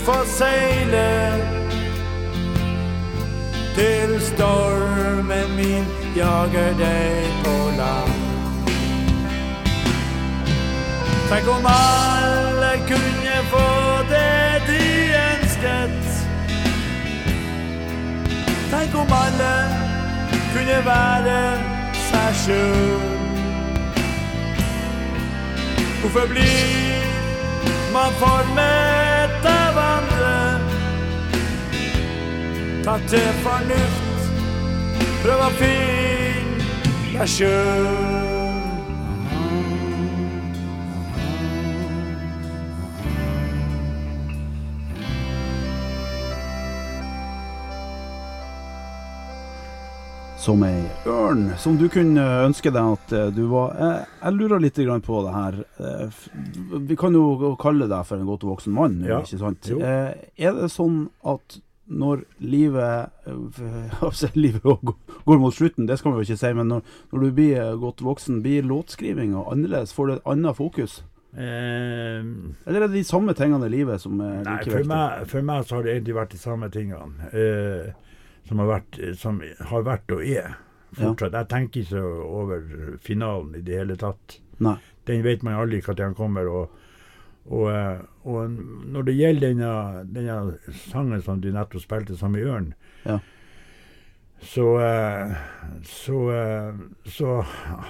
få 0.04 0.18
seile. 0.36 1.08
Til 3.76 4.20
stormen 4.20 5.56
min 5.56 5.88
jager 6.16 6.76
deg 6.76 7.34
på 7.44 7.56
land. 7.80 8.15
Tenk 11.28 11.48
om 11.48 11.66
alle 11.66 12.70
kunne 12.86 13.36
få 13.50 13.68
det 14.10 14.62
de 14.68 14.82
ønsket. 15.30 16.02
Tenk 18.70 18.94
om 18.94 19.12
alle 19.12 19.54
kunne 20.54 20.78
være 20.86 21.40
seg 22.08 22.36
sjøl. 22.44 23.16
Hvorfor 26.00 26.26
blir 26.30 27.06
man 27.92 28.12
formet 28.22 29.48
av 29.50 29.80
andre? 29.86 30.36
Tatt 32.86 33.08
til 33.10 33.32
fornuft, 33.42 34.30
prøv 35.24 35.42
å 35.48 35.50
finne 35.58 36.70
deg 37.16 37.34
sjøl. 37.34 38.15
Som 50.46 50.62
ei 50.62 50.84
ørn, 51.10 51.48
som 51.58 51.74
du 51.80 51.88
kunne 51.90 52.22
ønske 52.46 52.70
deg 52.70 52.92
at 52.96 53.12
eh, 53.18 53.28
du 53.34 53.42
var. 53.50 53.74
Jeg, 53.80 54.06
jeg 54.22 54.36
lurer 54.38 54.62
litt 54.62 54.78
på 55.06 55.20
det 55.26 55.32
her. 55.34 55.60
Eh, 55.82 56.24
Vi 56.86 56.96
kan 56.96 57.14
jo 57.18 57.54
kalle 57.60 57.88
deg 57.90 58.06
for 58.06 58.16
en 58.22 58.28
godt 58.30 58.46
voksen 58.46 58.72
mann, 58.76 59.00
Ja. 59.06 59.20
ikke 59.24 59.40
sant? 59.42 59.66
Jo. 59.70 59.80
Eh, 59.82 60.14
Er 60.38 60.54
det 60.54 60.70
sånn 60.70 61.08
at 61.26 61.58
når 61.88 62.24
livet 62.42 63.10
eh, 63.26 63.90
altså, 64.06 64.30
Livet 64.34 64.62
går 64.62 65.38
mot 65.38 65.54
slutten, 65.54 65.86
det 65.86 65.98
skal 66.00 66.12
vi 66.16 66.22
jo 66.22 66.26
ikke 66.30 66.40
si, 66.40 66.52
men 66.58 66.66
når, 66.72 66.82
når 67.12 67.20
du 67.26 67.28
blir 67.36 67.60
eh, 67.62 67.74
godt 67.82 68.02
voksen, 68.06 68.40
blir 68.42 68.66
låtskrivinga 68.66 69.44
annerledes? 69.52 69.94
Får 69.94 70.06
du 70.06 70.14
et 70.16 70.26
annet 70.26 70.56
fokus? 70.58 71.00
Eh, 71.36 72.22
Eller 72.66 72.80
er 72.80 72.88
det 72.88 72.94
de 72.96 73.04
samme 73.06 73.34
tingene 73.38 73.66
i 73.68 73.74
livet 73.76 74.00
som 74.02 74.18
er 74.24 74.42
like 74.46 74.64
for 74.70 74.78
viktige? 74.80 74.88
meg, 74.90 75.26
for 75.30 75.42
meg 75.46 75.66
så 75.68 75.76
har 75.78 75.86
det 75.86 75.94
egentlig 75.98 76.16
vært 76.16 76.34
de 76.34 76.40
samme 76.42 76.70
tingene 76.74 77.30
eh, 77.32 77.90
som, 78.48 78.58
har 78.62 78.70
vært, 78.70 78.98
som 79.18 79.40
har 79.70 79.86
vært 79.86 80.12
og 80.14 80.24
er 80.24 80.56
fortsatt. 80.96 81.34
Jeg 81.34 81.48
tenker 81.50 81.80
ikke 81.84 82.02
over 82.24 82.98
finalen 83.02 83.54
i 83.58 83.62
det 83.66 83.80
hele 83.80 83.96
tatt. 84.00 84.40
Nei. 84.62 84.76
Den 85.06 85.22
vet 85.26 85.44
man 85.46 85.58
aldri 85.60 85.82
når 85.84 85.98
den 86.00 86.16
kommer. 86.18 86.48
Og, 86.48 86.82
og, 87.46 87.70
eh, 87.70 88.02
og 88.26 88.58
når 88.94 89.08
det 89.08 89.16
gjelder 89.18 89.48
denne, 89.54 90.04
denne 90.10 90.76
sangen 90.88 91.22
som 91.22 91.40
du 91.42 91.52
nettopp 91.54 91.84
spilte, 91.84 92.18
som 92.18 92.36
i 92.36 92.44
Ørn, 92.46 92.72
Ja. 93.06 93.20
så, 94.42 94.66
eh, 94.82 95.36
så, 95.84 96.18
eh, 96.32 96.74
så 97.06 97.40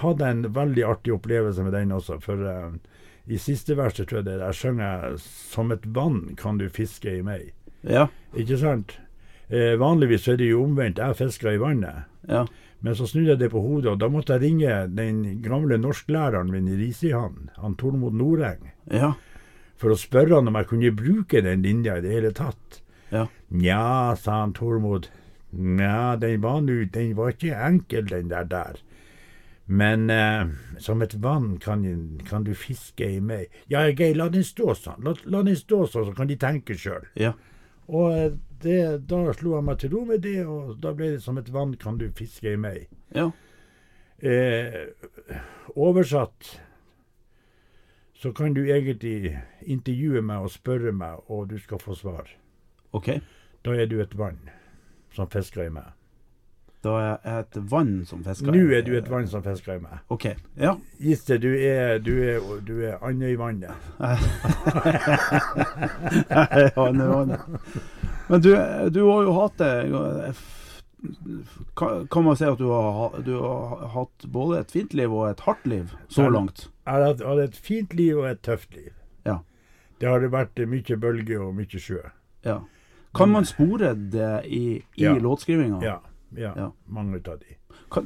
hadde 0.01 0.25
jeg 0.25 0.37
en 0.37 0.53
veldig 0.53 0.83
artig 0.85 1.13
opplevelse 1.13 1.63
med 1.63 1.73
den 1.73 1.91
også. 1.91 2.19
For 2.21 2.35
uh, 2.37 2.71
i 3.27 3.37
siste 3.37 3.75
verset 3.75 4.07
tror 4.07 4.21
jeg 4.21 4.25
det 4.25 4.39
der 4.39 4.53
synger 4.53 5.17
'Som 5.17 5.71
et 5.71 5.85
vann 5.85 6.35
kan 6.37 6.57
du 6.57 6.69
fiske 6.69 7.17
i 7.17 7.21
meg'. 7.21 7.51
Ja. 7.83 8.07
Ikke 8.33 8.57
sant? 8.57 8.99
Eh, 9.49 9.75
vanligvis 9.79 10.27
er 10.27 10.37
det 10.37 10.49
jo 10.49 10.63
omvendt. 10.65 10.97
Jeg 10.99 11.15
fisker 11.15 11.53
i 11.55 11.57
vannet. 11.61 12.05
ja. 12.29 12.45
Men 12.79 12.93
så 12.93 13.07
snudde 13.09 13.31
jeg 13.31 13.39
det 13.39 13.47
på 13.49 13.57
hodet, 13.63 13.87
og 13.89 13.97
da 13.99 14.05
måtte 14.07 14.35
jeg 14.35 14.41
ringe 14.43 14.87
den 14.93 15.41
gamle 15.41 15.79
norsklæreren 15.81 16.51
min 16.53 16.67
i 16.69 16.75
Risihamn, 16.77 17.49
han 17.57 17.73
Tormod 17.75 18.13
Noreng, 18.13 18.67
Ja. 18.91 19.13
for 19.77 19.89
å 19.89 19.97
spørre 19.97 20.35
han 20.35 20.47
om 20.47 20.53
jeg 20.53 20.67
kunne 20.67 20.91
bruke 20.95 21.41
den 21.41 21.63
linja 21.63 21.97
i 21.97 22.01
det 22.01 22.11
hele 22.11 22.31
tatt. 22.31 22.81
Ja. 23.11 23.25
Nja, 23.49 24.15
sa 24.15 24.41
han 24.41 24.53
Tormod. 24.53 25.07
Nja, 25.53 26.17
den 26.21 26.39
var 26.41 26.61
nu, 26.61 26.85
den 26.85 27.15
var 27.15 27.31
ikke 27.33 27.55
enkel, 27.65 28.05
den 28.05 28.27
der 28.29 28.43
der. 28.45 28.75
Men 29.65 30.09
eh, 30.11 30.45
som 30.77 31.01
et 31.01 31.15
vann 31.15 31.57
kan, 31.57 32.19
kan 32.29 32.43
du 32.43 32.53
fiske 32.53 33.09
i 33.09 33.19
meg. 33.19 33.47
Ja, 33.67 33.87
Geir, 33.89 34.13
la 34.15 34.29
den 34.29 34.43
stå 34.43 34.75
sånn. 34.77 35.01
La, 35.03 35.15
la 35.25 35.41
den 35.41 35.55
stå 35.57 35.87
sånn, 35.89 36.05
så 36.11 36.13
kan 36.15 36.27
de 36.27 36.35
tenke 36.37 36.77
sjøl. 36.77 37.07
ja. 37.15 37.33
Og 37.87 38.11
eh, 38.13 38.31
det, 38.63 39.07
da 39.09 39.33
slo 39.33 39.55
jeg 39.55 39.63
meg 39.67 39.79
til 39.79 39.91
ro 39.93 40.05
med 40.05 40.21
det, 40.25 40.45
og 40.45 40.77
da 40.81 40.93
ble 40.97 41.11
det 41.15 41.21
som 41.23 41.37
et 41.37 41.49
vann 41.53 41.75
kan 41.81 41.97
du 41.97 42.07
fiske 42.15 42.53
i 42.53 42.57
meg. 42.57 42.87
ja. 43.15 43.29
Eh, 44.17 44.87
oversatt 45.77 46.59
så 48.17 48.31
kan 48.33 48.53
du 48.55 48.63
egentlig 48.65 49.37
intervjue 49.61 50.23
meg 50.25 50.41
og 50.47 50.49
spørre 50.49 50.89
meg, 50.91 51.19
og 51.29 51.51
du 51.51 51.59
skal 51.61 51.77
få 51.77 51.93
svar. 51.93 52.31
OK. 52.97 53.11
Da 53.65 53.75
er 53.77 53.85
du 53.85 53.99
et 54.01 54.17
vann 54.17 54.39
som 55.13 55.29
fisker 55.29 55.67
i 55.67 55.69
meg. 55.69 55.93
Da 56.81 56.95
er 56.97 57.17
jeg 57.25 57.39
et 57.45 57.59
vann 57.71 57.93
som 58.09 58.23
fisker. 58.25 58.49
Nå 58.53 58.71
er 58.73 58.81
du 58.85 58.95
et 58.97 59.09
vann 59.11 59.27
som 59.29 59.43
fisker 59.45 59.77
i 59.77 59.83
meg. 59.85 60.01
OK. 60.09 60.25
Ja. 60.57 60.73
Gisle, 60.97 61.37
du 61.37 61.51
er, 61.53 61.97
du 62.01 62.13
er, 62.23 62.41
du 62.65 62.81
er 62.89 62.97
Andøyvannet. 63.05 63.69
det 66.57 66.75
var 66.77 67.25
det. 67.25 67.39
Men 68.29 68.41
du, 68.41 68.49
du 68.91 69.01
har 69.07 69.23
jo 69.23 69.33
hatt 69.37 69.57
det 69.57 70.33
Kan 71.75 72.07
kan 72.07 72.23
man 72.23 72.35
si 72.37 72.45
at 72.45 72.57
du 72.57 72.65
har, 72.71 73.19
du 73.21 73.33
har 73.39 73.87
hatt 73.93 74.25
både 74.33 74.59
et 74.63 74.71
fint 74.73 74.93
liv 74.97 75.13
og 75.13 75.29
et 75.29 75.39
hardt 75.45 75.65
liv 75.69 75.91
så 76.09 76.25
langt? 76.33 76.67
Jeg 76.85 76.93
har 76.93 77.05
hatt- 77.13 77.43
et 77.43 77.55
fint 77.55 77.93
liv 77.93 78.17
og 78.17 78.25
et 78.31 78.41
tøft 78.41 78.73
liv. 78.75 78.93
Ja. 79.25 79.39
Det 79.99 80.09
har 80.09 80.19
det 80.19 80.31
vært 80.31 80.57
mye 80.67 80.97
bølger 80.97 81.41
og 81.47 81.55
mye 81.55 81.79
sjø. 81.79 82.01
Ja. 82.43 82.59
Kan 83.15 83.29
man 83.31 83.45
spore 83.45 83.93
det 83.93 84.45
i, 84.45 84.83
i 84.97 85.03
Ja. 85.03 85.13
låtskrivinga? 85.15 85.81
Ja, 85.83 85.99
ja, 86.35 86.53
Ja. 86.55 86.71
mange 86.87 87.15
av 87.27 87.39
de. 87.39 87.55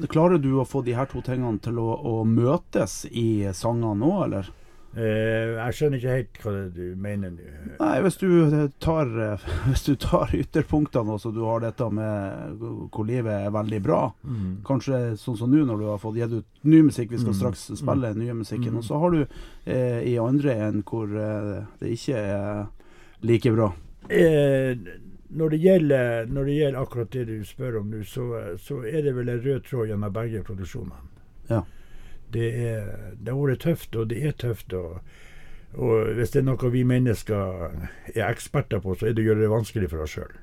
Klarer 0.07 0.37
du 0.41 0.51
å 0.59 0.65
få 0.67 0.83
de 0.83 0.93
her 0.93 1.05
to 1.05 1.21
tingene 1.21 1.59
til 1.61 1.73
å, 1.79 1.95
å 2.03 2.23
møtes 2.25 3.05
i 3.11 3.43
sangene 3.53 3.95
nå, 3.97 4.23
eller? 4.25 4.49
Eh, 4.91 5.53
jeg 5.55 5.75
skjønner 5.77 6.01
ikke 6.01 6.13
helt 6.17 6.39
hva 6.43 6.51
du 6.75 6.81
mener 6.99 7.31
nå. 7.31 7.45
Nei, 7.79 8.01
hvis 8.03 8.17
du 8.19 8.27
tar, 8.83 9.07
eh, 9.23 9.45
hvis 9.69 9.85
du 9.87 9.93
tar 9.95 10.33
ytterpunktene, 10.35 11.13
altså 11.15 11.31
du 11.31 11.39
har 11.47 11.61
dette 11.63 11.87
med 11.95 12.59
hvor 12.91 13.07
livet 13.07 13.31
er 13.47 13.53
veldig 13.55 13.79
bra, 13.85 14.01
Mm. 14.27 14.57
kanskje 14.67 14.99
sånn 15.21 15.37
som 15.39 15.49
nå 15.51 15.63
når 15.65 15.79
du 15.79 15.85
har 15.87 15.97
fått 16.03 16.15
gitt 16.19 16.33
ut 16.41 16.45
ny 16.67 16.81
musikk, 16.89 17.09
vi 17.11 17.17
skal 17.21 17.31
Mm. 17.33 17.39
straks 17.39 17.63
spille 17.79 18.13
nye 18.19 18.33
musikken, 18.35 18.73
Mm. 18.73 18.77
og 18.77 18.83
så 18.83 18.99
har 18.99 19.11
du 19.11 19.21
eh, 19.65 20.01
i 20.11 20.17
andre 20.19 20.51
en 20.67 20.83
hvor 20.83 21.07
eh, 21.07 21.63
det 21.79 21.91
ikke 21.95 22.15
er 22.17 22.67
like 23.23 23.51
bra. 23.55 23.71
Eh, 24.09 24.75
når, 25.31 25.49
det 25.55 25.59
gjelder, 25.61 26.25
når 26.27 26.45
det 26.45 26.57
gjelder 26.59 26.81
akkurat 26.81 27.09
det 27.11 27.25
du 27.27 27.43
spør 27.47 27.79
om 27.79 27.91
nå, 27.91 28.03
så, 28.03 28.57
så 28.59 28.83
er 28.83 29.01
det 29.03 29.15
vel 29.15 29.29
en 29.29 29.39
rød 29.39 29.63
tråd 29.69 29.87
gjennom 29.87 30.11
begge 30.11 30.43
produksjonene. 30.43 30.99
Ja. 31.49 31.61
Det, 32.31 32.47
er, 32.71 32.87
det 33.17 33.33
har 33.33 33.41
vært 33.41 33.63
tøft, 33.65 33.95
og 33.95 34.09
det 34.11 34.21
er 34.27 34.37
tøft. 34.37 34.73
Og, 34.77 35.01
og 35.73 36.13
hvis 36.17 36.33
det 36.33 36.41
er 36.41 36.47
noe 36.47 36.71
vi 36.73 36.83
mennesker 36.87 37.75
er 38.15 38.25
eksperter 38.29 38.81
på, 38.83 38.95
så 38.95 39.09
er 39.09 39.17
det 39.17 39.25
å 39.25 39.29
gjøre 39.31 39.43
det 39.45 39.51
vanskelig 39.51 39.91
for 39.91 40.05
oss 40.05 40.15
sjøl. 40.17 40.33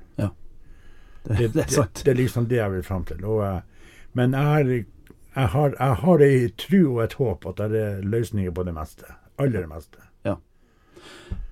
Det, 1.24 1.36
Det, 1.36 1.48
det 1.54 1.64
er 1.66 1.72
sant. 1.72 2.02
Det, 2.04 2.12
er 2.12 2.20
liksom 2.22 2.48
det 2.48 2.60
jeg 2.60 2.72
vil 2.76 2.86
fram 2.86 3.04
til. 3.08 3.24
Og, 3.28 3.42
eh, 3.44 3.96
men 4.16 4.36
jeg 4.36 4.52
har, 4.52 4.74
jeg 5.38 5.52
har, 5.54 5.74
jeg 5.78 6.02
har 6.02 6.24
ei 6.24 6.50
tro 6.56 6.82
og 6.94 7.02
et 7.04 7.16
håp 7.20 7.48
at 7.50 7.64
det 7.72 7.82
er 7.84 8.04
løsninger 8.16 8.54
på 8.54 8.64
det 8.68 8.74
meste. 8.76 9.16
Aller 9.38 9.66
meste. 9.70 10.07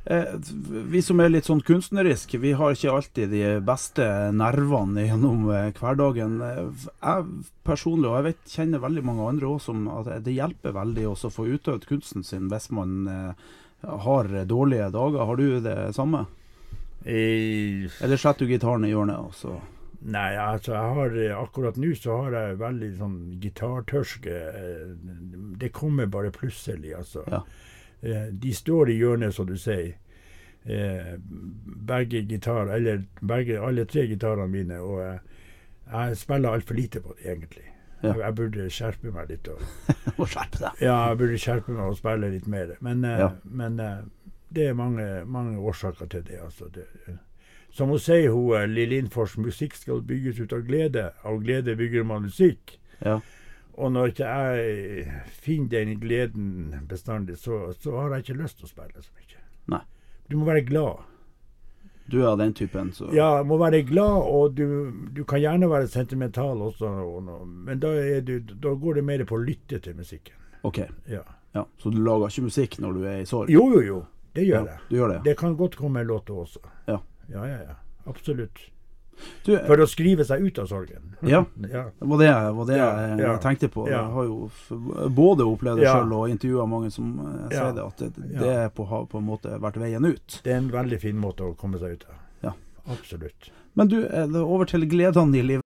Eh, 0.07 0.35
vi 0.87 1.01
som 1.03 1.19
er 1.19 1.33
litt 1.33 1.49
sånn 1.49 1.65
kunstneriske, 1.67 2.39
vi 2.39 2.53
har 2.55 2.77
ikke 2.77 2.93
alltid 2.95 3.33
de 3.33 3.43
beste 3.67 4.05
nervene 4.39 5.03
gjennom 5.09 5.49
eh, 5.51 5.73
hverdagen. 5.75 6.37
Eh, 6.47 6.87
Jeg 7.03 7.27
personlig, 7.67 8.07
og 8.13 8.21
jeg 8.21 8.27
vet, 8.29 8.53
kjenner 8.55 8.85
veldig 8.85 9.03
mange 9.09 9.27
andre 9.33 9.51
også, 9.51 9.73
som 9.73 9.89
at 9.91 10.13
det 10.23 10.37
hjelper 10.37 10.77
veldig 10.77 11.09
også 11.11 11.33
å 11.33 11.37
få 11.41 11.49
utøvd 11.57 11.89
kunsten 11.91 12.23
sin 12.27 12.47
hvis 12.53 12.71
man 12.71 13.09
har 13.83 14.31
dårlige 14.47 14.93
dager. 14.95 15.27
Har 15.27 15.37
du 15.43 15.61
det 15.65 15.79
samme? 15.99 16.27
Jeg... 17.03 17.91
Eller 18.03 18.23
setter 18.23 18.47
du 18.47 18.55
gitaren 18.55 18.87
i 18.87 18.93
hjørnet? 18.95 19.19
Også? 19.27 19.59
Nei, 20.07 20.37
altså 20.39 20.77
jeg 20.77 20.95
har 20.97 21.17
akkurat 21.43 21.79
nå 21.83 21.91
så 21.99 22.21
har 22.23 22.35
jeg 22.39 22.61
veldig 22.63 22.91
sånn 23.01 23.17
gitartørske. 23.43 24.39
Det 25.59 25.75
kommer 25.75 26.07
bare 26.07 26.31
plutselig, 26.35 26.95
altså. 26.95 27.27
Ja. 27.27 27.43
Eh, 28.03 28.27
De 28.33 28.53
står 28.55 28.91
i 28.91 28.97
hjørnet, 28.99 29.35
som 29.35 29.47
du 29.47 29.57
sier. 29.57 29.95
Eh, 30.67 31.15
Begge 31.87 32.23
gitar, 32.27 32.69
eller 32.75 33.05
begge, 33.23 33.61
alle 33.61 33.85
tre 33.85 34.07
gitarene 34.07 34.49
mine. 34.51 34.81
Og 34.81 35.01
eh, 35.05 35.19
jeg 35.93 36.17
spiller 36.17 36.51
altfor 36.51 36.75
lite 36.75 37.01
på 37.01 37.15
det, 37.17 37.27
egentlig. 37.33 37.65
Ja. 38.03 38.09
Jeg, 38.13 38.19
jeg 38.25 38.35
burde 38.35 38.71
skjerpe 38.71 39.13
meg 39.15 39.31
litt. 39.31 39.49
Og, 39.49 39.63
og 40.21 40.29
skjerpe 40.29 40.59
deg. 40.65 40.83
ja, 40.83 40.97
jeg 41.09 41.19
burde 41.23 41.39
skjerpe 41.39 41.73
meg 41.73 41.87
og 41.91 41.97
spille 42.01 42.31
litt 42.35 42.47
mer. 42.47 42.75
Men, 42.81 43.05
Ja. 43.05 43.31
men 43.45 43.77
det 44.57 44.67
er 44.69 44.75
mange, 44.75 45.25
mange 45.25 45.59
årsaker 45.59 46.07
til 46.07 46.23
det. 46.29 46.39
altså. 46.45 46.69
Det, 46.75 46.85
som 47.77 47.89
hun 47.93 47.99
sier, 48.01 48.31
hun 48.33 48.71
Lill 48.75 48.89
Lindfors, 48.89 49.37
musikk 49.39 49.75
skal 49.77 50.03
bygges 50.03 50.39
ut 50.41 50.53
av 50.53 50.63
glede. 50.69 51.11
Av 51.25 51.41
glede 51.43 51.75
bygger 51.77 52.05
man 52.09 52.23
musikk. 52.23 52.79
Ja. 53.05 53.19
Og 53.77 53.93
når 53.93 54.13
ikke 54.13 54.25
jeg 54.31 55.25
finner 55.43 55.69
den 55.85 55.99
gleden 56.01 56.47
bestandig, 56.89 57.37
så, 57.39 57.73
så 57.81 57.93
har 58.01 58.15
jeg 58.17 58.25
ikke 58.25 58.39
lyst 58.43 58.57
til 58.61 58.69
å 58.69 58.71
spille 58.71 59.03
så 59.05 59.13
mye. 59.19 59.43
Nei. 59.75 59.83
Du 60.31 60.37
må 60.41 60.47
være 60.49 60.65
glad. 60.65 61.05
Du 62.09 62.21
er 62.23 62.29
av 62.31 62.39
den 62.39 62.55
typen, 62.55 62.93
så 62.95 63.09
Ja, 63.13 63.43
må 63.43 63.57
være 63.59 63.83
glad, 63.83 64.23
og 64.31 64.55
du, 64.55 64.93
du 65.13 65.25
kan 65.27 65.41
gjerne 65.43 65.67
være 65.69 65.89
sentimental 65.91 66.61
også, 66.63 66.89
men 67.67 67.81
da, 67.83 67.91
du, 68.23 68.37
da 68.47 68.75
går 68.79 69.01
det 69.01 69.05
mer 69.09 69.25
på 69.27 69.37
å 69.37 69.43
lytte 69.43 69.81
til 69.83 69.97
musikken. 69.99 70.39
OK. 70.63 70.79
Ja. 71.11 71.25
Ja. 71.57 71.65
Så 71.83 71.91
du 71.91 71.99
lager 72.05 72.31
ikke 72.31 72.47
musikk 72.47 72.79
når 72.85 72.95
du 72.97 73.05
er 73.11 73.19
i 73.25 73.27
sorg? 73.27 73.51
Jo, 73.51 73.65
jo, 73.75 73.83
jo. 73.83 73.99
Det 74.37 74.45
gjør 74.47 74.67
Ja, 74.69 74.79
jeg. 74.93 75.09
det? 75.11 75.19
Det 75.25 75.37
kan 75.41 75.57
godt 75.59 75.77
komme 75.81 76.01
en 76.05 76.07
låt 76.11 76.31
også. 76.31 76.61
Ja. 76.87 77.01
Ja, 77.33 77.45
ja, 77.49 77.59
ja. 77.73 77.77
Absolutt. 78.07 78.59
Du, 79.47 79.53
For 79.55 79.81
å 79.81 79.87
skrive 79.89 80.25
seg 80.29 80.45
ut 80.45 80.59
av 80.59 80.69
sorgen. 80.71 81.15
Ja. 81.25 81.45
ja. 81.73 81.85
Det 81.99 82.09
var 82.11 82.23
det, 82.23 82.31
var 82.59 82.71
det 82.71 82.79
Ja, 82.79 82.89
jeg 83.09 83.25
ja. 83.25 83.35
tenkte 83.43 83.71
på. 83.73 83.87
Jeg 83.91 84.13
har 84.17 84.29
jo 84.29 84.51
både 85.17 85.47
opplevd 85.49 85.83
det 85.83 85.91
sjøl 85.91 86.15
og 86.19 86.33
intervjua 86.33 86.67
mange 86.71 86.91
som 86.95 87.13
eh, 87.25 87.43
sier 87.55 87.77
det, 87.77 87.85
at 87.87 88.03
det, 88.05 88.31
det 88.43 88.57
på, 88.77 88.89
har 88.91 89.07
på 89.11 89.23
en 89.23 89.29
måte 89.29 89.59
vært 89.63 89.81
veien 89.83 90.05
ut. 90.07 90.41
Det 90.45 90.55
er 90.55 90.61
en 90.63 90.73
veldig 90.73 91.01
fin 91.03 91.21
måte 91.21 91.47
å 91.47 91.55
komme 91.59 91.81
seg 91.83 91.99
ut 91.99 92.09
av. 92.11 92.19
Ja. 92.49 92.57
Absolutt. 92.93 93.51
Men 93.77 93.93
du, 93.93 94.03
eh, 94.05 94.25
er 94.27 94.43
over 94.43 94.69
til 94.69 94.87
gledene 94.91 95.39
i 95.39 95.47
livet. 95.55 95.66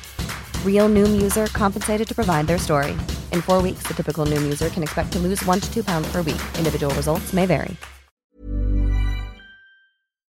Real 0.65 0.89
Noom 0.89 1.21
user 1.21 1.47
compensated 1.47 2.07
to 2.07 2.15
provide 2.15 2.47
their 2.47 2.57
story. 2.57 2.91
In 3.33 3.41
four 3.41 3.61
weeks, 3.61 3.83
the 3.87 3.93
typical 3.93 4.25
Noom 4.25 4.43
user 4.51 4.69
can 4.69 4.83
expect 4.83 5.11
to 5.13 5.19
lose 5.19 5.45
one 5.45 5.59
to 5.59 5.71
two 5.73 5.83
pounds 5.83 6.11
per 6.11 6.21
week. 6.21 6.41
Individual 6.57 6.93
results 6.95 7.33
may 7.33 7.45
vary. 7.45 7.75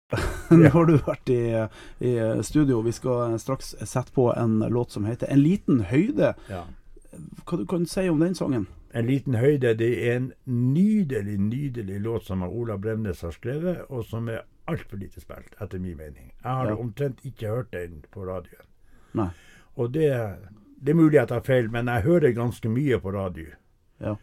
Nå 0.52 0.70
har 0.72 0.86
du 0.88 0.94
vært 1.04 1.30
i, 1.30 1.40
i 2.08 2.12
studio. 2.48 2.80
Vi 2.86 2.94
skal 2.96 3.34
straks 3.40 3.74
sette 3.84 4.14
på 4.16 4.30
en 4.40 4.60
låt 4.72 4.92
som 4.96 5.06
heter 5.06 5.28
'En 5.28 5.42
liten 5.44 5.82
høyde'. 5.92 6.34
Ja. 6.50 6.64
Hva 7.46 7.58
du 7.58 7.66
kan 7.66 7.80
du 7.84 7.86
si 7.92 8.08
om 8.10 8.20
den 8.20 8.36
sangen? 8.36 8.68
En 8.96 9.06
liten 9.06 9.36
høyde. 9.36 9.74
Det 9.78 10.08
er 10.08 10.16
en 10.16 10.32
nydelig, 10.46 11.38
nydelig 11.40 12.00
låt 12.02 12.24
som 12.26 12.44
Ola 12.44 12.78
Bremnes 12.78 13.22
har 13.22 13.32
skrevet, 13.32 13.82
og 13.90 14.06
som 14.06 14.30
er 14.30 14.40
altfor 14.68 14.98
lite 14.98 15.20
spilt, 15.22 15.56
etter 15.62 15.80
min 15.80 15.98
mening. 15.98 16.32
Jeg 16.44 16.52
har 16.52 16.68
Ja. 16.68 16.76
omtrent 16.76 17.20
ikke 17.26 17.48
hørt 17.48 17.72
den 17.72 18.04
på 18.12 18.24
radioen. 18.24 18.66
Nei. 19.14 19.30
Og 19.78 19.94
det, 19.94 20.10
det 20.82 20.94
er 20.94 20.98
mulig 20.98 21.20
at 21.20 21.28
jeg 21.28 21.34
tar 21.36 21.46
feil, 21.46 21.70
men 21.72 21.90
jeg 21.92 22.06
hører 22.08 22.34
ganske 22.36 22.70
mye 22.70 23.00
på 23.02 23.14
radio. 23.14 23.52
Ja. 24.02 24.16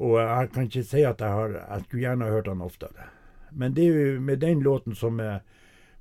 Og 0.00 0.16
jeg 0.20 0.50
kan 0.54 0.68
ikke 0.68 0.84
si 0.86 1.02
at 1.04 1.20
jeg 1.20 1.28
har 1.28 1.48
Jeg 1.56 1.82
skulle 1.84 2.00
gjerne 2.00 2.30
hørt 2.32 2.46
den 2.46 2.62
oftere. 2.62 3.10
Men 3.52 3.74
det 3.76 3.84
er 3.84 3.98
jo 3.98 4.20
med 4.20 4.36
den 4.40 4.62
låten 4.62 4.94
som 4.94 5.12
med, 5.12 5.40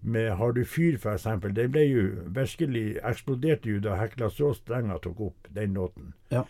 med 0.02 0.32
'Har 0.32 0.52
du 0.52 0.64
fyr', 0.66 1.14
eksempel, 1.14 1.56
den 1.56 1.72
ble 1.72 1.82
jo 1.82 2.10
virkelig 2.28 3.00
eksploderte 3.04 3.70
jo 3.70 3.80
da 3.80 3.96
Hekla 3.96 4.30
så 4.30 4.54
Strenga 4.54 4.98
tok 4.98 5.20
opp 5.20 5.48
den 5.56 5.74
låten. 5.74 6.14
Ja. 6.32 6.44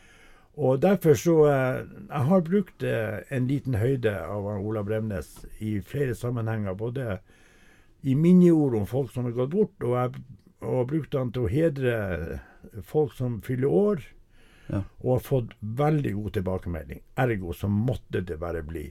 Og 0.57 0.82
derfor 0.82 1.13
så 1.13 1.45
eh, 1.47 1.86
Jeg 2.09 2.26
har 2.26 2.41
brukt 2.41 2.84
eh, 2.84 3.20
en 3.30 3.47
liten 3.47 3.74
høyde 3.74 4.20
av 4.20 4.45
Ola 4.45 4.84
Bremnes 4.84 5.45
i 5.59 5.80
flere 5.82 6.15
sammenhenger. 6.15 6.74
Både 6.74 7.20
i 8.01 8.13
minneord 8.15 8.76
om 8.76 8.86
folk 8.88 9.11
som 9.11 9.24
har 9.24 9.32
gått 9.32 9.49
bort, 9.49 9.84
og 9.84 9.95
jeg 9.95 10.24
og 10.60 10.88
brukte 10.88 10.91
brukt 10.91 11.14
han 11.16 11.32
til 11.34 11.45
å 11.45 11.51
hedre 11.51 12.39
folk 12.84 13.14
som 13.16 13.39
fyller 13.41 13.68
år. 13.68 14.01
Ja. 14.70 14.84
Og 15.01 15.14
har 15.16 15.26
fått 15.26 15.53
veldig 15.60 16.14
god 16.14 16.34
tilbakemelding. 16.38 17.01
Ergo 17.18 17.53
så 17.57 17.70
måtte 17.72 18.22
det 18.22 18.38
bare 18.41 18.62
bli. 18.64 18.89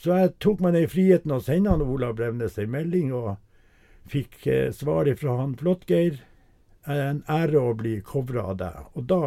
Så 0.00 0.16
jeg 0.16 0.32
tok 0.40 0.62
meg 0.64 0.78
den 0.78 0.88
friheten 0.88 1.34
å 1.34 1.42
sende 1.44 1.74
han 1.74 1.84
Ola 1.84 2.14
Brevnes 2.16 2.56
ei 2.58 2.64
melding, 2.70 3.10
og 3.12 3.36
fikk 4.08 4.46
eh, 4.48 4.70
svar 4.72 5.10
fra 5.20 5.36
han 5.42 5.52
Flåttgeir. 5.60 6.22
En 6.88 7.20
ære 7.28 7.60
å 7.60 7.74
bli 7.76 7.98
covra 8.00 8.46
av 8.54 8.56
deg. 8.62 8.88
Og 8.96 9.04
da 9.10 9.22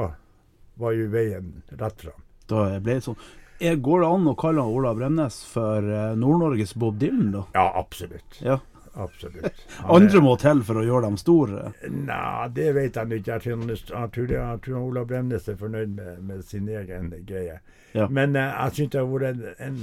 var 0.82 0.98
jo 0.98 1.12
veien 1.14 1.60
rett 1.70 2.02
fram. 2.02 2.24
Da 2.50 2.66
ble 2.80 2.98
det 2.98 3.06
sånn. 3.06 3.20
Går 3.64 4.02
det 4.02 4.08
an 4.10 4.26
å 4.28 4.34
kalle 4.36 4.66
han 4.66 4.74
Ola 4.74 4.96
Bremnes 4.98 5.38
for 5.48 5.86
eh, 5.86 6.16
Nord-Norges 6.18 6.74
Bob 6.82 6.98
Dylan, 7.00 7.30
da? 7.36 7.44
Ja, 7.54 7.68
absolutt. 7.80 8.41
Ja. 8.41 8.58
Absolutt. 8.96 9.64
Han 9.80 9.96
Andre 10.04 10.18
er- 10.18 10.22
må 10.22 10.36
til 10.39 10.64
for 10.64 10.76
å 10.78 10.86
gjøre 10.86 11.02
dem 11.08 11.18
store. 11.18 11.74
Nei, 11.89 12.48
det 12.54 12.74
vet 12.76 12.96
jeg 12.96 13.20
ikke. 13.22 13.39
Jeg 13.44 14.12
tror, 14.14 14.28
jeg 14.30 14.62
tror, 14.62 14.78
Ola 14.82 15.04
Bremnes 15.10 15.48
er 15.50 15.56
fornøyd 15.58 15.96
med, 15.96 16.20
med 16.24 16.44
sin 16.46 16.68
egen 16.70 17.10
greie. 17.26 17.60
Ja. 17.94 18.08
Men 18.08 18.36
eh, 18.36 18.52
jeg 18.54 18.72
syns 18.78 18.91
det 18.94 19.02
har 19.02 19.10
vært 19.10 19.24
en, 19.32 19.46
en 19.60 19.80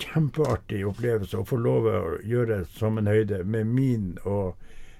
kjempeartig 0.00 0.82
opplevelse 0.88 1.38
å 1.40 1.44
få 1.48 1.56
lov 1.60 1.86
å 1.88 2.00
gjøre 2.24 2.62
som 2.76 2.98
en 3.00 3.06
høyde 3.12 3.42
med 3.44 3.66
min 3.66 4.08
og 4.24 4.56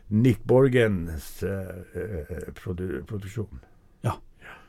Nick 0.09 0.45
Borgens 0.47 1.43
eh, 1.43 1.81
eh, 1.97 2.53
produ 2.55 3.03
produksjon. 3.09 3.61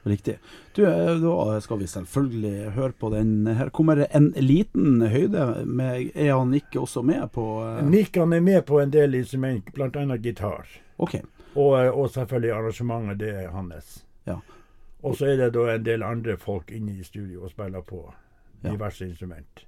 Ja, 0.08 0.14
riktig. 0.14 0.38
Du, 0.76 0.86
eh, 0.88 1.16
da 1.20 1.60
skal 1.62 1.80
vi 1.80 1.88
selvfølgelig 1.88 2.72
høre 2.78 2.92
på 2.92 3.10
den. 3.10 3.48
Her 3.48 3.70
kommer 3.70 4.06
en 4.16 4.32
liten 4.38 5.02
høyde. 5.02 5.66
Med, 5.66 6.12
er 6.16 6.34
han 6.38 6.54
ikke 6.54 6.80
også 6.80 7.02
med 7.04 7.28
på 7.36 7.46
uh... 7.60 7.84
Nick 7.84 8.16
han 8.16 8.34
er 8.34 8.40
med 8.40 8.62
på 8.66 8.80
en 8.80 8.94
del 8.94 9.16
instrument, 9.20 9.74
bl.a. 9.74 10.18
gitar. 10.18 10.68
OK. 10.98 11.20
Og, 11.56 11.86
eh, 11.86 11.92
og 11.92 12.10
selvfølgelig 12.10 12.52
arrangementet, 12.56 13.20
det 13.20 13.34
er 13.44 13.50
hans. 13.52 14.06
Ja. 14.28 14.40
Og 15.04 15.16
så 15.18 15.26
er 15.34 15.38
det 15.38 15.54
da 15.54 15.68
en 15.76 15.86
del 15.86 16.04
andre 16.04 16.38
folk 16.38 16.72
inne 16.72 16.98
i 17.00 17.04
studio 17.04 17.44
og 17.44 17.52
spiller 17.52 17.82
på 17.82 18.06
Ja. 18.64 18.72
diverse 18.72 19.06
instrument. 19.06 19.68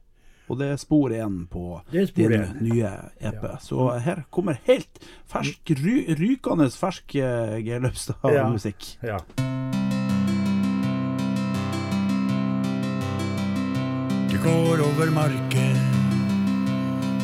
Og 0.50 0.58
det 0.58 0.72
er 0.72 0.76
spor 0.82 1.10
én 1.14 1.44
på 1.48 1.82
din 1.92 2.42
nye 2.62 2.90
EP. 3.22 3.44
Ja. 3.44 3.58
Så 3.62 4.00
her 4.02 4.24
kommer 4.32 4.58
helt 4.66 5.00
fersk, 5.30 5.62
ry, 5.78 6.08
rykende 6.18 6.72
fersk 6.74 7.16
eh, 7.16 7.60
Geir 7.62 7.80
Løpstad-musikk. 7.86 8.96
Ja. 9.04 9.22
Du 14.40 14.50
går 14.50 14.80
over 14.80 15.12
marken, 15.12 15.78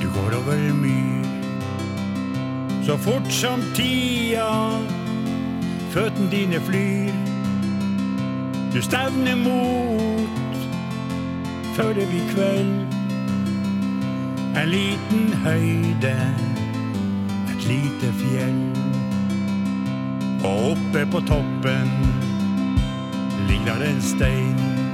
du 0.01 0.07
går 0.07 0.37
over 0.37 0.73
myr. 0.73 1.25
Så 2.85 2.97
fort 2.97 3.31
som 3.31 3.61
tida, 3.75 4.79
føttene 5.93 6.27
dine 6.31 6.59
flyr. 6.59 7.13
Du 8.73 8.81
stevner 8.81 9.35
mot 9.35 10.59
før 11.77 11.93
det 11.95 12.07
blir 12.11 12.27
kveld. 12.33 12.83
En 14.59 14.69
liten 14.69 15.33
høyde, 15.45 16.15
et 17.47 17.67
lite 17.69 18.11
fjell. 18.19 18.63
Og 20.43 20.71
oppe 20.75 21.07
på 21.11 21.23
toppen 21.31 21.95
ligger 23.47 23.79
der 23.79 23.93
en 23.93 24.01
stein 24.01 24.84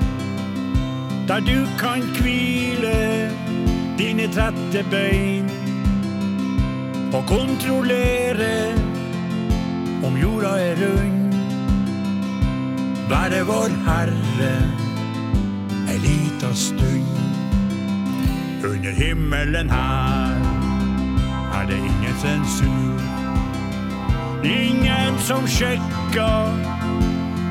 der 1.31 1.39
du 1.39 1.65
kan 1.79 2.01
hvile 2.01 3.31
dine 3.97 4.27
trette 4.33 4.85
bein 4.91 5.47
og 7.13 7.23
kontrollere 7.27 8.73
om 10.03 10.17
jorda 10.17 10.51
er 10.59 10.75
rund. 10.81 11.33
Være 13.09 13.39
vår 13.47 13.71
Herre 13.87 14.51
ei 15.93 15.97
lita 16.03 16.51
stund. 16.53 17.15
Under 18.63 18.91
himmelen 18.91 19.69
her 19.69 20.35
er 21.53 21.65
det 21.67 21.77
ingen 21.77 22.15
sensur. 22.25 22.99
Ingen 24.43 25.19
som 25.19 25.47
sjekker 25.47 26.51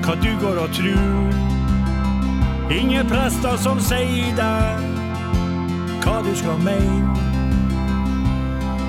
hva 0.05 0.21
du 0.25 0.33
går 0.45 0.67
og 0.67 0.75
trur. 0.77 1.41
Ingen 2.71 3.07
prester 3.09 3.57
som 3.59 3.81
sier 3.83 4.31
deg 4.39 4.83
hva 6.05 6.21
du 6.23 6.31
skal 6.39 6.61
mene. 6.63 7.17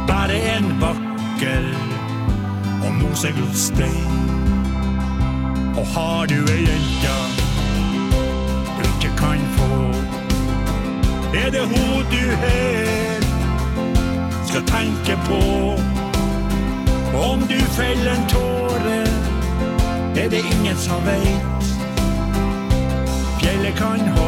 Bare 0.05 0.37
en 0.51 0.67
vakker 0.81 1.65
og 2.85 2.91
moseglodd 2.99 3.57
stein. 3.57 4.19
Og 5.81 5.87
har 5.95 6.29
du 6.29 6.37
ei 6.53 6.59
jente 6.67 7.15
du 8.77 8.85
ikke 8.85 9.11
kan 9.17 9.41
få, 9.57 9.81
er 11.41 11.49
det 11.49 11.65
hun 11.73 12.05
du 12.13 12.23
her 12.43 13.25
skal 14.45 14.63
tenke 14.69 15.17
på. 15.25 15.41
Om 17.17 17.49
du 17.49 17.57
feller 17.73 18.13
en 18.13 18.29
tåre, 18.29 19.01
er 20.15 20.29
det 20.29 20.45
ingen 20.53 20.77
som 20.77 21.01
veit. 21.05 21.70
Fjellet 23.75 24.20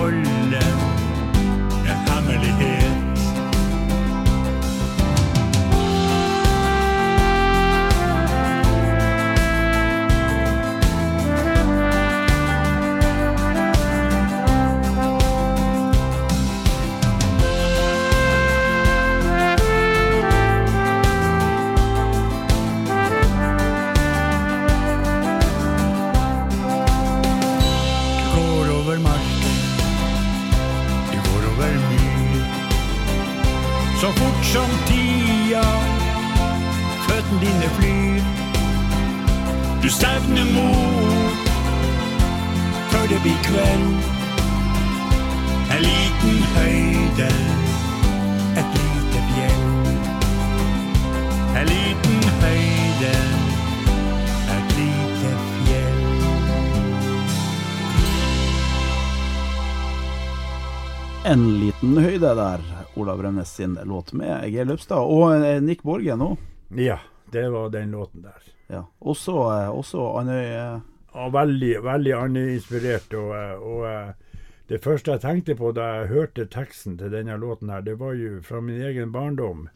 høyde 62.23 62.39
der, 62.39 62.61
Olav 62.95 63.21
Rønnes 63.21 63.49
sin 63.51 63.73
låt 63.83 64.13
med 64.15 64.45
Geir 64.47 64.67
Løpstad 64.69 65.09
og 65.11 65.43
eh, 65.43 65.59
Nick 65.59 65.81
Borgen 65.83 66.21
òg. 66.23 66.37
Ja, 66.79 67.01
det 67.33 67.49
var 67.51 67.67
den 67.73 67.91
låten 67.91 68.23
der. 68.23 68.45
Ja. 68.71 68.85
Også, 68.99 69.33
eh, 69.51 69.67
også 69.67 70.05
Andøy 70.21 70.45
eh, 70.45 70.77
Ja, 71.13 71.25
veldig, 71.29 71.73
veldig 71.83 72.13
andeinspirert. 72.15 73.13
Og, 73.19 73.33
og 73.59 74.69
det 74.71 74.79
første 74.85 75.17
jeg 75.17 75.21
tenkte 75.25 75.57
på 75.59 75.73
da 75.75 75.89
jeg 75.97 76.13
hørte 76.13 76.47
teksten 76.47 76.95
til 76.97 77.11
denne 77.11 77.35
låten, 77.37 77.69
her, 77.69 77.83
det 77.83 77.99
var 77.99 78.15
jo 78.15 78.39
fra 78.41 78.61
min 78.63 78.79
egen 78.81 79.11
barndom 79.11 79.67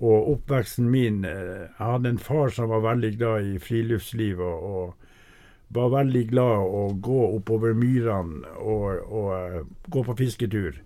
og 0.00 0.32
oppveksten 0.32 0.88
min. 0.90 1.20
Jeg 1.28 1.68
hadde 1.78 2.14
en 2.14 2.18
far 2.18 2.48
som 2.50 2.72
var 2.72 2.82
veldig 2.88 3.12
glad 3.18 3.52
i 3.52 3.60
friluftslivet. 3.60 4.40
og 4.40 4.96
var 5.74 5.88
veldig 5.90 6.24
glad 6.30 6.64
å 6.64 6.82
gå 7.02 7.20
oppover 7.36 7.72
myrene 7.74 8.56
og, 8.62 8.98
og 9.04 9.30
og, 9.34 9.70
gå 9.90 10.02
på 10.04 10.16
fisketur. 10.18 10.76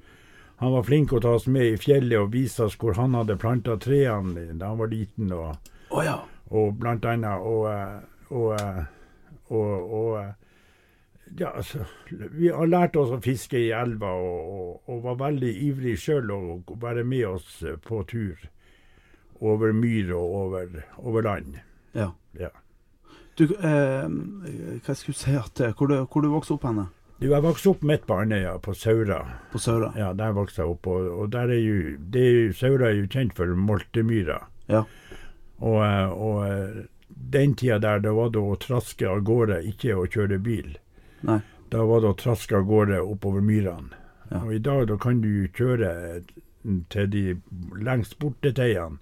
Han 0.58 0.72
var 0.72 0.82
flink 0.82 1.12
å 1.14 1.20
ta 1.22 1.36
oss 1.38 1.46
med 1.46 1.74
i 1.74 1.78
fjellet 1.78 2.18
og 2.18 2.32
vise 2.34 2.64
oss 2.66 2.74
hvor 2.80 2.96
han 2.98 3.14
hadde 3.14 3.38
planta 3.38 3.76
trærne 3.78 4.48
da 4.58 4.72
han 4.72 4.80
var 4.80 4.90
liten. 4.90 5.30
og 5.32 5.54
oh, 5.90 6.02
ja. 6.04 6.18
og 6.50 6.74
blant 6.80 7.06
annet 7.06 7.46
og, 7.46 7.68
eh, 7.70 8.00
og, 8.34 8.52
eh, 8.58 8.84
og, 9.54 9.92
og 10.00 10.18
eh, 10.18 10.32
ja, 11.38 11.52
altså, 11.60 11.84
Vi 12.10 12.48
har 12.48 12.66
lært 12.66 12.96
oss 12.96 13.12
å 13.14 13.20
fiske 13.22 13.60
i 13.60 13.70
elva 13.70 14.10
og, 14.16 14.80
og, 14.88 15.02
var 15.04 15.20
veldig 15.28 15.52
ivrig 15.68 15.98
sjøl 16.00 16.30
å 16.32 16.40
være 16.80 17.04
med 17.04 17.26
oss 17.28 17.62
på 17.84 18.02
tur 18.08 18.48
over 19.38 19.72
myr 19.72 20.10
og 20.16 20.34
over, 20.42 20.80
over 20.98 21.22
land. 21.22 21.60
ja. 21.92 22.12
Ja. 22.38 22.50
Du, 23.38 23.44
eh, 23.44 24.08
hva 24.82 24.94
skulle 24.98 25.14
jeg 25.14 25.20
si 25.20 25.34
at 25.38 25.60
Hvor 25.78 25.86
du, 25.86 25.94
hvor 26.10 26.22
du 26.22 26.28
vokste 26.32 26.56
opp 26.56 26.64
henne? 26.66 26.88
Du, 27.18 27.26
Jeg 27.30 27.42
vokste 27.42 27.72
opp 27.72 27.82
midt 27.82 28.04
på 28.06 28.14
Andøya, 28.22 28.58
på 28.62 28.74
Saura. 28.78 29.18
På 29.52 29.58
Saura? 29.58 29.90
Ja, 29.98 30.12
Der 30.14 30.32
vokste 30.36 30.62
jeg 30.62 30.70
opp. 30.70 30.86
Og, 30.86 31.08
og 31.22 31.30
der 31.34 31.50
er 31.50 31.58
jo, 31.58 31.96
det 31.98 32.22
er 32.22 32.36
jo, 32.36 32.52
Saura 32.54 32.92
er 32.92 33.00
jo 33.00 33.08
kjent 33.10 33.34
for 33.34 33.54
multemyra. 33.58 34.38
Ja. 34.70 34.84
Og, 35.58 35.78
eh, 35.82 36.12
og 36.14 36.44
eh, 36.46 36.84
den 37.08 37.56
tida 37.58 37.80
der, 37.82 38.04
da 38.04 38.12
var 38.14 38.30
det 38.30 38.38
å 38.42 38.54
traske 38.62 39.08
av 39.10 39.24
gårde, 39.26 39.64
ikke 39.66 39.96
å 39.98 40.06
kjøre 40.06 40.38
bil. 40.38 40.76
Nei. 41.26 41.40
Da 41.72 41.82
var 41.84 42.04
det 42.04 42.12
å 42.12 42.18
traske 42.20 42.54
av 42.56 42.68
gårde 42.70 43.00
oppover 43.02 43.42
myrene. 43.42 43.98
Ja. 44.30 44.44
Og 44.44 44.54
i 44.54 44.62
dag 44.62 44.86
da 44.90 44.98
kan 45.00 45.22
du 45.24 45.48
kjøre 45.56 45.90
til 46.92 47.10
de 47.10 47.24
lengst 47.82 48.18
borte 48.20 48.52
teiene, 48.54 49.00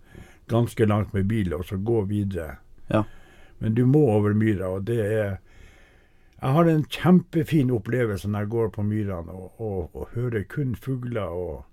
ganske 0.49 0.87
langt 0.87 1.13
med 1.13 1.27
bil, 1.29 1.53
og 1.53 1.67
så 1.69 1.77
gå 1.77 2.05
videre. 2.09 2.57
Ja. 2.89 3.03
Men 3.59 3.75
du 3.75 3.85
må 3.91 4.07
over 4.15 4.33
myra, 4.39 4.71
og 4.79 4.87
det 4.89 5.01
er 5.05 5.37
Jeg 6.43 6.53
har 6.53 6.69
en 6.69 6.85
kjempefin 6.85 7.71
opplevelse 7.73 8.29
når 8.29 8.45
jeg 8.45 8.53
går 8.53 8.69
på 8.75 8.83
myrene 8.85 9.33
og, 9.33 9.61
og, 9.61 9.97
og 9.97 10.09
hører 10.15 10.45
kun 10.53 10.75
fugler 10.77 11.33
og, 11.33 11.65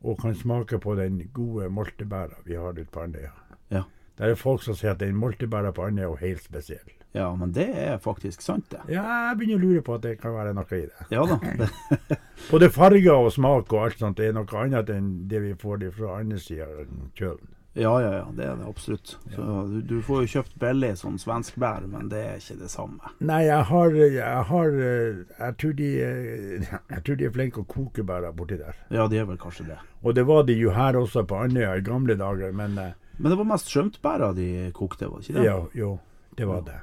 og 0.00 0.18
kan 0.22 0.34
smake 0.34 0.78
på 0.80 0.94
den 0.96 1.20
gode 1.36 1.68
moltebæra 1.68 2.40
vi 2.46 2.56
har 2.56 2.72
ute 2.72 2.88
på 2.92 3.04
Andøya. 3.04 3.32
Ja. 3.70 3.82
Det 4.18 4.30
er 4.30 4.38
folk 4.38 4.62
som 4.62 4.76
sier 4.78 4.94
at 4.94 5.00
den 5.02 5.16
moltebæra 5.20 5.72
på 5.76 5.84
Andøya 5.88 6.08
er 6.14 6.22
helt 6.22 6.44
spesiell. 6.44 6.92
ja, 7.14 7.28
men 7.36 7.52
det 7.54 7.68
er 7.78 7.98
faktisk 8.02 8.42
sant, 8.42 8.70
det. 8.72 8.80
Ja, 8.88 9.02
jeg 9.28 9.36
begynner 9.38 9.60
å 9.60 9.66
lure 9.68 9.82
på 9.86 9.94
at 9.94 10.02
det 10.02 10.16
kan 10.22 10.32
være 10.34 10.54
noe 10.56 10.66
i 10.78 10.86
det. 10.88 11.04
Ja 11.12 11.26
da. 11.28 11.36
Det, 11.60 12.18
Både 12.50 12.70
farger 12.70 13.12
og 13.20 13.32
smak 13.36 13.72
og 13.72 13.84
alt 13.84 14.00
sånt 14.00 14.18
er 14.20 14.32
noe 14.34 14.58
annet 14.64 14.90
enn 14.90 15.12
det 15.30 15.42
vi 15.44 15.52
får 15.60 15.84
fra 15.94 16.16
andre 16.22 16.40
sida 16.42 16.66
av 16.66 16.88
kjølen. 17.14 17.52
Ja, 17.74 17.92
ja, 18.00 18.10
ja, 18.20 18.26
det 18.36 18.44
er 18.46 18.58
det 18.60 18.66
absolutt. 18.70 19.16
Så 19.34 19.44
du, 19.66 19.80
du 19.82 19.96
får 20.06 20.20
jo 20.22 20.30
kjøpt 20.36 20.52
billig 20.62 20.92
sånn 21.00 21.16
svensk 21.18 21.56
bær, 21.58 21.86
men 21.90 22.06
det 22.12 22.20
er 22.22 22.36
ikke 22.38 22.56
det 22.60 22.70
samme. 22.70 23.10
Nei, 23.18 23.40
jeg 23.48 23.66
har, 23.70 23.96
jeg 23.98 24.44
har 24.50 24.76
eh, 24.78 25.24
jeg, 25.40 25.56
tror 25.58 25.74
de, 25.80 25.88
eh, 26.06 26.68
jeg 26.94 27.02
tror 27.08 27.18
de 27.18 27.26
er 27.26 27.34
flinke 27.34 27.64
å 27.64 27.68
koke 27.74 28.06
bæra 28.06 28.30
borti 28.36 28.60
der. 28.62 28.78
Ja, 28.94 29.08
de 29.10 29.18
er 29.18 29.26
vel 29.26 29.40
kanskje 29.42 29.66
det. 29.72 29.80
Og 30.06 30.14
det 30.14 30.26
var 30.28 30.46
de 30.46 30.54
jo 30.60 30.70
her 30.76 31.00
også 31.00 31.26
på 31.26 31.42
Andøya 31.42 31.74
i 31.80 31.84
gamle 31.86 32.14
dager, 32.20 32.54
men 32.54 32.78
eh, 32.78 32.94
Men 33.18 33.30
det 33.30 33.38
var 33.38 33.46
mest 33.46 33.68
skjømtbæra 33.70 34.32
de 34.34 34.48
kokte, 34.74 35.06
var 35.06 35.20
det 35.22 35.28
ikke 35.28 35.38
det? 35.40 35.44
ja, 35.46 35.58
jo, 35.78 35.90
det 36.38 36.48
var 36.50 36.64
det. 36.66 36.80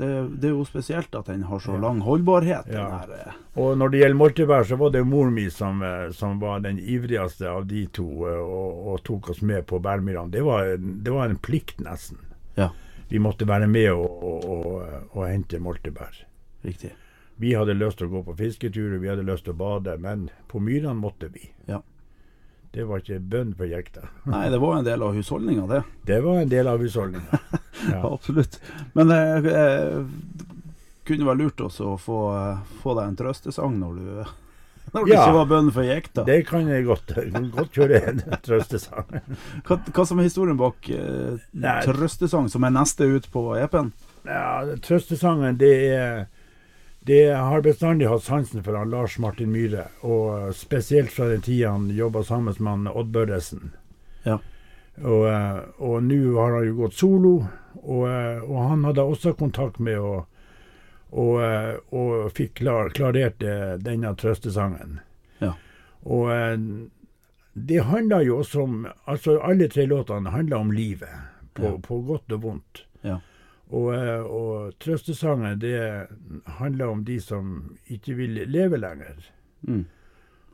Det, 0.00 0.28
det 0.40 0.48
er 0.48 0.54
jo 0.54 0.62
spesielt 0.64 1.12
at 1.18 1.26
den 1.28 1.42
har 1.44 1.60
så 1.60 1.74
lang 1.76 1.98
holdbarhet. 2.00 2.70
Ja. 2.72 3.02
Eh. 3.04 3.34
Og 3.60 3.74
når 3.76 3.92
det 3.92 3.98
gjelder 4.00 4.16
moltebær, 4.16 4.64
så 4.64 4.78
var 4.80 4.94
det 4.94 5.02
moren 5.04 5.34
min 5.36 5.50
som, 5.52 5.82
eh, 5.84 6.06
som 6.16 6.38
var 6.40 6.62
den 6.64 6.78
ivrigste 6.80 7.50
av 7.50 7.66
de 7.68 7.82
to, 7.92 8.06
eh, 8.30 8.38
og, 8.40 8.78
og 8.88 9.02
tok 9.04 9.28
oss 9.34 9.42
med 9.44 9.66
på 9.68 9.76
bærmyrene. 9.84 10.32
Det, 10.32 10.40
det 11.04 11.12
var 11.12 11.28
en 11.28 11.36
plikt, 11.36 11.82
nesten. 11.84 12.22
Ja, 12.56 12.70
Vi 13.10 13.18
måtte 13.18 13.44
være 13.44 13.66
med 13.66 13.90
og, 13.92 14.24
og, 14.24 14.64
og, 15.10 15.22
hente 15.26 15.60
moltebær. 15.60 16.24
riktig. 16.64 16.94
Vi 17.36 17.52
hadde 17.56 17.74
lyst 17.74 17.98
til 17.98 18.08
å 18.08 18.14
gå 18.14 18.22
på 18.24 18.36
fisketur, 18.38 18.94
og 18.94 19.02
vi 19.02 19.08
hadde 19.08 19.26
lyst 19.26 19.44
til 19.44 19.52
å 19.52 19.60
bade, 19.60 19.98
men 19.98 20.28
på 20.48 20.60
myrene 20.64 20.96
måtte 20.96 21.28
vi. 21.28 21.50
Ja. 21.68 21.82
Det 22.72 22.84
var 22.86 23.00
ikke 23.02 23.18
bønn 23.32 23.54
for 23.58 23.66
jekta. 23.66 24.04
Nei, 24.30 24.44
det 24.52 24.60
var 24.62 24.76
en 24.78 24.84
del 24.86 25.02
av 25.02 25.16
husholdninga, 25.16 25.64
det. 25.70 25.80
Det 26.06 26.20
var 26.22 26.40
en 26.44 26.52
del 26.52 26.68
av 26.70 26.84
husholdninga. 26.84 27.40
Ja. 27.80 28.02
Absolutt. 28.12 28.58
Men 28.92 29.08
det 29.08 29.18
eh, 29.56 30.02
kunne 31.08 31.24
være 31.30 31.38
lurt 31.40 31.62
også 31.64 31.94
å 31.94 31.96
få, 31.96 32.16
eh, 32.36 32.58
få 32.82 32.92
deg 32.98 33.06
en 33.08 33.16
trøstesang 33.16 33.78
når 33.80 33.94
du 33.96 34.08
når 34.92 35.06
det 35.06 35.14
Ja. 35.14 35.22
ikke 35.22 35.36
var 35.38 35.48
bønn 35.48 35.70
for 35.72 35.86
jekta. 35.88 36.24
Det 36.28 36.36
kan 36.50 36.68
jeg 36.68 36.84
godt, 36.84 37.14
jeg 37.16 37.32
kan 37.32 37.46
godt 37.54 37.72
kjøre 37.78 38.00
en 38.10 38.20
trøstesang. 38.44 39.14
Hva, 39.64 39.78
hva 39.96 40.04
som 40.10 40.20
er 40.20 40.28
historien 40.28 40.60
bak 40.60 40.90
eh, 40.92 41.40
trøstesang, 41.86 42.50
som 42.52 42.68
er 42.68 42.74
neste 42.76 43.08
ut 43.08 43.30
på 43.32 43.46
EP-en? 43.62 43.88
Ja, 44.28 44.60
trøstesangen, 44.84 45.56
det 45.62 45.72
er 45.96 46.26
det 47.06 47.32
har 47.32 47.62
bestandig 47.64 48.08
hatt 48.08 48.22
sansen 48.22 48.62
for 48.62 48.76
han 48.76 48.90
Lars 48.92 49.18
Martin 49.18 49.52
Myhre, 49.52 49.86
og 50.04 50.54
spesielt 50.54 51.12
fra 51.14 51.28
den 51.30 51.40
tida 51.42 51.70
han 51.72 51.88
jobba 51.96 52.22
sammen 52.22 52.54
med 52.58 52.70
han 52.72 52.90
Odd 52.92 53.12
Børresen. 53.14 53.70
Ja. 54.26 54.38
Og, 55.00 55.24
eh, 55.30 55.60
og 55.80 56.02
nå 56.04 56.18
har 56.36 56.58
han 56.58 56.66
jo 56.68 56.74
gått 56.82 56.98
solo, 56.98 57.32
og, 57.80 58.04
eh, 58.10 58.42
og 58.44 58.68
han 58.68 58.84
hadde 58.84 59.06
også 59.06 59.32
kontakt 59.38 59.78
med 59.80 59.96
og, 59.98 60.26
og, 61.10 61.40
eh, 61.42 61.78
og 61.96 62.28
fikk 62.36 62.58
klar, 62.60 62.92
klarert 62.92 63.40
denne 63.40 64.12
trøstesangen. 64.20 64.98
Ja. 65.40 65.54
Og 66.04 66.28
det 67.54 67.80
handler 67.88 68.22
jo 68.24 68.38
også 68.40 68.62
om 68.62 68.86
Altså, 69.08 69.38
alle 69.42 69.68
tre 69.68 69.86
låtene 69.86 70.30
handler 70.30 70.56
om 70.56 70.70
livet, 70.72 71.08
på, 71.54 71.62
Ja. 71.64 71.72
på 71.82 72.02
godt 72.06 72.32
og 72.32 72.42
vondt. 72.42 72.84
Ja. 73.02 73.18
Og, 73.70 73.92
eh, 73.94 74.22
og 74.26 74.74
trøstesangen, 74.82 75.58
det 75.62 76.08
handler 76.58 76.90
om 76.90 77.04
de 77.06 77.20
som 77.22 77.76
ikke 77.86 78.16
vil 78.18 78.40
leve 78.50 78.80
lenger. 78.80 79.20
Mm. 79.62 79.84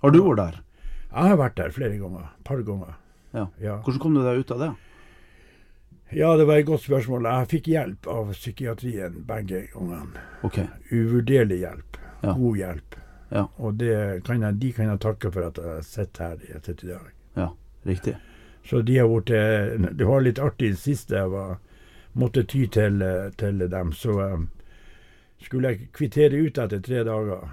Har 0.03 0.13
du 0.13 0.21
vært 0.23 0.43
der? 0.43 0.59
Jeg 1.07 1.31
har 1.33 1.39
vært 1.41 1.57
der 1.57 1.73
flere 1.73 1.97
ganger. 1.97 2.29
Et 2.37 2.45
par 2.45 2.61
ganger. 2.63 2.99
Ja. 3.33 3.47
Ja. 3.61 3.79
Hvordan 3.85 4.03
kom 4.03 4.15
du 4.17 4.23
deg 4.25 4.43
ut 4.45 4.53
av 4.53 4.61
det? 4.65 4.75
ja, 6.15 6.37
det 6.37 6.45
var 6.45 6.61
et 6.61 6.67
godt 6.67 6.85
spørsmål. 6.85 7.27
Jeg 7.27 7.49
fikk 7.51 7.73
hjelp 7.73 8.07
av 8.11 8.31
psykiatrien 8.33 9.19
begge 9.27 9.65
gangene. 9.73 10.23
Ok. 10.47 10.61
Uvurderlig 10.93 11.59
hjelp. 11.65 11.99
Ja. 12.23 12.33
God 12.37 12.61
hjelp. 12.61 12.97
Ja. 13.31 13.47
Og 13.59 13.75
det 13.81 14.25
kan 14.27 14.45
jeg, 14.45 14.59
de 14.63 14.73
kan 14.73 14.93
jeg 14.93 15.03
takke 15.03 15.33
for 15.35 15.49
at 15.49 15.59
jeg 15.59 15.85
sitter 15.89 16.29
her 16.29 16.45
i 16.47 16.53
etter 16.59 16.85
i 16.85 16.91
dag. 16.93 17.09
Ja, 17.37 17.49
riktig. 17.89 18.15
Så 18.67 18.83
de 18.87 18.99
har 18.99 19.11
vært 19.11 19.31
eh, 19.35 19.91
Det 19.95 20.07
var 20.07 20.25
litt 20.25 20.41
artig 20.43 20.73
det 20.75 20.81
siste 20.83 21.19
jeg 21.19 21.31
var, 21.31 21.59
måtte 22.17 22.43
ty 22.49 22.65
til, 22.73 23.03
eh, 23.03 23.31
til 23.37 23.59
dem. 23.71 23.93
Så 23.93 24.17
um, 24.35 24.49
skulle 25.43 25.73
jeg 25.75 25.89
kvittere 25.97 26.41
ut 26.47 26.59
etter 26.59 26.81
tre 26.81 27.03
dager. 27.05 27.49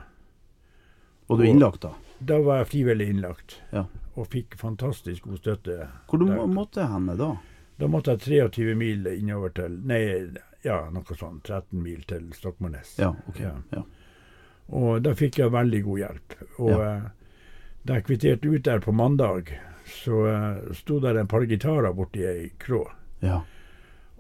Var 1.28 1.38
du 1.38 1.45
innlagt 1.47 1.82
da? 1.84 1.93
Da 2.24 2.38
var 2.39 2.61
jeg 2.61 2.68
frivillig 2.72 3.09
innlagt, 3.11 3.57
Ja. 3.76 3.86
og 4.16 4.28
fikk 4.32 4.55
fantastisk 4.59 5.24
god 5.28 5.41
støtte. 5.41 5.88
Hvor 6.07 6.20
du 6.22 6.26
der. 6.30 6.36
må, 6.38 6.45
måtte 6.47 6.86
henne 6.88 7.16
da? 7.20 7.34
Da 7.80 7.88
måtte 7.89 8.14
jeg 8.16 8.22
23 8.53 8.76
mil 8.78 9.07
innover 9.11 9.49
til 9.57 9.80
Nei, 9.89 9.99
ja, 10.64 10.78
noe 10.93 11.18
sånn 11.18 11.41
13 11.43 11.82
mil 11.84 12.03
til 12.07 12.30
Stokmarknes. 12.38 12.93
Ja, 13.01 13.09
okay. 13.28 13.49
Ja. 13.49 13.55
Ja. 13.74 13.84
Og 14.78 15.01
da 15.03 15.11
fikk 15.20 15.39
jeg 15.41 15.51
veldig 15.51 15.82
god 15.84 15.99
hjelp. 15.99 16.36
Og 16.59 16.70
Ja. 16.72 16.93
eh, 16.95 17.09
da 17.86 17.93
jeg 17.97 18.05
kvitterte 18.07 18.47
ut 18.53 18.64
der 18.64 18.80
på 18.80 18.93
mandag, 18.95 19.51
så 19.86 20.22
uh, 20.24 20.74
sto 20.74 20.99
der 21.03 21.18
en 21.20 21.28
par 21.28 21.43
gitarer 21.45 21.91
borti 21.93 22.24
ei 22.24 22.51
krå. 22.59 22.86
ja. 23.22 23.41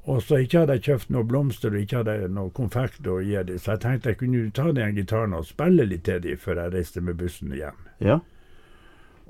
Og 0.05 0.19
så 0.23 0.41
ikke 0.43 0.59
hadde 0.59 0.73
jeg 0.75 0.83
kjøpt 0.83 1.09
noe 1.15 1.23
blomster 1.23 1.71
og 1.71 1.79
ikke 1.79 2.01
hadde 2.01 2.13
jeg 2.19 2.31
noe 2.35 2.51
konfekt 2.51 3.07
å 3.07 3.21
gi 3.23 3.37
dem, 3.47 3.57
så 3.59 3.71
jeg 3.75 3.79
tenkte 3.85 4.09
jeg 4.11 4.17
kunne 4.19 4.41
ta 4.51 4.65
den 4.75 4.95
gitaren 4.97 5.33
og 5.37 5.45
spille 5.47 5.85
litt 5.87 6.03
til 6.09 6.19
dem 6.25 6.37
før 6.37 6.59
jeg 6.65 6.73
reiste 6.73 7.01
med 7.01 7.15
bussen 7.21 7.53
hjem. 7.55 7.77
ja. 8.03 8.19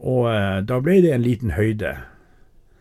Og 0.04 0.26
eh, 0.32 0.62
da 0.68 0.80
ble 0.84 0.96
det 1.06 1.12
en 1.14 1.22
liten 1.22 1.52
høyde 1.54 1.92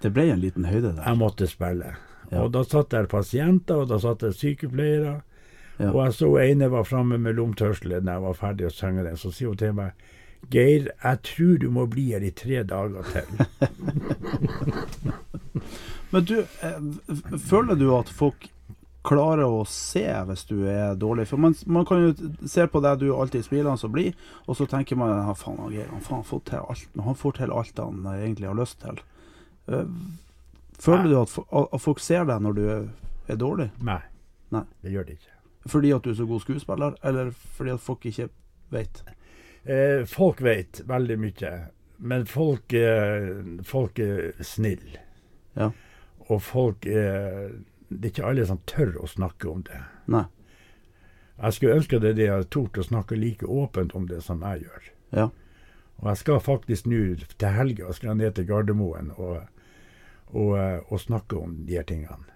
Det 0.02 0.10
ble 0.16 0.24
en 0.32 0.40
liten 0.40 0.64
høyde 0.64 0.94
der. 0.96 1.04
jeg 1.06 1.18
måtte 1.20 1.46
spille. 1.46 1.92
Ja. 2.32 2.40
Og 2.42 2.48
da 2.54 2.62
satt 2.64 2.88
der 2.90 3.04
pasienter, 3.06 3.82
og 3.84 3.88
da 3.92 3.98
satt 4.00 4.24
der 4.24 4.32
sykepleiere. 4.32 5.20
Ja. 5.78 5.90
Og 5.92 6.00
jeg 6.06 6.12
så 6.16 6.30
ene 6.40 6.70
var 6.72 6.88
framme 6.88 7.18
med 7.20 7.36
lomtørselen 7.36 8.08
da 8.08 8.16
jeg 8.16 8.24
var 8.24 8.34
ferdig 8.40 8.66
å 8.66 8.72
synge 8.72 9.04
den. 9.04 9.16
Så 9.20 9.30
sier 9.30 9.52
hun 9.52 9.60
til 9.60 9.76
meg 9.76 9.92
Geir, 10.50 10.88
jeg 11.04 11.20
tror 11.22 11.58
du 11.62 11.68
må 11.70 11.84
bli 11.86 12.08
her 12.16 12.24
i 12.26 12.32
tre 12.34 12.64
dager 12.66 13.04
til. 13.12 13.26
Men 16.12 16.24
du, 16.28 16.34
eh, 16.40 16.80
føler 17.48 17.78
du 17.80 17.86
at 17.96 18.10
folk 18.12 18.48
klarer 19.02 19.48
å 19.50 19.64
se 19.66 20.04
hvis 20.28 20.44
du 20.46 20.58
er 20.70 20.94
dårlig? 21.00 21.24
For 21.30 21.40
man, 21.42 21.56
man 21.66 21.86
kan 21.88 22.02
jo 22.04 22.12
se 22.46 22.66
på 22.70 22.82
deg, 22.84 23.00
du 23.00 23.08
er 23.10 23.20
alltid 23.24 23.46
smilende 23.48 23.88
og 23.88 23.94
blid, 23.96 24.18
og 24.46 24.58
så 24.58 24.66
tenker 24.70 25.00
man 25.00 25.10
ja, 25.16 25.32
faen, 25.34 25.58
han 25.58 25.74
han, 25.90 26.04
han 26.10 26.26
får 26.28 26.44
til 26.50 26.60
alt, 26.62 26.84
han 27.08 27.18
får 27.18 27.38
til 27.40 27.54
alt 27.56 27.80
han 27.82 28.04
egentlig 28.12 28.50
har 28.52 28.58
lyst 28.60 28.78
til. 28.84 29.00
Eh, 29.68 29.88
Føler 30.82 31.04
du 31.12 31.18
at, 31.20 31.34
at 31.62 31.78
folk 31.82 32.00
ser 32.02 32.24
deg 32.26 32.40
når 32.42 32.54
du 32.56 32.62
er, 32.66 32.86
er 33.30 33.36
dårlig? 33.38 33.68
Nei, 33.86 34.00
Nei. 34.50 34.64
det 34.82 34.90
gjør 34.90 35.04
de 35.06 35.14
ikke. 35.14 35.36
Fordi 35.70 35.92
at 35.94 36.02
du 36.02 36.10
er 36.10 36.16
så 36.18 36.24
god 36.26 36.40
skuespiller, 36.42 36.96
eller 37.06 37.28
fordi 37.54 37.70
at 37.76 37.84
folk 37.84 38.06
ikke 38.10 38.26
vet? 38.74 39.02
Eh, 39.62 40.02
folk 40.10 40.42
vet 40.42 40.80
veldig 40.90 41.18
mye, 41.22 41.52
men 42.02 42.26
folk, 42.26 42.74
eh, 42.74 43.62
folk 43.68 44.00
er 44.02 44.32
snille. 44.42 45.04
Ja. 45.54 45.68
Og 46.32 46.40
folk 46.42 46.86
er 46.88 47.52
Det 47.92 48.06
er 48.06 48.12
ikke 48.14 48.28
alle 48.30 48.46
som 48.48 48.60
tør 48.64 48.94
å 49.04 49.08
snakke 49.10 49.50
om 49.50 49.60
det. 49.68 49.82
Nei. 50.08 50.24
Jeg 51.42 51.56
skulle 51.56 51.74
ønske 51.76 51.98
det 52.00 52.14
de 52.16 52.30
hadde 52.30 52.48
tort 52.48 52.78
å 52.80 52.84
snakke 52.86 53.18
like 53.18 53.44
åpent 53.44 53.92
om 53.98 54.06
det 54.08 54.22
som 54.24 54.40
jeg 54.40 54.62
gjør. 54.64 54.86
Ja. 55.12 55.26
Og 56.00 56.08
jeg 56.08 56.20
skal 56.22 56.40
faktisk 56.40 56.88
nå 56.88 57.02
til 57.20 57.52
helga 57.52 57.92
skal 57.92 58.14
jeg 58.14 58.20
ned 58.22 58.36
til 58.38 58.46
Gardermoen 58.48 59.10
og, 59.18 59.42
og, 60.32 60.54
eh, 60.56 60.80
og 60.88 61.02
snakke 61.04 61.36
om 61.36 61.58
de 61.66 61.76
her 61.76 61.84
tingene. 61.84 62.32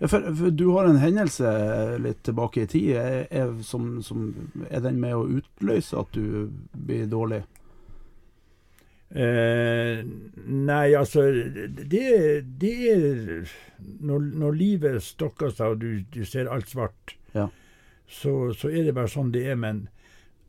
Ja, 0.00 0.06
for, 0.06 0.34
for 0.36 0.50
du 0.50 0.70
har 0.72 0.88
en 0.88 1.00
hendelse 1.00 1.50
litt 2.00 2.22
tilbake 2.24 2.64
i 2.64 2.68
tid. 2.70 2.90
Er, 2.96 3.26
er, 3.30 3.52
som, 3.64 3.98
som, 4.04 4.30
er 4.70 4.84
den 4.84 5.00
med 5.00 5.16
å 5.16 5.26
utløse 5.40 5.98
at 6.00 6.12
du 6.16 6.48
blir 6.72 7.08
dårlig? 7.10 7.42
Eh, 9.10 10.04
nei, 10.46 10.92
altså 10.94 11.24
Det, 11.90 12.02
det 12.62 12.74
er 12.92 13.48
når, 14.06 14.28
når 14.38 14.54
livet 14.54 15.00
stokker 15.02 15.50
seg 15.50 15.72
og 15.74 15.80
du, 15.82 16.04
du 16.14 16.20
ser 16.28 16.46
alt 16.52 16.68
svart, 16.70 17.16
Ja. 17.34 17.48
så, 18.06 18.52
så 18.54 18.70
er 18.70 18.84
det 18.86 18.94
bare 18.94 19.10
sånn 19.10 19.32
det 19.34 19.42
er. 19.50 19.58
Men 19.58 19.88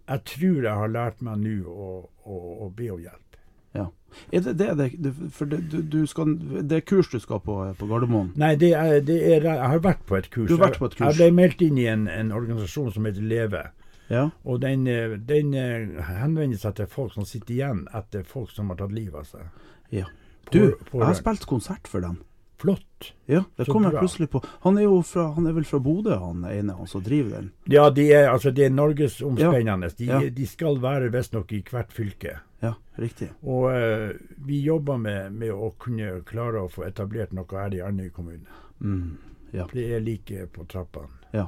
jeg 0.10 0.24
tror 0.36 0.62
jeg 0.68 0.78
har 0.84 0.94
lært 0.94 1.22
meg 1.26 1.42
nå 1.42 1.56
å, 1.72 1.90
å, 2.26 2.38
å 2.68 2.70
be 2.76 2.92
om 2.94 3.02
hjelp. 3.02 3.38
Ja. 3.74 3.88
Er 4.36 4.42
det 4.44 4.58
det, 4.60 4.90
det, 5.00 5.12
For 5.32 5.48
det, 5.48 5.62
du, 5.72 5.78
du 5.82 6.02
skal, 6.10 6.34
det 6.68 6.82
er 6.82 6.86
kurs 6.86 7.08
du 7.14 7.18
skal 7.24 7.40
på 7.42 7.56
på 7.80 7.88
Gardermoen? 7.88 8.34
Nei, 8.36 8.56
det 8.60 8.74
er, 8.76 8.98
det 9.08 9.22
er, 9.24 9.46
jeg 9.48 9.70
har 9.74 9.80
vært 9.86 10.02
på 10.10 10.18
et 10.20 10.28
kurs. 10.34 10.50
Du 10.52 10.58
har 10.58 10.66
vært 10.68 10.82
på 10.82 10.90
et 10.90 10.98
kurs. 11.00 11.06
Jeg, 11.06 11.18
jeg 11.18 11.32
ble 11.32 11.38
meldt 11.42 11.62
inn 11.66 11.78
i 11.80 11.88
en, 11.90 12.04
en 12.12 12.34
organisasjon 12.36 12.92
som 12.94 13.08
heter 13.08 13.24
Leve. 13.26 13.64
Ja. 14.12 14.26
Og 14.44 14.60
den, 14.64 14.84
eh, 14.92 15.14
den 15.18 15.54
eh, 15.56 16.02
henvender 16.10 16.60
seg 16.60 16.76
til 16.82 16.90
folk 16.92 17.14
som 17.16 17.24
sitter 17.26 17.56
igjen 17.56 17.86
etter 17.96 18.26
folk 18.28 18.52
som 18.52 18.70
har 18.74 18.82
tatt 18.84 18.92
livet 18.92 19.16
av 19.24 19.30
seg. 19.30 19.48
ja. 19.96 20.06
Du, 20.52 20.74
på- 20.90 21.00
jeg 21.00 21.06
har 21.08 21.16
spilt 21.16 21.46
konsert 21.48 21.88
for 21.88 22.02
dem. 22.04 22.18
Flott. 22.60 23.14
Ja, 23.30 23.44
det 23.58 23.66
kom 23.72 23.86
jeg 23.88 23.94
plutselig 23.96 24.28
på. 24.34 24.42
Han 24.66 24.76
er 24.78 24.84
jo 24.84 24.98
fra, 25.08 25.30
han 25.34 25.48
er 25.48 25.54
vel 25.56 25.64
fra 25.66 25.80
Bodø, 25.80 26.12
han 26.20 26.44
ene, 26.46 26.76
han 26.78 26.88
som 26.92 27.02
driver 27.06 27.38
den? 27.38 27.48
Ja, 27.72 27.86
de 27.90 28.04
er, 28.14 28.28
altså, 28.34 28.52
det 28.54 28.66
er 28.68 28.74
norgesomspennende. 28.76 29.90
De, 29.98 30.06
Ja. 30.10 30.20
de 30.30 30.46
skal 30.50 30.78
være 30.82 31.10
visstnok 31.14 31.54
i 31.54 31.62
hvert 31.72 31.94
fylke. 31.94 32.36
Ja, 32.62 32.74
riktig. 33.00 33.30
Og 33.44 33.70
uh, 33.72 34.12
vi 34.46 34.60
jobber 34.66 34.98
med, 35.02 35.32
med 35.34 35.50
å 35.56 35.72
kunne 35.80 36.20
klare 36.28 36.62
å 36.66 36.70
få 36.70 36.84
etablert 36.90 37.32
noe 37.34 37.48
her 37.58 37.74
i 37.74 37.82
Andøy 37.82 38.10
kommune. 38.12 38.46
Mm. 38.82 39.18
Ja, 39.54 39.66
Det 39.72 39.88
er 39.96 40.00
like 40.04 40.48
på 40.52 40.68
trappene. 40.68 41.10
Ja. 41.34 41.48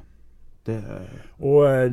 det 0.65 0.79
er 0.79 1.07
Og 1.39 1.65
eh, 1.67 1.91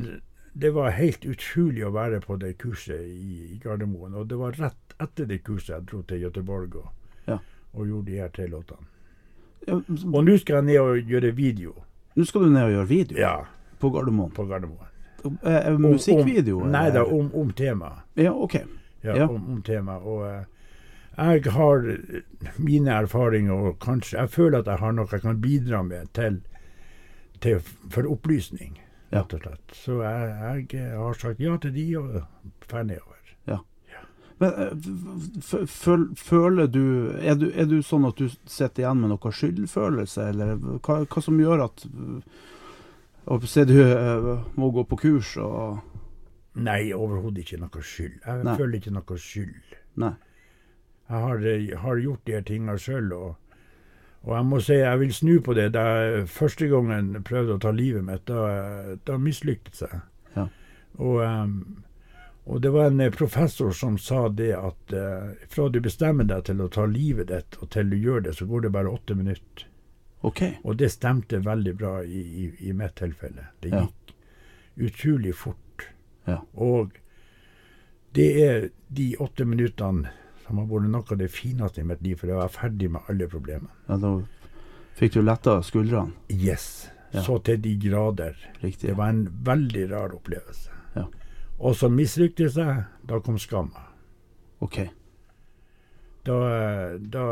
det 0.53 0.71
var 0.75 0.91
helt 0.91 1.25
utrolig 1.25 1.85
å 1.87 1.93
være 1.95 2.21
på 2.21 2.37
det 2.41 2.57
kurset 2.59 3.01
i, 3.07 3.55
i 3.55 3.59
Gardermoen. 3.63 4.15
Og 4.15 4.27
det 4.29 4.39
var 4.39 4.53
rett 4.59 4.95
etter 5.01 5.27
det 5.31 5.43
kurset 5.47 5.69
jeg 5.77 5.87
dro 5.91 6.03
til 6.03 6.25
Göteborg 6.27 6.75
og, 6.77 6.89
Ja. 7.29 7.39
og 7.75 7.87
gjorde 7.87 8.07
de 8.11 8.19
her 8.19 8.29
tre 8.29 8.47
låtene. 8.49 8.87
ja, 9.69 9.75
Og 9.75 10.25
nå 10.25 10.37
skal 10.39 10.55
jeg 10.57 10.65
ned 10.65 10.79
og 10.81 10.97
gjøre 11.11 11.35
video. 11.37 11.75
Nå 12.17 12.25
skal 12.27 12.41
du 12.43 12.49
ned 12.51 12.63
og 12.65 12.71
gjøre 12.71 12.89
video 12.89 13.19
Ja, 13.19 13.37
på 13.79 13.91
Gardermoen. 13.95 14.31
på 14.35 14.47
Gardermoen. 14.49 14.87
Eh, 15.45 15.67
eh, 15.69 15.79
Musikkvideo? 15.79 16.61
Om, 16.63 16.71
nei 16.73 16.91
da, 16.91 17.05
om, 17.05 17.31
om 17.35 17.51
temaet. 17.53 18.03
Ja, 18.17 18.33
OK. 18.33 18.55
Ja, 19.05 19.15
Ja. 19.17 19.29
Om, 19.29 19.47
om 19.53 19.63
temaet. 19.63 20.03
Og 20.03 20.27
eh, 20.27 20.45
jeg 21.17 21.53
har 21.53 21.87
eh, 21.89 22.23
mine 22.59 22.91
erfaringer, 22.91 23.53
og 23.53 23.79
kanskje 23.79 24.19
Jeg 24.19 24.31
føler 24.31 24.59
at 24.59 24.67
jeg 24.67 24.79
har 24.79 24.93
noe 24.93 25.07
jeg 25.13 25.21
kan 25.21 25.41
bidra 25.41 25.83
med 25.83 26.09
til, 26.15 26.41
til 27.41 27.61
for 27.91 28.03
opplysning. 28.09 28.79
Rett 29.11 29.35
og 29.35 29.41
slett. 29.45 29.75
Så 29.75 29.97
jeg, 30.03 30.29
jeg 30.71 30.81
eh, 30.81 30.97
har 30.99 31.19
sagt 31.19 31.41
ja 31.43 31.57
til 31.63 31.73
de 31.75 31.87
og 31.99 32.13
drar 32.69 32.85
nedover. 32.87 33.35
Ja. 33.51 33.59
ja. 33.91 34.05
f- 35.41 35.65
f- 35.67 36.15
føler 36.21 36.67
du 36.71 36.83
er, 37.19 37.35
du 37.41 37.49
er 37.51 37.67
du 37.71 37.81
sånn 37.83 38.07
at 38.09 38.17
du 38.21 38.29
sitter 38.47 38.85
igjen 38.85 39.03
med 39.03 39.11
noe 39.15 39.33
skyldfølelse, 39.35 40.29
eller 40.33 40.55
hva, 40.79 41.01
hva 41.05 41.23
som 41.25 41.41
gjør 41.43 41.67
at 41.67 41.87
Se, 43.47 43.63
du 43.69 43.77
eh, 43.85 44.31
må 44.59 44.71
gå 44.75 44.83
på 44.91 44.97
kurs 44.99 45.37
og 45.39 45.83
Nei, 46.59 46.89
overhodet 46.97 47.45
ikke 47.45 47.61
noe 47.63 47.83
skyld. 47.85 48.17
Jeg 48.25 48.43
Nei. 48.47 48.55
føler 48.59 48.79
ikke 48.81 48.91
noe 48.97 49.19
skyld. 49.23 49.77
Nei. 50.03 50.15
Jeg 51.11 51.21
har, 51.27 51.45
eh, 51.47 51.69
har 51.79 52.01
gjort 52.03 52.25
de 52.27 52.41
tingene 52.49 52.75
sjøl, 52.81 53.13
og, 53.15 53.37
og 54.27 54.35
jeg 54.37 54.47
må 54.51 54.59
si 54.61 54.77
jeg 54.77 55.01
vil 55.01 55.13
snu 55.17 55.35
på 55.45 55.55
det. 55.57 55.71
Da 55.73 55.85
jeg 56.05 56.27
første 56.29 56.69
gangen 56.69 57.15
prøvde 57.25 57.57
å 57.57 57.63
ta 57.63 57.71
livet 57.73 58.05
mitt, 58.05 58.27
da, 58.29 58.97
da 59.09 59.17
mislyktes 59.17 59.81
jeg. 59.87 60.01
Ja. 60.37 60.45
Og, 60.99 61.23
um, 61.25 61.55
og 62.45 62.61
det 62.65 62.73
var 62.75 62.91
en 62.91 63.01
eh, 63.01 63.13
professor 63.15 63.73
som 63.77 63.97
sa 63.99 64.27
det 64.29 64.53
at 64.59 64.93
uh, 64.93 65.33
fra 65.49 65.69
du 65.73 65.81
bestemmer 65.81 66.29
deg 66.29 66.45
til 66.51 66.61
å 66.61 66.69
ta 66.73 66.85
livet 66.91 67.31
ditt, 67.33 67.57
og 67.63 67.71
til 67.73 67.93
du 67.93 67.97
gjør 67.97 68.27
det, 68.27 68.37
så 68.37 68.49
går 68.51 68.67
det 68.67 68.75
bare 68.77 68.93
åtte 68.93 69.17
minutter. 69.17 69.67
Okay. 70.21 70.59
Og 70.69 70.77
det 70.77 70.91
stemte 70.93 71.41
veldig 71.41 71.75
bra 71.81 71.95
i, 72.05 72.21
i, 72.21 72.49
i 72.69 72.77
mitt 72.77 72.99
tilfelle. 73.01 73.49
Det 73.65 73.73
Ja. 73.73 73.87
gikk 73.87 74.17
utrolig 74.91 75.35
fort. 75.37 75.87
Ja. 76.29 76.43
Og 76.55 76.99
det 78.17 78.29
er 78.45 78.69
de 78.89 79.15
åtte 79.17 79.45
minuttene 79.49 80.13
som 80.51 80.59
har 80.59 80.69
vært 80.71 80.91
noe 80.91 81.07
av 81.07 81.19
det 81.21 81.31
fineste 81.31 81.83
i 81.83 81.87
mitt 81.87 82.03
liv, 82.03 82.19
for 82.19 82.31
jeg 82.31 82.39
var 82.41 82.51
ferdig 82.51 82.91
med 82.91 83.07
alle 83.11 83.29
problemene. 83.31 83.71
Ja, 83.87 83.99
da 84.03 84.17
fikk 84.99 85.15
du 85.15 85.23
letta 85.23 85.61
skuldrene. 85.65 86.17
Yes. 86.29 86.91
Ja. 87.15 87.23
Så 87.27 87.39
til 87.47 87.61
de 87.63 87.75
grader. 87.81 88.37
Riktig. 88.63 88.91
Det 88.91 88.97
var 88.99 89.15
en 89.15 89.25
veldig 89.47 89.87
rar 89.91 90.15
opplevelse. 90.15 90.75
Ja. 90.95 91.07
Og 91.59 91.77
så 91.77 91.91
mislyktes 91.91 92.59
jeg. 92.59 92.85
Da 93.09 93.21
kom 93.25 93.39
skamma. 93.39 93.87
OK. 94.61 94.83
Da, 96.29 96.37
da, 97.01 97.25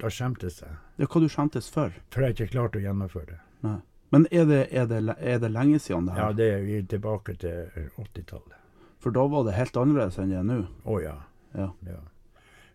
da 0.00 0.10
skjemtes 0.10 0.62
jeg. 0.64 0.72
Ja, 0.98 1.06
hva 1.06 1.22
du 1.22 1.28
skjemtes 1.30 1.68
for? 1.70 1.94
For 2.10 2.24
jeg 2.24 2.36
ikke 2.36 2.52
klarte 2.54 2.80
å 2.80 2.84
gjennomføre 2.86 3.34
det. 3.34 3.40
Nei. 3.66 3.78
Men 4.10 4.24
er 4.34 4.46
det, 4.48 4.62
er, 4.74 4.88
det, 4.90 5.02
er 5.20 5.38
det 5.38 5.52
lenge 5.54 5.78
siden 5.78 6.08
det 6.08 6.16
her? 6.16 6.30
Ja, 6.30 6.34
det 6.34 6.48
er 6.56 6.64
vi 6.66 6.80
tilbake 6.90 7.36
til 7.38 7.68
80-tallet. 8.00 8.56
For 9.00 9.14
da 9.14 9.22
var 9.30 9.44
det 9.46 9.54
helt 9.54 9.76
annerledes 9.78 10.18
enn 10.18 10.32
det 10.32 10.40
er 10.40 10.48
nå? 10.48 10.56
Å 10.84 10.96
ja. 11.04 11.18
Ja. 11.54 11.68
Ja, 11.86 12.00
eh, 12.00 12.09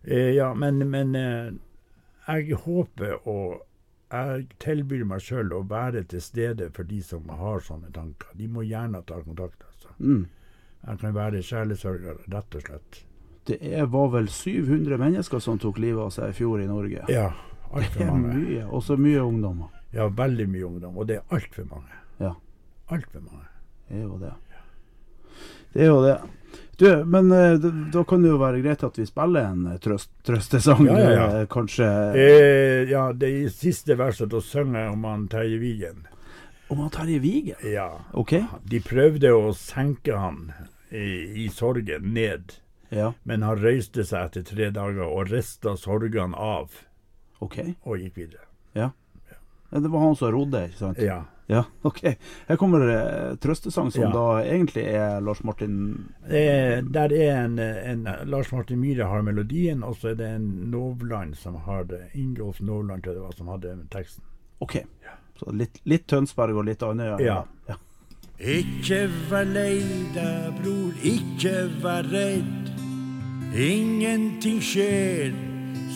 ja 0.06 0.52
men, 0.54 0.78
men 0.90 1.14
eh, 1.18 1.52
jeg 2.28 2.54
håper 2.64 3.16
og 3.28 3.62
jeg 4.12 4.44
tilbyr 4.62 5.02
meg 5.04 5.20
sjøl 5.24 5.50
å 5.56 5.64
være 5.66 6.04
til 6.06 6.20
stede 6.22 6.68
for 6.74 6.86
de 6.86 7.00
som 7.02 7.26
har 7.28 7.58
sånne 7.66 7.90
tanker. 7.94 8.28
De 8.38 8.46
må 8.46 8.62
gjerne 8.62 9.00
ta 9.06 9.18
kontakt. 9.24 9.64
Altså. 9.66 9.90
Mm. 9.98 10.28
Jeg 10.86 11.00
kan 11.00 11.14
være 11.16 11.42
sjelesørger, 11.42 12.20
rett 12.30 12.54
og 12.54 12.62
slett. 12.68 13.00
Det 13.46 13.58
er, 13.62 13.86
var 13.90 14.12
vel 14.14 14.28
700 14.30 14.98
mennesker 15.02 15.42
som 15.42 15.58
tok 15.58 15.78
livet 15.82 16.02
av 16.04 16.12
seg 16.14 16.30
i 16.30 16.36
fjor 16.38 16.62
i 16.62 16.68
Norge? 16.70 17.02
Ja, 17.10 17.32
Det 17.66 17.82
altfor 17.82 18.02
er 18.06 18.10
mange. 18.12 18.34
mye. 18.38 18.64
også 18.78 18.96
mye 18.96 19.22
ungdommer. 19.26 19.74
Ja, 19.94 20.06
veldig 20.08 20.46
mye 20.54 20.66
ungdom. 20.70 20.96
Og 20.98 21.06
det 21.10 21.16
er 21.18 21.34
altfor 21.34 21.66
mange. 21.70 21.98
Ja. 22.22 22.32
Altfor 22.94 23.20
mange. 23.26 23.46
Det 23.88 23.98
er 23.98 24.02
jo 24.06 24.18
det. 24.22 24.32
Det 25.74 25.82
er 25.82 25.90
jo 25.90 26.00
det. 26.06 26.16
Du, 26.78 27.04
men 27.08 27.30
eh, 27.32 27.54
da, 27.56 27.70
da 27.92 28.02
kan 28.04 28.20
det 28.22 28.28
jo 28.28 28.36
være 28.40 28.60
greit 28.60 28.82
at 28.84 28.98
vi 29.00 29.06
spiller 29.08 29.46
en 29.48 29.62
eh, 29.72 29.78
trøst, 29.80 30.10
trøstesang, 30.28 30.82
Ja, 30.90 30.98
ja, 31.00 31.10
ja. 31.14 31.26
eh, 31.40 31.46
kanskje 31.48 31.86
Eh, 32.20 32.90
ja, 32.90 33.06
det 33.16 33.30
i 33.32 33.46
siste 33.48 33.96
verset 33.96 34.28
da 34.34 34.40
synger 34.44 34.90
om 34.92 35.04
han 35.08 35.24
Terje 35.32 35.56
Vigen. 35.62 36.02
om 36.68 36.78
han 36.84 36.90
Terje 36.90 37.18
Vigen. 37.22 37.56
Ja. 37.72 37.88
OK? 38.12 38.34
De 38.68 38.80
prøvde 38.84 39.30
å 39.32 39.54
senke 39.56 40.18
han 40.20 40.52
i, 40.90 41.44
i 41.46 41.48
sorgen 41.48 42.12
ned, 42.14 42.58
Ja, 42.90 43.12
men 43.24 43.42
han 43.42 43.56
røyste 43.58 44.04
seg 44.06 44.28
etter 44.28 44.44
tre 44.46 44.68
dager 44.70 45.08
og 45.08 45.30
rista 45.32 45.72
sorgene 45.80 46.36
av 46.38 46.70
OK. 47.40 47.56
og 47.84 47.96
gikk 47.98 48.16
videre. 48.20 48.44
Ja. 48.76 48.90
Ja, 49.72 49.80
Det 49.80 49.90
var 49.90 50.04
han 50.04 50.14
som 50.16 50.30
rodde, 50.36 50.66
ikke 50.68 50.78
sant? 50.84 51.00
Ja. 51.02 51.22
Ja, 51.46 51.64
OK. 51.86 52.00
Her 52.48 52.56
kommer 52.58 52.82
trøstesang, 53.38 53.92
som 53.94 54.02
Ja. 54.02 54.10
da 54.10 54.24
egentlig 54.42 54.82
er 54.90 55.20
Lars 55.22 55.44
Martin 55.46 56.08
Eh, 56.26 56.80
der 56.82 57.12
er 57.14 57.44
en, 57.44 57.58
en 57.58 58.02
Lars 58.26 58.50
Martin 58.52 58.80
Myhre 58.80 59.06
har 59.06 59.22
melodien, 59.22 59.82
og 59.86 59.96
så 59.96 60.08
er 60.10 60.14
det 60.18 60.26
en 60.40 60.48
Novland 60.72 61.36
som 61.38 61.54
har 61.68 61.84
det. 61.84 62.00
Ingolf 62.14 62.60
Novland, 62.60 63.02
tror 63.02 63.12
jeg 63.12 63.20
det 63.20 63.26
var, 63.28 63.36
som 63.38 63.48
hadde 63.54 63.76
teksten. 63.90 64.24
OK. 64.60 64.76
Så 65.38 65.52
litt, 65.52 65.78
litt 65.84 66.06
Tønsberg 66.08 66.56
og 66.56 66.64
litt 66.64 66.82
Andøya. 66.82 67.18
Ja. 67.20 67.42
ja. 67.68 67.76
Ikke 68.36 69.06
vær 69.30 69.46
lei 69.48 69.78
deg, 70.14 70.58
bror, 70.60 70.92
ikke 71.04 71.54
vær 71.80 72.04
redd. 72.10 72.72
Ingenting 73.56 74.58
skjer 74.60 75.32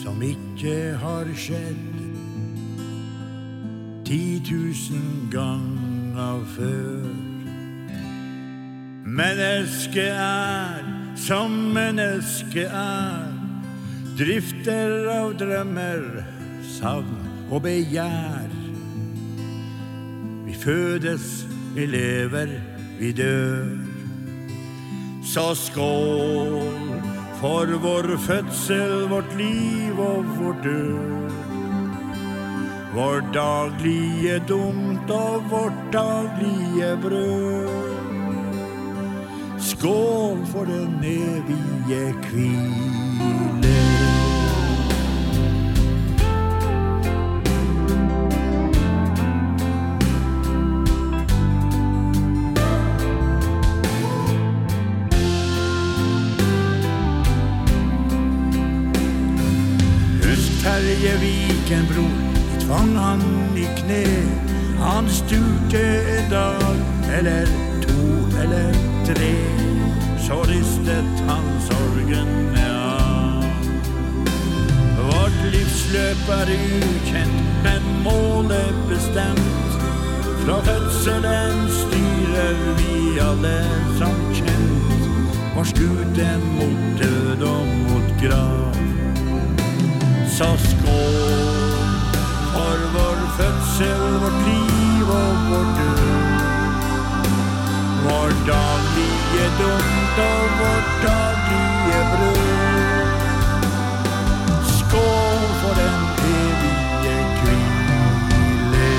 som 0.01 0.21
ikke 0.25 0.95
har 1.01 1.29
skjedd. 1.37 1.90
Ti 4.11 4.41
tusen 4.43 5.29
ganger 5.31 6.41
før. 6.57 7.03
Mennesket 9.05 10.09
er 10.11 10.81
som 11.15 11.53
mennesket 11.71 12.67
er. 12.75 13.29
Drifter 14.19 15.07
av 15.13 15.31
drømmer, 15.39 16.03
savn 16.73 17.21
og 17.47 17.63
begjær. 17.63 18.51
Vi 20.43 20.57
fødes, 20.59 21.45
vi 21.77 21.87
lever, 21.93 22.51
vi 22.99 23.13
dør. 23.15 23.71
Så 25.23 25.53
skål 25.55 26.59
for 27.39 27.79
vår 27.87 28.11
fødsel, 28.27 29.07
vårt 29.15 29.31
liv 29.39 30.03
og 30.09 30.35
vår 30.41 30.61
død. 30.67 31.50
Vår 32.95 33.21
daglige 33.33 34.39
dumt 34.47 35.09
og 35.09 35.43
vårt 35.49 35.93
daglige 35.93 36.97
brød. 37.01 37.69
Skål 39.59 40.45
for 40.45 40.65
den 40.65 41.03
evige 41.03 42.13
hvile. 42.29 43.81
Terje 60.61 61.13
Viken, 61.21 61.85
bror, 61.89 62.20
tvang 62.71 62.95
han 62.95 63.21
i 63.57 63.67
kne. 63.77 64.05
Han 64.79 65.09
stupte 65.09 65.81
en 66.17 66.29
dag, 66.31 66.77
eller 67.17 67.45
to 67.83 68.03
eller 68.41 68.73
tre. 69.05 69.35
Så 70.27 70.43
ristet 70.47 71.23
han 71.27 71.47
sorgene 71.67 72.67
av. 72.71 73.43
Vårt 75.09 75.41
livsløp 75.51 76.31
er 76.37 76.53
ukjent, 76.55 77.41
men 77.63 77.89
målet 78.05 78.79
bestemt. 78.89 79.75
Fra 80.45 80.61
fødselen 80.65 81.67
styrer 81.81 82.61
vi 82.79 83.19
alle 83.19 83.57
som 83.99 84.15
kjent. 84.33 85.09
Vår 85.55 85.67
skute 85.73 86.29
mot 86.55 87.03
død 87.03 87.43
og 87.51 87.75
mot 87.89 88.15
grav. 88.23 88.79
Så 90.31 90.55
skål 90.69 91.60
fødsel, 93.81 94.19
vårt 94.21 94.39
liv 94.47 95.09
og 95.09 95.35
vår 95.49 95.67
død. 95.79 96.01
Vår 98.05 98.29
daglige 98.47 99.47
dumt 99.59 100.17
og 100.29 100.43
vårt 100.59 100.89
daglige 101.05 102.01
brød. 102.11 102.47
Skål 104.75 105.41
for 105.61 105.73
den 105.81 105.99
evige 106.37 107.17
hvile. 107.41 108.89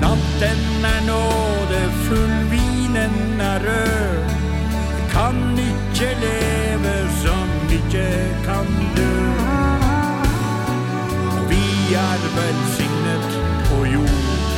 Natten 0.00 0.84
er 0.94 1.00
nådefull, 1.10 2.50
vinen 2.50 3.40
er 3.40 3.58
rød. 3.66 4.24
Kan 5.10 5.58
ikke 5.58 6.08
leve 6.20 6.94
som 7.22 7.48
ikke 7.70 8.08
kan 8.44 8.79
velsignet 12.36 13.28
på 13.68 13.78
jord. 13.86 14.50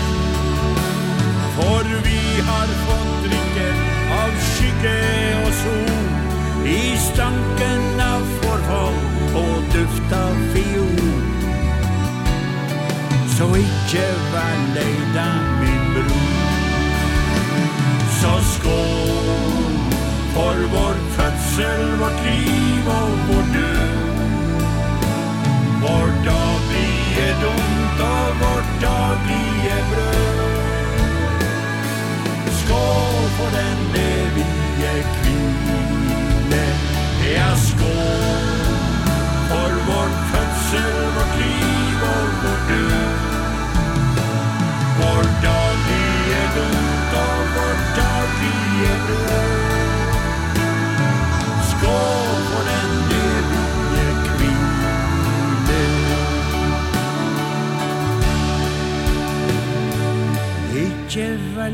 For 1.57 1.85
vi 2.07 2.21
har 2.49 2.69
fått 2.87 3.15
drikke 3.27 3.69
av 4.19 4.33
skygge 4.53 4.99
og 5.43 5.53
sol. 5.63 6.03
I 6.73 6.97
stanken 7.09 8.01
av 8.01 8.27
forfall 8.43 8.99
og 9.41 9.71
duft 9.75 10.15
av 10.17 10.37
fiol. 10.55 11.11
Så 13.37 13.49
ikke 13.59 14.05
vær 14.33 14.61
lei 14.77 14.93
deg, 15.17 15.49
min 15.63 15.89
bror. 15.97 16.33
Så 18.21 18.37
skål 18.53 19.73
for 20.35 20.67
vår 20.77 21.01
fødsel, 21.17 21.83
vårt 22.01 22.23
liv 22.29 22.87
og 22.99 23.17
vår 23.29 23.42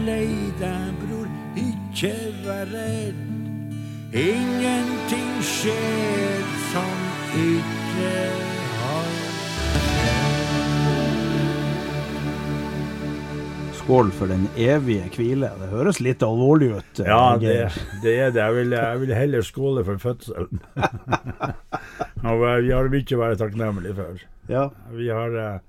lei 0.08 0.28
deg, 0.60 0.92
bror, 1.02 1.28
ikke 1.60 2.14
vær 2.46 2.66
redd. 2.72 3.24
Ingenting 4.16 5.34
skjer 5.44 6.46
som 6.70 6.94
ikke 7.36 8.12
har 8.78 9.10
Skål 13.78 14.10
for 14.12 14.28
den 14.28 14.46
evige 14.60 15.06
hvile. 15.16 15.48
Det 15.60 15.68
høres 15.72 16.00
litt 16.04 16.20
alvorlig 16.24 16.70
ut. 16.76 17.00
eh, 17.00 17.08
Ja, 17.08 17.36
det, 17.40 17.54
det 18.02 18.14
er 18.20 18.32
det. 18.34 18.42
Jeg 18.42 18.56
vil, 18.58 18.74
jeg 18.76 19.00
vil 19.00 19.12
heller 19.16 19.44
skåle 19.46 19.84
for 19.86 20.00
fødselen. 20.02 20.60
Og 22.28 22.42
vi 22.66 22.72
har 22.74 22.90
mye 22.92 23.16
å 23.16 23.20
være 23.22 23.38
takknemlige 23.40 23.96
for. 23.96 24.24
Ja. 24.52 24.66
Vi 24.92 25.08
har, 25.08 25.36
eh, 25.40 25.60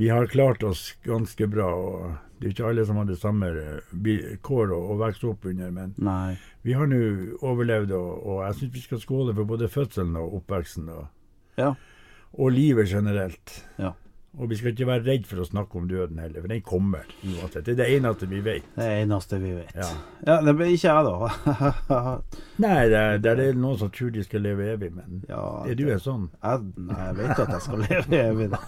vi 0.00 0.08
har 0.12 0.28
klart 0.32 0.64
oss 0.64 0.94
ganske 1.04 1.48
bra. 1.52 1.68
og 1.72 2.12
Det 2.42 2.48
er 2.48 2.54
ikke 2.56 2.64
alle 2.72 2.82
som 2.88 2.96
har 2.98 3.04
det 3.06 3.20
samme 3.22 3.48
eh, 3.54 4.32
kår 4.42 4.72
å, 4.74 4.78
å 4.90 4.96
vokse 4.98 5.28
opp 5.30 5.44
under, 5.46 5.68
men 5.70 5.92
Nei. 6.02 6.32
vi 6.66 6.74
har 6.74 6.88
nå 6.90 6.98
overlevd, 7.38 7.92
og, 7.94 8.08
og 8.26 8.40
jeg 8.48 8.56
syns 8.58 8.72
vi 8.74 8.82
skal 8.82 8.98
skåle 9.04 9.34
for 9.36 9.46
både 9.46 9.68
fødselen 9.70 10.16
og 10.18 10.40
oppveksten. 10.40 10.88
Og, 10.90 11.06
Ja. 11.60 11.68
og 12.34 12.50
livet 12.50 12.90
generelt. 12.90 13.60
Ja. 13.78 13.92
Og 14.40 14.48
vi 14.48 14.56
skal 14.56 14.72
ikke 14.72 14.86
være 14.88 15.04
redd 15.04 15.26
for 15.28 15.42
å 15.42 15.44
snakke 15.44 15.76
om 15.76 15.88
døden 15.90 16.16
heller, 16.22 16.40
for 16.40 16.48
den 16.48 16.62
kommer 16.64 17.02
uansett. 17.20 17.66
Det 17.66 17.74
er 17.74 17.80
det 17.82 17.88
eneste 17.98 18.28
vi 18.30 18.38
vet. 18.40 18.64
Det 18.76 18.80
er 18.86 18.94
det 18.94 19.02
eneste 19.04 19.38
vi 19.42 19.50
vet. 19.58 19.74
Ja. 19.76 19.88
Ja, 20.24 20.36
det 20.46 20.54
blir 20.56 20.70
ikke 20.72 20.88
jeg, 20.88 21.04
da. 21.04 21.72
Nei, 22.62 22.78
det 22.88 23.02
det 23.24 23.32
er 23.44 23.58
noen 23.58 23.76
som 23.80 23.90
tror 23.92 24.12
de 24.14 24.22
skal 24.24 24.44
leve 24.46 24.70
evig, 24.72 24.88
men 24.94 25.22
Ja, 25.28 25.42
er 25.68 25.76
du 25.76 25.84
en 25.92 26.00
sånn? 26.00 26.24
Jeg, 26.42 26.64
nei, 26.80 26.98
jeg 27.10 27.16
vet 27.18 27.42
at 27.44 27.52
jeg 27.56 27.64
skal 27.66 27.82
leve 27.84 28.20
evig. 28.22 28.48
da. 28.52 28.60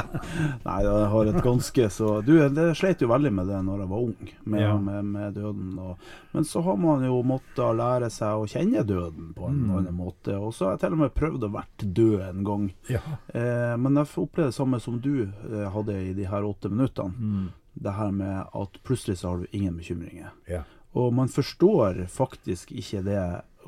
nei, 0.66 0.76
jeg 0.86 1.08
har 1.14 1.30
et 1.32 1.40
ganske 1.44 1.88
så 1.92 2.10
Du, 2.26 2.32
det 2.56 2.66
sleit 2.78 3.02
jo 3.04 3.10
veldig 3.10 3.32
med 3.38 3.50
det 3.50 3.60
når 3.66 3.82
jeg 3.84 3.90
var 3.92 4.04
ung, 4.08 4.32
med, 4.44 4.60
Ja. 4.64 4.74
med, 4.80 5.04
med 5.14 5.34
døden. 5.38 5.78
Og, 5.78 6.10
men 6.34 6.44
så 6.48 6.62
har 6.66 6.76
man 6.82 7.04
jo 7.06 7.20
måttet 7.26 7.76
lære 7.78 8.10
seg 8.10 8.42
å 8.42 8.48
kjenne 8.50 8.82
døden 8.86 9.30
på 9.36 9.46
en 9.50 9.62
Mm. 9.66 9.70
annen 9.78 9.94
måte. 9.96 10.34
Og 10.36 10.52
så 10.54 10.66
har 10.66 10.74
jeg 10.76 10.80
til 10.84 10.92
og 10.96 11.00
med 11.00 11.14
prøvd 11.16 11.46
å 11.46 11.52
vært 11.54 11.84
død 11.96 12.20
en 12.26 12.42
gang. 12.46 12.66
Ja. 12.92 13.00
Eh, 13.32 13.76
men 13.80 13.96
jeg 13.96 14.10
opplevde 14.20 14.50
det 14.52 14.56
samme 14.58 14.80
som 14.82 14.95
du 15.00 15.26
eh, 15.26 15.66
hadde 15.72 15.98
i 16.02 16.14
de 16.16 16.26
her 16.30 16.44
åtte 16.44 16.70
minuttene. 16.72 17.14
Mm. 17.18 17.48
Det 17.76 17.92
her 17.92 18.10
med 18.10 18.46
at 18.56 18.78
plutselig 18.88 19.18
så 19.20 19.28
har 19.28 19.42
du 19.44 19.46
ingen 19.56 19.76
bekymringer. 19.76 20.32
ja. 20.48 20.62
Og 20.96 21.12
man 21.12 21.28
forstår 21.28 22.06
faktisk 22.08 22.70
ikke 22.72 23.02
det, 23.04 23.20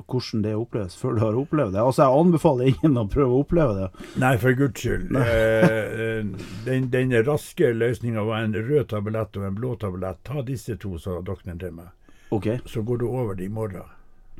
hvordan 0.09 0.41
det 0.41 0.55
oppleves 0.57 0.95
før 0.97 1.13
du 1.13 1.19
har 1.21 1.35
opplevd 1.37 1.75
det. 1.75 1.83
Altså, 1.83 2.07
jeg 2.07 2.21
anbefaler 2.23 2.71
ingen 2.71 2.97
å 2.97 3.03
prøve 3.11 3.35
å 3.35 3.43
oppleve 3.43 3.75
det. 3.77 4.07
Nei, 4.23 4.31
for 4.41 4.57
guds 4.57 4.81
skyld. 4.81 5.13
Eh, 5.13 6.25
den, 6.65 6.89
den 6.89 7.13
raske 7.27 7.69
løsninga 7.75 8.23
var 8.25 8.47
en 8.47 8.57
rød 8.57 8.89
tablett 8.95 9.37
og 9.37 9.45
en 9.45 9.61
blå 9.61 9.75
tablett. 9.77 10.23
Ta 10.25 10.41
disse 10.47 10.79
to, 10.81 10.95
sa 10.97 11.19
doktoren 11.21 11.61
til 11.61 11.77
meg. 11.77 11.93
Okay. 12.33 12.57
Så 12.65 12.81
går 12.81 13.03
du 13.03 13.07
over 13.11 13.37
det 13.37 13.45
i 13.45 13.53
morgen. 13.53 13.85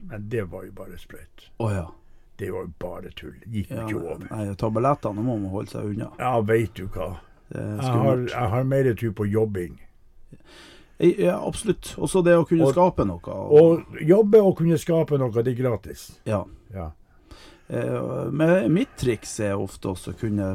Men 0.10 0.26
det 0.34 0.48
var 0.50 0.66
jo 0.66 0.74
bare 0.74 0.98
sprøyt. 0.98 1.52
Oh, 1.60 1.70
ja. 1.70 1.86
Det 2.40 2.52
var 2.56 2.64
jo 2.66 2.72
bare 2.80 3.12
tull. 3.20 3.36
Gikk 3.46 3.72
jo 3.74 3.76
ja. 3.76 3.88
ikke 3.88 4.00
over. 4.00 4.28
Nei, 4.30 4.56
tablettene 4.60 5.24
må 5.26 5.36
man 5.42 5.52
holde 5.52 5.74
seg 5.74 5.90
unna. 5.92 6.10
Ja, 6.22 6.38
veit 6.48 6.74
du 6.78 6.86
hva. 6.88 7.10
Jeg 7.52 7.82
har, 7.84 8.24
jeg 8.30 8.52
har 8.54 8.68
mer 8.70 8.90
tro 8.96 9.12
på 9.18 9.26
jobbing. 9.28 9.80
Ja, 11.00 11.40
absolutt. 11.48 11.94
Også 11.98 12.22
det 12.24 12.36
å 12.38 12.46
kunne 12.48 12.68
Og- 12.68 12.74
skape 12.76 13.06
noe. 13.08 13.20
Å 13.24 13.62
jobbe 14.04 14.42
og 14.44 14.58
kunne 14.60 14.78
skape 14.78 15.18
noe, 15.18 15.32
det 15.44 15.54
er 15.56 15.62
gratis. 15.64 16.20
ja. 16.26 16.46
Ja. 16.74 16.92
Eh, 17.70 18.68
mitt 18.70 18.96
triks 18.98 19.36
er 19.46 19.54
ofte 19.62 19.92
også 19.92 20.16
å 20.16 20.18
kunne 20.18 20.48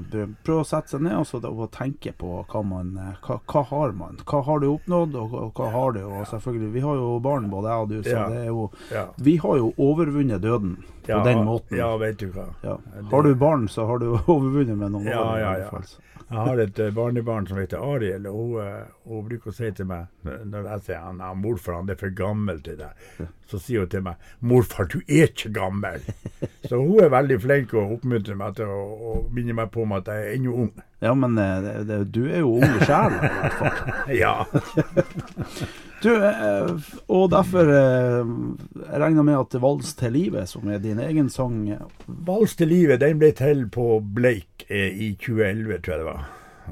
prøve 0.43 0.65
å 0.65 0.67
sette 0.67 0.97
seg 0.97 1.05
ned 1.07 1.15
og, 1.21 1.27
så 1.29 1.39
da, 1.39 1.53
og 1.55 1.69
tenke 1.71 2.11
på 2.19 2.41
hva 2.51 2.63
man 2.67 2.89
eh, 2.99 3.13
hva, 3.23 3.37
hva 3.53 3.63
har 3.69 3.93
man? 3.95 4.19
Hva 4.27 4.41
har 4.49 4.59
du 4.65 4.67
oppnådd, 4.73 5.15
og, 5.21 5.37
hva 5.55 5.69
har 5.71 5.95
du? 5.95 6.01
Og 6.09 6.25
selvfølgelig, 6.33 6.73
vi 6.75 6.83
har 6.83 6.99
jo 6.99 7.13
barn, 7.23 7.47
både 7.53 7.71
jeg 7.71 7.85
og 7.85 7.93
du, 7.93 7.97
så 8.03 8.25
det 8.33 8.41
er 8.41 8.51
jo 8.51 8.67
Vi 9.29 9.37
har 9.45 9.61
jo 9.63 9.71
overvunnet 9.79 10.43
døden 10.43 10.75
på 11.07 11.21
den 11.29 11.45
måten. 11.47 11.79
Ja, 11.79 11.93
vet 12.01 12.19
du 12.19 12.33
hva. 12.35 12.49
Har 13.13 13.23
du 13.29 13.35
barn, 13.39 13.69
så 13.71 13.87
har 13.87 14.03
du 14.03 14.09
overvunnet 14.35 14.75
med 14.75 14.97
noen 14.97 15.07
Ja, 15.07 15.23
år. 15.23 15.39
ja, 15.39 15.55
hvert 15.71 15.95
ja. 15.95 16.14
Jeg 16.31 16.41
har 16.49 16.61
et 16.63 16.79
eh, 16.81 16.93
barnebarn 16.95 17.47
som 17.47 17.59
heter 17.61 17.83
Ariel, 17.85 18.27
og 18.31 18.39
hun, 18.39 18.55
eh, 18.65 18.87
hun 19.11 19.27
bruker 19.29 19.53
å 19.53 19.55
si 19.55 19.71
til 19.77 19.89
meg 19.91 20.09
når 20.25 20.69
jeg 20.71 20.85
sier 20.87 21.03
han, 21.05 21.21
han 21.21 21.41
morfar 21.43 21.77
han 21.77 21.93
er 21.93 21.99
for 22.01 22.15
gammel 22.17 22.63
til 22.65 22.79
deg, 22.81 23.05
så 23.51 23.61
sier 23.61 23.85
hun 23.85 23.93
til 23.93 24.05
meg 24.07 24.31
'morfar, 24.41 24.89
du 24.89 24.99
er 25.05 25.29
ikke 25.29 25.53
gammel'. 25.53 26.09
Så 26.65 26.81
hun 26.81 27.05
er 27.05 27.13
veldig 27.13 27.41
flink 27.45 27.75
og 27.77 27.99
oppmuntrer 27.99 28.39
meg 28.41 28.57
til 28.57 28.73
å, 28.73 28.81
å 28.81 29.15
minne 29.37 29.57
meg 29.61 29.71
på 29.75 29.85
om 29.85 29.93
at 29.99 30.09
jeg 30.09 30.25
er 30.25 30.37
ennå 30.39 30.57
ung. 30.65 30.73
Ja, 31.05 31.13
men 31.15 31.37
eh, 31.39 31.57
det, 31.61 31.75
det, 31.91 32.01
du 32.17 32.23
er 32.25 32.41
jo 32.41 32.57
ung 32.57 32.79
sjæl, 32.89 33.19
i 33.21 33.35
hvert 33.41 33.59
fall. 33.61 33.77
Ja. 34.25 34.37
Du, 36.05 36.11
eh, 36.13 36.71
og 37.09 37.31
derfor 37.33 37.71
eh, 37.73 38.33
jeg 38.77 39.01
regner 39.01 39.25
med 39.25 39.39
at 39.39 39.55
'Vals 39.57 39.95
til 39.97 40.13
livet', 40.13 40.51
som 40.51 40.69
er 40.69 40.79
din 40.79 41.01
egen 41.01 41.31
sang 41.33 41.79
Vals 42.07 42.57
til 42.57 42.69
livet 42.69 43.01
den 43.01 43.19
ble 43.19 43.31
til 43.33 43.65
på 43.73 44.03
Bleik 44.15 44.67
eh, 44.69 44.93
i 44.93 45.15
2011, 45.17 45.79
tror 45.81 45.95
jeg 45.95 46.03
det 46.03 46.11
var. 46.11 46.27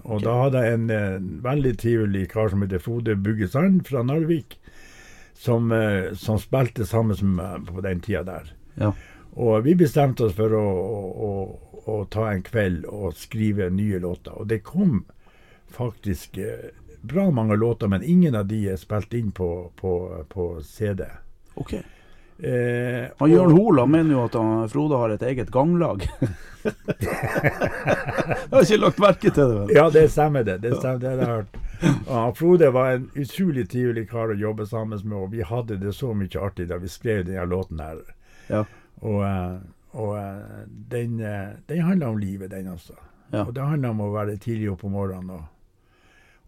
Og 0.04 0.20
da 0.24 0.34
hadde 0.42 0.60
jeg 0.64 0.74
en 0.74 1.40
veldig 1.44 1.72
trivelig 1.78 2.28
kar 2.28 2.48
som 2.48 2.62
heter 2.64 2.80
Frode 2.80 3.16
Buggesand 3.16 3.82
fra 3.88 4.02
Narvik, 4.02 4.58
som, 5.36 5.72
som 6.16 6.38
spilte 6.40 6.86
sammen 6.88 7.34
meg 7.36 7.66
på 7.68 7.84
den 7.84 8.00
tida 8.00 8.22
der. 8.24 8.54
Ja. 8.80 8.92
Og 9.36 9.64
vi 9.64 9.74
bestemte 9.76 10.24
oss 10.28 10.36
for 10.38 10.54
å, 10.56 10.64
å, 10.64 11.02
å, 11.28 11.32
å 11.92 11.98
ta 12.08 12.30
en 12.32 12.40
kveld 12.40 12.86
og 12.88 13.12
skrive 13.20 13.68
nye 13.68 14.00
låter. 14.00 14.32
Og 14.32 14.48
det 14.48 14.62
kom 14.64 15.04
faktisk 15.68 16.40
bra 17.02 17.30
mange 17.30 17.56
låter, 17.56 17.88
men 17.88 18.02
ingen 18.02 18.34
av 18.34 18.46
de 18.46 18.64
er 18.72 18.76
spilt 18.80 19.14
inn 19.14 19.32
på, 19.32 19.70
på, 19.76 19.92
på 20.28 20.46
CD. 20.62 21.04
OK. 21.54 21.74
Eh, 22.42 23.04
Han 23.18 23.30
Jørn 23.30 23.52
Hoel 23.54 23.78
han 23.78 23.90
mener 23.90 24.16
jo 24.16 24.22
at 24.26 24.34
han, 24.34 24.68
Frode 24.72 24.98
har 24.98 25.12
et 25.14 25.22
eget 25.22 25.50
ganglag. 25.54 26.06
jeg 26.62 27.10
har 28.50 28.62
ikke 28.62 28.80
lagt 28.80 29.02
merke 29.02 29.30
til 29.30 29.52
det. 29.52 29.58
Men. 29.60 29.74
Ja, 29.76 29.84
det 29.94 30.08
stemmer 30.10 30.46
det. 30.46 30.56
Det 30.64 30.72
stemmer, 30.78 30.98
det 30.98 31.12
har 31.12 31.20
jeg 31.20 31.28
hørt. 31.34 31.60
Ja, 32.08 32.24
Frode 32.38 32.70
var 32.74 32.96
en 32.96 33.06
utrolig 33.14 33.68
trivelig 33.70 34.08
kar 34.10 34.32
å 34.34 34.38
jobbe 34.38 34.66
sammen 34.66 34.98
med, 35.04 35.18
og 35.18 35.30
vi 35.34 35.46
hadde 35.46 35.78
det 35.82 35.94
så 35.94 36.14
mye 36.14 36.42
artig 36.42 36.68
da 36.70 36.80
vi 36.82 36.90
skrev 36.90 37.24
denne 37.28 37.46
låten 37.50 37.82
her. 37.82 38.02
Ja. 38.50 38.64
Og, 39.02 39.22
eh, 39.26 39.56
og 39.98 40.12
eh, 40.18 40.66
den, 40.90 41.20
eh, 41.20 41.54
den 41.70 41.86
handler 41.86 42.14
om 42.14 42.18
livet, 42.22 42.50
den 42.50 42.70
også. 42.74 42.94
Ja. 43.32 43.46
Og 43.46 43.54
det 43.54 43.64
handler 43.64 43.94
om 43.94 44.02
å 44.04 44.12
være 44.12 44.36
tidlig 44.36 44.70
oppe 44.74 44.86
om 44.90 44.96
morgenen 44.98 45.30
og, 45.38 45.46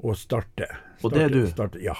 og 0.02 0.16
starte. 0.18 0.68
Og 1.02 1.12
det 1.14 1.22
er 1.26 1.32
du? 1.32 1.42
Starte, 1.50 1.82
ja. 1.82 1.94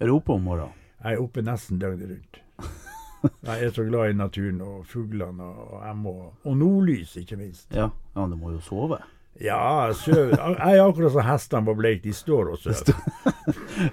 Er 0.00 0.10
du 0.10 0.16
oppe 0.16 0.32
om 0.36 0.44
morgenen? 0.44 0.76
Jeg 1.00 1.16
er 1.16 1.22
oppe 1.22 1.42
nesten 1.44 1.78
døgnet 1.80 2.10
rundt. 2.10 2.40
Jeg 3.44 3.64
er 3.66 3.72
så 3.76 3.84
glad 3.84 4.10
i 4.10 4.16
naturen 4.16 4.60
og 4.64 4.86
fuglene 4.88 5.44
og, 5.44 5.74
og 5.76 5.80
jeg 5.84 5.96
må 6.00 6.12
Og 6.48 6.54
nordlys, 6.56 7.18
ikke 7.20 7.36
minst. 7.36 7.66
Ja. 7.76 7.90
ja, 8.16 8.24
du 8.24 8.36
må 8.40 8.54
jo 8.54 8.60
sove. 8.64 8.96
Ja, 9.40 9.58
jeg. 9.92 10.32
Jeg 10.32 10.78
er 10.78 10.86
akkurat 10.86 11.12
som 11.12 11.26
hestene 11.28 11.68
på 11.68 11.74
Bleik. 11.76 12.00
De 12.04 12.14
står 12.16 12.54
og 12.54 12.58
sover. 12.62 12.96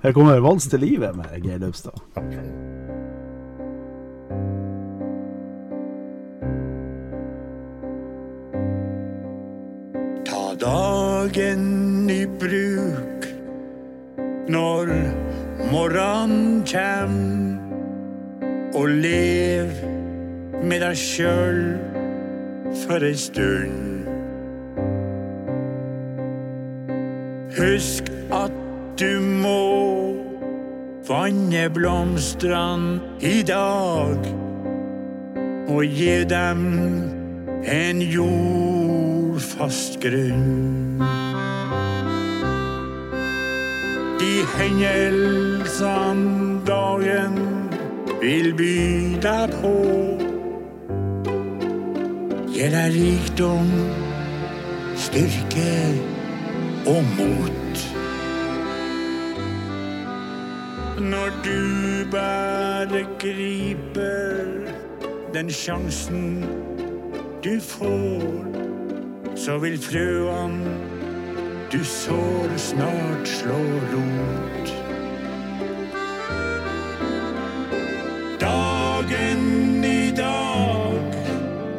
Her 0.03 0.15
kommer 0.15 0.39
'Vals 0.39 0.69
til 0.71 0.79
livet' 0.79 1.15
med 1.15 1.43
Geir 1.43 1.59
Løvstad. 1.59 1.99
Ta 10.25 10.55
dagen 10.59 12.09
i 12.09 12.25
bruk 12.39 13.16
når 14.47 14.87
morgenen 15.71 16.63
kjem, 16.65 17.17
og 18.75 18.87
lev 19.03 19.67
med 20.63 20.79
deg 20.83 20.95
sjøl 20.99 21.61
for 22.85 23.03
ei 23.03 23.17
stund. 23.19 24.07
Husk 27.57 28.11
at 28.35 28.53
du 28.99 29.19
må 29.43 29.63
vanne 31.07 31.69
blomstene 31.73 32.99
i 33.19 33.41
dag, 33.47 34.19
og 35.67 35.83
gi 35.83 36.23
dem 36.29 36.63
en 37.67 38.01
jordfast 38.15 39.99
grunn. 40.03 40.86
De 45.79 46.63
dagen 46.65 47.35
vil 48.21 48.53
by 48.57 49.17
deg 49.21 49.51
på, 49.61 49.73
gir 52.49 52.71
deg 52.73 52.95
rikdom, 52.95 53.69
styrke 54.97 55.75
og 56.89 57.05
mot. 57.19 57.83
Når 60.97 61.37
du 61.45 61.61
bare 62.11 63.05
griper 63.21 64.73
den 65.33 65.53
sjansen 65.53 66.45
du 67.45 67.55
får, 67.61 68.27
så 69.35 69.59
vil 69.61 69.77
frøene 69.81 70.86
du 71.71 71.83
sår 71.83 72.57
snart 72.57 73.27
slår 73.27 73.81
rot. 73.93 74.73
Dagen 78.39 79.83
i 79.85 80.11
dag 80.11 81.15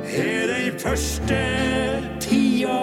er 0.04 0.46
den 0.46 0.78
første 0.78 1.40
tida 2.20 2.80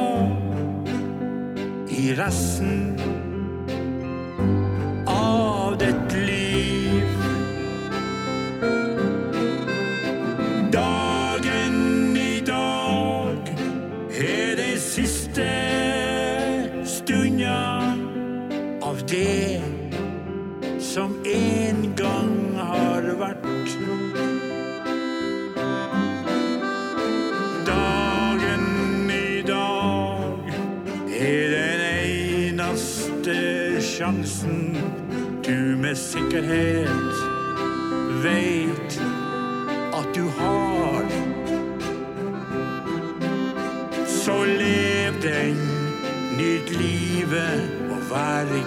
i 1.89 2.13
resten 2.17 2.94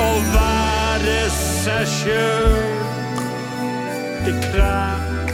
Å 0.00 0.12
være 0.34 1.30
seg 1.34 1.86
sjøl, 1.88 2.54
det 4.24 4.34
krever 4.48 5.32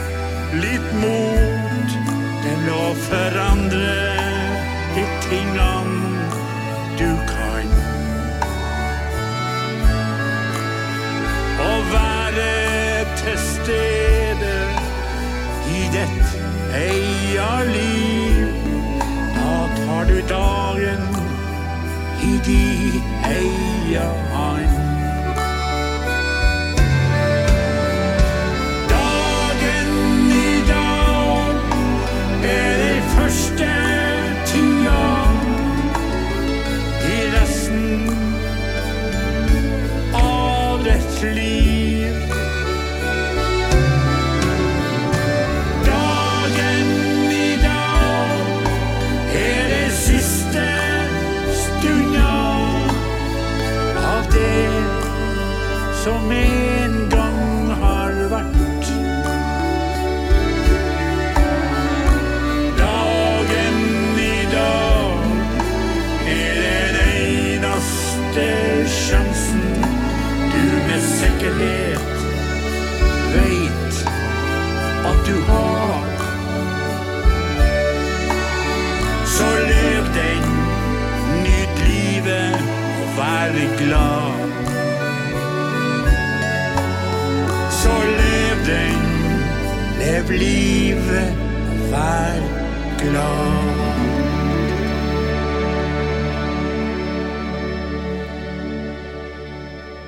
litt 0.63 0.89
mot 1.01 1.95
til 2.43 2.69
å 2.71 2.93
forandre 3.07 3.95
de 4.95 5.05
tingene 5.27 6.25
du 6.97 7.11
kan. 7.31 7.75
Å 11.67 11.73
være 11.91 13.05
til 13.17 13.37
stede 13.37 14.55
i 15.67 15.89
ditt 15.95 16.39
eia 16.75 17.51
liv. 17.71 18.26
Tar 19.97 20.05
du 20.05 20.21
dagen 20.29 21.01
i 22.21 22.33
de 22.45 23.01
eia 23.33 24.05
hand. 24.33 24.76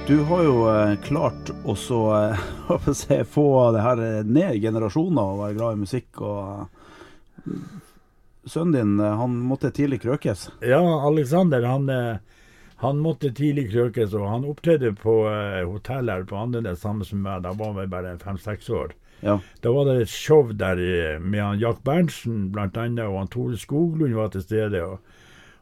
Du 0.10 0.20
har 0.20 0.44
jo 0.44 0.70
eh, 0.70 0.96
klart 0.96 1.52
å 1.70 1.74
eh, 2.18 2.94
si, 2.98 3.24
få 3.30 3.72
det 3.76 3.84
her 3.86 4.00
eh, 4.02 4.24
ned 4.26 4.56
i 4.56 4.62
generasjoner 4.64 5.22
og 5.22 5.42
være 5.44 5.58
glad 5.60 5.76
i 5.76 5.82
musikk. 5.84 6.22
og 6.26 6.66
Sønnen 8.50 8.74
din 8.74 9.04
han 9.22 9.36
måtte 9.46 9.70
tidlig 9.70 10.00
krøkes. 10.02 10.48
Ja, 10.66 10.82
Alexander 11.06 11.62
han, 11.70 11.86
han 12.82 13.04
måtte 13.04 13.30
tidlig 13.38 13.68
krøkes, 13.70 14.16
og 14.18 14.26
han 14.32 14.48
opptredde 14.50 14.96
på 14.98 15.14
hotell 15.70 16.10
her 16.10 16.26
på 16.26 16.42
Andenes 16.42 16.82
sammen 16.82 17.06
med 17.12 17.22
meg. 17.28 17.46
Da 17.46 17.54
var 17.62 17.78
vi 17.78 17.86
bare 17.94 18.18
fem-seks 18.24 18.74
år. 18.74 18.98
Ja. 19.22 19.40
Da 19.62 19.72
var 19.72 19.86
det 19.86 20.02
et 20.02 20.10
show 20.12 20.52
der 20.56 20.80
eh, 20.80 21.20
med 21.20 21.44
han 21.44 21.60
Jack 21.60 21.84
Berntsen 21.84 22.50
annet, 22.56 23.06
og 23.06 23.18
han 23.20 23.32
Tore 23.32 23.58
Skoglund 23.58 24.16
var 24.16 24.32
til 24.34 24.46
stede. 24.46 24.84
Og, 24.86 25.00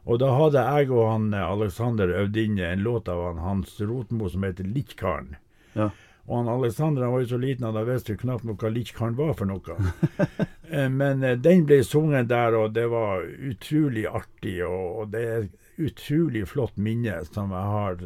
og 0.06 0.20
da 0.22 0.32
hadde 0.36 0.64
jeg 0.64 0.90
og 0.94 1.08
han 1.10 1.32
eh, 1.34 1.46
Alexander 1.46 2.12
øvd 2.22 2.36
inn 2.44 2.58
en 2.58 2.84
låt 2.86 3.08
av 3.08 3.24
han, 3.26 3.42
Hans 3.42 3.80
Rotmo 3.80 4.28
som 4.28 4.46
heter 4.46 4.68
Littkaren. 4.68 5.34
Ja. 5.74 5.90
Og 6.28 6.36
han 6.36 6.50
Alexander 6.52 7.06
han 7.06 7.14
var 7.14 7.24
jo 7.24 7.30
så 7.32 7.40
liten 7.40 7.64
at 7.64 7.74
han 7.74 7.88
visste 7.88 8.18
knapt 8.20 8.44
nok 8.44 8.62
hva 8.62 8.70
Littkaren 8.72 9.18
var 9.18 9.34
for 9.38 9.50
noe. 9.50 9.78
Eh, 10.68 10.84
Men 10.92 11.22
den 11.40 11.62
ble 11.64 11.78
sunget 11.80 12.26
der, 12.28 12.52
og 12.52 12.74
det 12.76 12.82
var 12.92 13.22
utrolig 13.24 14.02
artig. 14.04 14.58
Og, 14.66 15.06
det 15.08 15.22
er 15.24 15.46
et 15.46 15.54
utrolig 15.80 16.42
flott 16.50 16.76
minne 16.76 17.14
som 17.24 17.54
jeg 17.56 17.70
har 17.72 18.02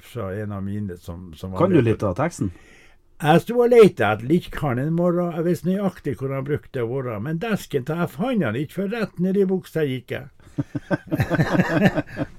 fra 0.00 0.30
en 0.40 0.54
av 0.56 0.64
mine 0.64 0.96
som, 0.96 1.26
som 1.36 1.52
var 1.52 1.60
Kan 1.60 1.76
du 1.76 1.82
litt 1.84 2.00
av 2.08 2.16
teksten? 2.16 2.48
Jeg 3.18 3.40
sto 3.42 3.56
og 3.64 3.70
leita 3.72 4.12
etter 4.14 4.28
Littkaren 4.30 4.78
en 4.78 4.92
morgen. 4.94 5.32
Jeg 5.34 5.44
visste 5.48 5.66
nøyaktig 5.72 6.12
hvor 6.20 6.30
han 6.36 6.44
brukte 6.46 6.84
å 6.84 6.90
være. 6.92 7.16
Men 7.24 7.40
desken 7.42 7.82
til 7.88 7.98
jeg 7.98 8.12
fant 8.12 8.44
han 8.46 8.58
ikke, 8.60 8.76
for 8.76 8.92
rett 8.94 9.18
ned 9.24 9.36
i 9.42 9.46
buksa 9.50 9.82
gikk 9.88 10.14
jeg. 10.14 10.26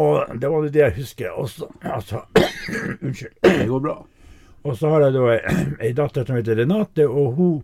og 0.00 0.36
det 0.40 0.50
var 0.52 0.68
det 0.68 0.82
jeg 0.82 0.96
husker. 0.98 1.32
Og 1.32 1.48
så, 1.52 1.68
altså, 1.80 2.20
unnskyld. 3.04 3.34
Det 3.46 3.66
går 3.70 3.80
bra. 3.88 3.96
Og 4.66 4.76
så 4.76 4.90
har 4.90 5.06
jeg 5.06 5.14
da 5.14 5.24
ei 5.86 5.92
datter 5.94 6.26
som 6.26 6.36
heter 6.40 6.58
Renate, 6.58 7.04
og 7.06 7.36
hun 7.38 7.56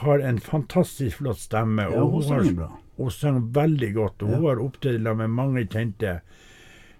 har 0.00 0.22
en 0.24 0.38
fantastisk 0.40 1.20
flott 1.20 1.38
stemme. 1.42 1.84
Ja, 1.92 2.00
hun 2.02 2.22
har- 2.24 2.42
synger 2.42 2.56
bra. 2.62 2.70
Hun 3.00 3.10
synger 3.12 3.44
veldig 3.56 3.90
godt, 3.96 4.22
og 4.22 4.28
hun 4.34 4.46
har 4.48 4.58
opptrådt 4.64 5.16
med 5.16 5.28
mange 5.32 5.66
kjente. 5.72 6.18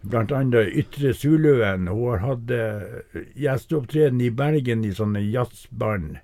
Annet 0.09 0.75
Ytre 0.75 1.13
Suløen. 1.15 1.89
Hun 1.89 2.11
har 2.11 2.23
hatt 2.25 2.51
eh, 2.51 3.23
gjesteopptreden 3.37 4.21
i 4.21 4.31
Bergen 4.31 4.85
i 4.85 4.95
sånne 4.97 5.21
jazzband. 5.21 6.17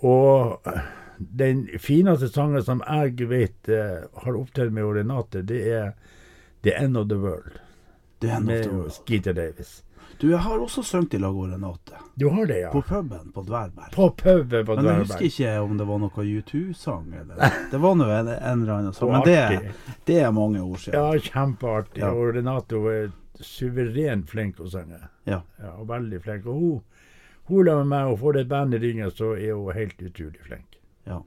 Og 0.00 0.64
eh, 0.66 0.80
den 1.18 1.66
fineste 1.78 2.28
sangen 2.32 2.64
som 2.64 2.82
jeg 2.86 3.28
vet 3.28 3.68
eh, 3.68 4.08
har 4.24 4.38
opptatt 4.40 4.72
med 4.72 4.96
Renate, 4.96 5.44
det 5.44 5.60
er 5.68 5.92
The 6.64 6.76
End 6.80 6.96
of 6.96 7.08
the 7.08 7.20
World. 7.20 7.60
The 8.20 8.30
End 8.30 8.48
of 8.48 8.48
med 8.48 8.62
the 8.64 8.70
World. 8.70 8.92
Skeeter 8.92 9.32
Davis. 9.36 9.83
Du, 10.24 10.30
jeg 10.30 10.40
har 10.40 10.56
også 10.56 10.80
sunget 10.82 11.14
i 11.14 11.18
lag 11.20 11.34
med 11.36 11.50
Renate. 11.52 11.98
Du 12.16 12.28
har 12.32 12.46
det, 12.46 12.58
ja? 12.62 12.70
På 12.72 12.80
puben 12.82 13.32
på 13.34 13.42
Dverberg. 13.44 13.90
På 13.92 14.06
puben 14.10 14.66
på 14.66 14.76
Men 14.78 14.86
jeg 14.86 15.02
husker 15.02 15.26
ikke 15.26 15.50
om 15.60 15.74
det 15.76 15.84
var 15.84 15.98
noe 16.00 16.24
U2-sang. 16.24 17.10
eller 17.20 17.58
Det 17.70 17.80
var 17.82 17.98
nå 18.00 18.06
en, 18.08 18.30
en 18.32 18.62
eller 18.62 18.72
annen 18.72 18.96
sang. 18.96 19.12
Men 19.12 19.26
det, 19.28 19.74
det 20.08 20.16
er 20.24 20.32
mange 20.32 20.62
år 20.64 20.80
siden. 20.80 20.96
Ja, 20.96 21.26
kjempeartig. 21.28 22.00
Ja. 22.00 22.14
Og 22.16 22.32
Renate 22.38 22.80
hun 22.80 22.88
er 22.94 23.12
suverent 23.36 24.32
flink 24.32 24.64
å 24.64 24.70
synge. 24.72 25.02
Ja. 25.28 25.42
Ja, 25.60 25.74
og 25.74 25.90
veldig 25.92 26.22
flink. 26.24 26.48
Og 26.48 26.56
hun, 26.62 27.06
hun 27.50 27.68
la 27.68 27.76
med 27.82 27.92
meg, 27.92 28.14
og 28.14 28.22
får 28.24 28.38
det 28.38 28.46
et 28.46 28.52
band 28.56 28.78
i 28.78 28.80
ryggen, 28.86 29.12
så 29.12 29.34
er 29.36 29.52
hun 29.52 29.76
helt 29.76 30.00
utrolig 30.08 30.40
flink. 30.48 30.80
Ja. 31.04 31.20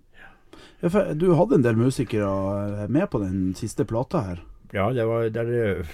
Ja, 0.81 0.89
for 0.89 1.13
Du 1.13 1.29
hadde 1.37 1.61
en 1.61 1.69
del 1.69 1.77
musikere 1.77 2.33
eh, 2.65 2.87
med 2.89 3.11
på 3.13 3.21
den 3.21 3.51
siste 3.61 3.85
plata 3.85 4.25
her. 4.31 4.41
Ja, 4.73 4.89
det 4.89 5.05
var 5.05 5.29
der 5.29 5.85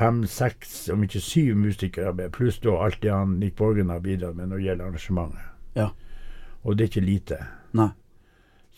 er 0.00 0.06
fem, 0.06 0.20
seks, 0.26 0.88
om 0.92 1.02
ikke 1.04 1.20
syv 1.20 1.56
musikere 1.56 2.12
med, 2.14 2.30
pluss 2.32 2.58
da 2.58 2.76
alt 2.84 3.02
det 3.02 3.12
han 3.12 3.38
Nick 3.40 3.56
Borgen 3.56 3.90
har 3.90 4.00
bidratt 4.00 4.36
med 4.36 4.48
når 4.48 4.56
det 4.56 4.64
gjelder 4.64 4.84
arrangementet. 4.84 5.50
Ja. 5.76 5.88
Og 6.62 6.76
det 6.76 6.84
er 6.84 6.92
ikke 6.92 7.04
lite. 7.04 7.40
Nei. 7.76 7.90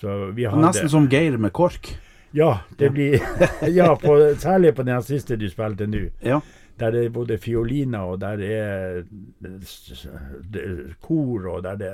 Så 0.01 0.33
vi 0.35 0.49
hadde 0.49 0.65
Nesten 0.65 0.91
som 0.91 1.07
Geir 1.11 1.39
med 1.39 1.53
KORK. 1.55 1.93
Ja, 2.35 2.65
det 2.79 2.91
blir 2.91 3.21
Ja, 3.79 3.93
på, 3.97 4.17
særlig 4.41 4.75
på 4.75 4.83
den 4.89 5.03
siste 5.07 5.37
du 5.37 5.47
spilte 5.51 5.87
nå. 5.87 6.09
Ja. 6.25 6.41
Der 6.81 6.91
det 6.91 7.05
er 7.05 7.11
både 7.15 7.39
fioliner, 7.39 8.01
og 8.01 8.21
der 8.21 8.41
er 8.43 9.03
det 9.43 10.63
er 10.63 10.95
kor, 11.01 11.47
og 11.53 11.63
der 11.63 11.77
det 11.77 11.93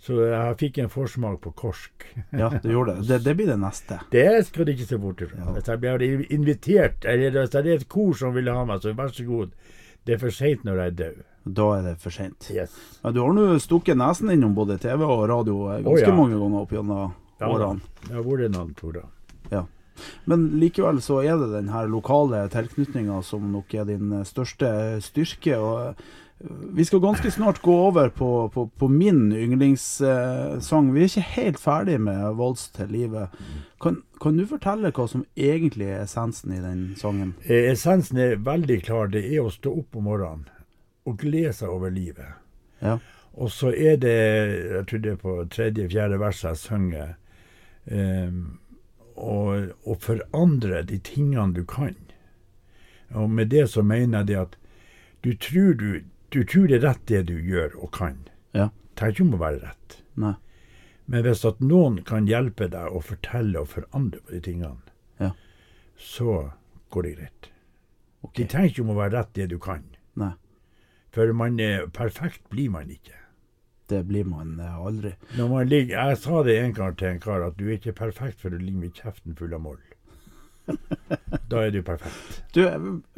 Så 0.00 0.16
jeg 0.24 0.56
fikk 0.60 0.78
en 0.80 0.88
forsmak 0.88 1.42
på 1.44 1.52
korsk. 1.52 2.06
ja, 2.32 2.48
du 2.62 2.70
gjorde 2.72 2.96
det. 2.98 3.08
det. 3.08 3.18
Det 3.26 3.34
blir 3.36 3.50
det 3.50 3.58
neste. 3.60 3.98
Det 4.12 4.46
skal 4.46 4.66
du 4.66 4.72
ikke 4.72 4.88
se 4.88 4.98
bort 5.00 5.20
ifra. 5.20 5.42
Ja. 5.42 5.56
Hvis 5.56 5.68
jeg 5.68 5.82
blir 5.82 6.24
invitert, 6.32 7.04
eller 7.04 7.36
hvis 7.36 7.52
det 7.52 7.60
er 7.66 7.74
et 7.74 7.88
kor 7.92 8.14
som 8.16 8.32
vil 8.36 8.48
ha 8.48 8.64
meg, 8.68 8.80
så 8.80 8.94
vær 8.96 9.12
så 9.12 9.26
god. 9.28 9.52
Det 10.08 10.16
er 10.16 10.22
for 10.22 10.32
seint 10.32 10.64
når 10.64 10.80
jeg 10.80 10.92
er 10.92 10.96
død. 11.02 11.20
Da 11.60 11.66
er 11.76 11.86
det 11.90 11.94
for 12.00 12.16
seint. 12.16 12.48
Yes. 12.52 12.72
Ja, 13.02 13.12
du 13.12 13.20
har 13.20 13.36
nå 13.36 13.46
stukket 13.60 14.00
nesen 14.00 14.32
innom 14.32 14.56
både 14.56 14.78
TV 14.80 15.04
og 15.04 15.26
radio 15.28 15.66
ganske 15.68 15.92
oh, 15.92 16.00
ja. 16.00 16.16
mange 16.16 16.40
ganger 16.40 16.64
opp 16.64 16.72
gjennom 16.76 17.12
Ja, 17.40 17.48
årene. 17.48 17.92
Det 18.06 18.16
har 18.16 18.24
vært 18.24 18.56
noen 18.56 18.76
turer. 18.76 19.08
Men 20.24 20.46
likevel 20.60 21.00
så 21.04 21.20
er 21.24 21.38
det 21.40 21.50
den 21.52 21.70
her 21.72 21.88
lokale 21.90 22.44
tilknytninga 22.52 23.20
som 23.26 23.50
nok 23.52 23.74
er 23.74 23.88
din 23.88 24.14
største 24.24 24.70
styrke. 25.04 25.58
og 25.58 26.00
Vi 26.74 26.84
skal 26.84 27.00
ganske 27.00 27.30
snart 27.30 27.58
gå 27.62 27.74
over 27.74 28.08
på, 28.08 28.48
på, 28.48 28.66
på 28.66 28.88
min 28.88 29.32
yndlingssang. 29.32 30.92
Vi 30.94 31.00
er 31.00 31.10
ikke 31.10 31.20
helt 31.34 31.58
ferdig 31.60 31.98
med 32.00 32.36
'Vals 32.36 32.70
til 32.72 32.88
livet'. 32.88 33.28
Kan, 33.80 34.02
kan, 34.20 34.36
du 34.36 34.46
fortelle 34.46 34.92
hva 34.92 35.06
som 35.08 35.26
egentlig 35.36 35.90
er 35.92 36.06
essensen 36.06 36.54
i 36.56 36.60
den 36.62 36.94
sangen? 36.96 37.34
Eh, 37.44 37.68
essensen 37.72 38.16
er 38.18 38.40
veldig 38.40 38.82
klar. 38.82 39.12
Det 39.12 39.20
er 39.28 39.44
å 39.44 39.52
stå 39.52 39.74
opp 39.82 39.96
om 39.96 40.08
morgenen 40.08 40.48
og 41.04 41.18
glede 41.18 41.52
seg 41.52 41.68
over 41.68 41.92
livet. 41.92 42.38
Ja. 42.80 42.96
Og 43.32 43.50
så 43.50 43.74
er 43.76 43.96
det, 43.96 44.16
jeg 44.70 44.86
tror 44.86 44.98
det 44.98 45.12
er 45.12 45.20
på 45.20 45.34
tredje-fjerde 45.50 46.20
vers 46.20 46.44
jeg 46.44 46.56
synger, 46.56 47.12
um, 47.90 48.58
forandre 50.00 50.82
de 50.88 50.98
tingene 50.98 51.52
du 51.54 51.64
kan. 51.64 51.96
Og 53.10 53.30
med 53.30 53.52
det 53.52 53.68
så 53.70 53.82
mener 53.82 54.18
jeg 54.18 54.26
det 54.28 54.40
at 54.40 54.56
du 55.24 55.34
tror, 55.36 55.72
du, 55.74 56.00
du 56.30 56.44
tror 56.44 56.68
det 56.70 56.78
er 56.80 56.86
rett 56.86 57.02
det 57.10 57.24
du 57.30 57.36
gjør 57.36 57.74
og 57.80 57.92
kan. 57.96 58.22
Ja. 58.56 58.70
Trenger 58.98 59.16
ikke 59.16 59.26
om 59.26 59.36
å 59.36 59.42
være 59.42 59.62
rett. 59.64 60.00
Nei. 60.20 60.34
Men 61.10 61.24
hvis 61.26 61.44
at 61.48 61.62
noen 61.64 62.02
kan 62.06 62.28
hjelpe 62.30 62.68
deg 62.70 62.94
å 62.94 63.02
fortelle 63.02 63.64
og 63.64 63.72
forandre 63.72 64.20
på 64.22 64.36
de 64.36 64.42
tingene, 64.46 64.92
ja. 65.18 65.32
så 65.98 66.52
går 66.94 67.08
det 67.08 67.14
greit. 67.18 67.50
Okay. 68.20 68.44
Det 68.44 68.50
trenger 68.52 68.70
ikke 68.70 68.84
om 68.84 68.92
å 68.94 69.00
være 69.00 69.16
rett 69.16 69.34
det 69.38 69.48
du 69.50 69.58
kan. 69.62 69.82
Nei. 70.20 70.34
For 71.10 71.32
man 71.34 71.58
er, 71.58 71.88
perfekt 71.90 72.44
blir 72.52 72.70
man 72.70 72.92
ikke. 72.94 73.16
Det 73.90 74.04
blir 74.06 74.28
man 74.30 74.60
eh, 74.62 74.76
aldri. 74.78 75.16
Man 75.34 75.66
ligger, 75.66 75.96
jeg 75.98 76.18
sa 76.22 76.42
det 76.46 76.60
en 76.60 76.74
gang 76.76 76.94
til 76.98 77.08
en 77.10 77.22
kar, 77.22 77.42
at 77.42 77.56
du 77.58 77.66
er 77.66 77.80
ikke 77.80 77.96
perfekt 78.04 78.38
for 78.42 78.54
du 78.54 78.60
ligger 78.60 78.84
med 78.84 78.94
kjeften 78.94 79.34
full 79.38 79.56
av 79.56 79.64
moll. 79.64 79.80
Da 81.50 81.64
er 81.66 81.70
du 81.74 81.80
perfekt. 81.86 82.42
Du, 82.54 82.60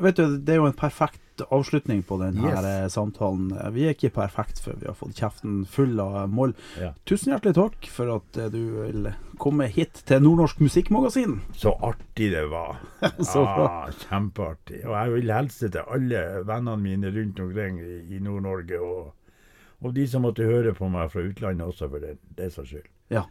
vet 0.03 0.17
du, 0.19 0.39
Det 0.39 0.55
er 0.55 0.61
jo 0.63 0.67
en 0.69 0.77
perfekt 0.77 1.19
avslutning 1.51 2.03
på 2.07 2.19
denne 2.21 2.45
Yes. 2.45 2.59
her 2.61 2.89
samtalen. 2.93 3.49
Vi 3.75 3.87
er 3.89 3.95
ikke 3.97 4.11
perfekt 4.15 4.61
før 4.63 4.77
vi 4.83 4.87
har 4.91 4.95
fått 4.99 5.17
kjeften 5.19 5.63
full 5.67 5.99
av 6.01 6.29
moll. 6.31 6.53
Ja. 6.81 6.93
Tusen 7.09 7.33
hjertelig 7.33 7.55
takk 7.57 7.89
for 7.91 8.13
at 8.19 8.37
eh, 8.39 8.51
du 8.53 8.61
vil 8.83 9.09
komme 9.43 9.67
hit 9.73 10.03
til 10.07 10.23
Nordnorsk 10.23 10.61
Musikkmagasin. 10.63 11.39
Så 11.57 11.73
artig 11.83 12.29
det 12.35 12.45
var. 12.53 12.79
Så 13.33 13.43
ah, 13.49 13.89
kjempeartig. 14.05 14.85
Og 14.87 14.95
jeg 14.95 15.15
vil 15.17 15.35
hilse 15.35 15.73
til 15.73 15.89
alle 15.97 16.23
vennene 16.47 16.77
mine 16.85 17.11
rundt 17.17 17.41
omkring 17.43 17.81
i, 17.83 18.21
Nord-Norge, 18.23 18.79
og, 18.79 19.13
og 19.83 19.95
de 19.97 20.07
som 20.07 20.23
måtte 20.29 20.47
høre 20.47 20.77
på 20.79 20.89
meg 20.93 21.11
fra 21.11 21.25
utlandet 21.27 21.67
også, 21.73 21.89
for 21.91 22.05
det, 22.05 22.19
det 22.39 22.53
saks 22.55 22.77
skyld. 22.77 22.91
Ja. 23.11 23.25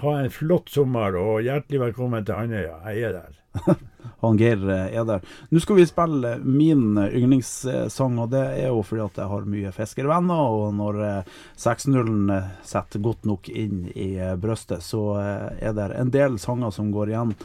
Ha 0.00 0.12
en 0.18 0.30
flott 0.32 0.70
sommer, 0.72 1.16
og 1.20 1.42
hjertelig 1.44 1.80
velkommen 1.82 2.24
til 2.26 2.34
Andøya. 2.34 2.78
Jeg 2.90 3.08
er 3.08 3.16
der. 3.18 3.38
Han 4.22 4.38
Geir 4.40 4.62
eh, 4.70 4.94
er 4.96 5.04
der. 5.06 5.26
Nå 5.52 5.60
skal 5.62 5.78
vi 5.78 5.84
spille 5.86 6.36
min 6.42 6.96
yndlingssang, 6.96 8.16
og 8.22 8.30
det 8.32 8.42
er 8.62 8.70
jo 8.72 8.80
fordi 8.86 9.04
at 9.04 9.20
jeg 9.20 9.30
har 9.32 9.50
mye 9.54 9.74
fiskervenner. 9.76 10.56
Og 10.56 10.72
når 10.78 11.02
eh, 11.06 11.34
6-0-en 11.60 12.32
setter 12.66 13.04
godt 13.04 13.28
nok 13.28 13.50
inn 13.52 13.84
i 13.92 14.14
brystet, 14.40 14.82
så 14.86 15.04
eh, 15.20 15.68
er 15.68 15.76
det 15.76 15.92
en 15.98 16.14
del 16.14 16.40
sanger 16.42 16.74
som 16.74 16.90
går 16.94 17.12
igjen. 17.12 17.36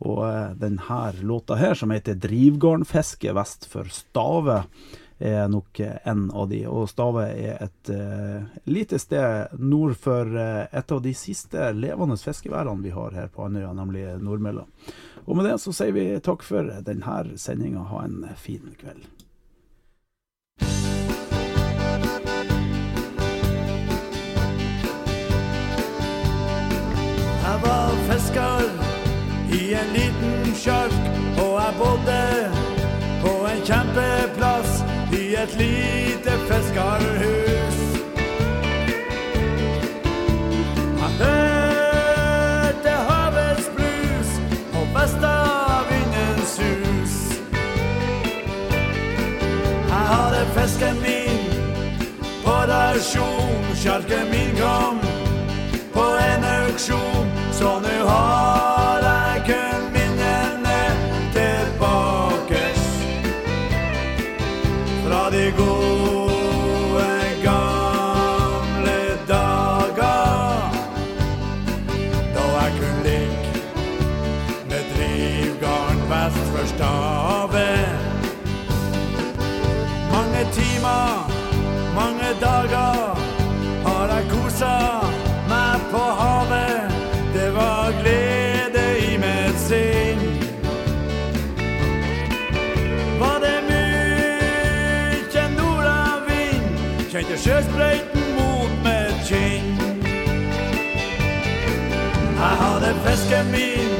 Og 0.00 0.24
eh, 0.24 0.56
denne 0.60 1.02
låta 1.20 1.60
her, 1.60 1.74
som 1.74 1.92
heter 1.92 2.16
'Drivgarnfiske 2.16 3.36
vest 3.36 3.68
for 3.68 3.84
Stave', 3.92 4.64
er 5.20 5.48
nok 5.52 5.80
en 5.80 6.26
av 6.30 6.48
de. 6.50 6.62
Og 6.68 6.88
Stave 6.90 7.26
er 7.28 7.60
et 7.66 7.92
uh, 7.92 8.42
lite 8.64 8.98
sted 8.98 9.54
nord 9.60 9.94
for 10.00 10.26
uh, 10.26 10.66
et 10.72 10.92
av 10.92 11.02
de 11.04 11.14
siste 11.16 11.70
levende 11.76 12.16
fiskeværene 12.20 12.84
vi 12.84 12.94
har 12.96 13.16
her 13.16 13.30
på 13.32 13.44
Andøya, 13.46 13.72
nemlig 13.76 14.06
Nordmølla. 14.24 14.66
Og 15.26 15.36
med 15.36 15.46
det 15.46 15.58
så 15.62 15.72
sier 15.76 15.94
vi 15.94 16.06
takk 16.24 16.44
for 16.46 16.72
denne 16.86 17.38
sendinga. 17.38 17.84
Ha 17.92 18.04
en 18.04 18.22
fin 18.40 18.72
kveld. 18.80 19.04
Jeg 27.40 27.58
var 27.64 27.96
fisker 28.08 28.70
i 29.52 29.74
en 29.74 29.92
liten 29.96 30.39
et 35.50 35.58
lite 35.58 36.30
fiskerhus. 36.48 37.78
Jeg 41.00 41.10
hørte 41.20 42.90
havets 43.10 43.70
brus 43.76 44.30
og 44.78 44.86
vestavindens 44.94 46.48
sus. 46.56 47.14
Jeg 49.88 50.04
hadde 50.12 50.46
fisken 50.56 50.96
min 51.06 51.40
på 52.44 52.50
rasjon, 52.50 53.64
sjarken 53.74 54.26
min 54.30 54.52
kom 54.60 54.98
på 55.92 56.06
en 56.30 56.44
auksjon, 56.44 57.19
fisken 103.04 103.46
min 103.52 103.92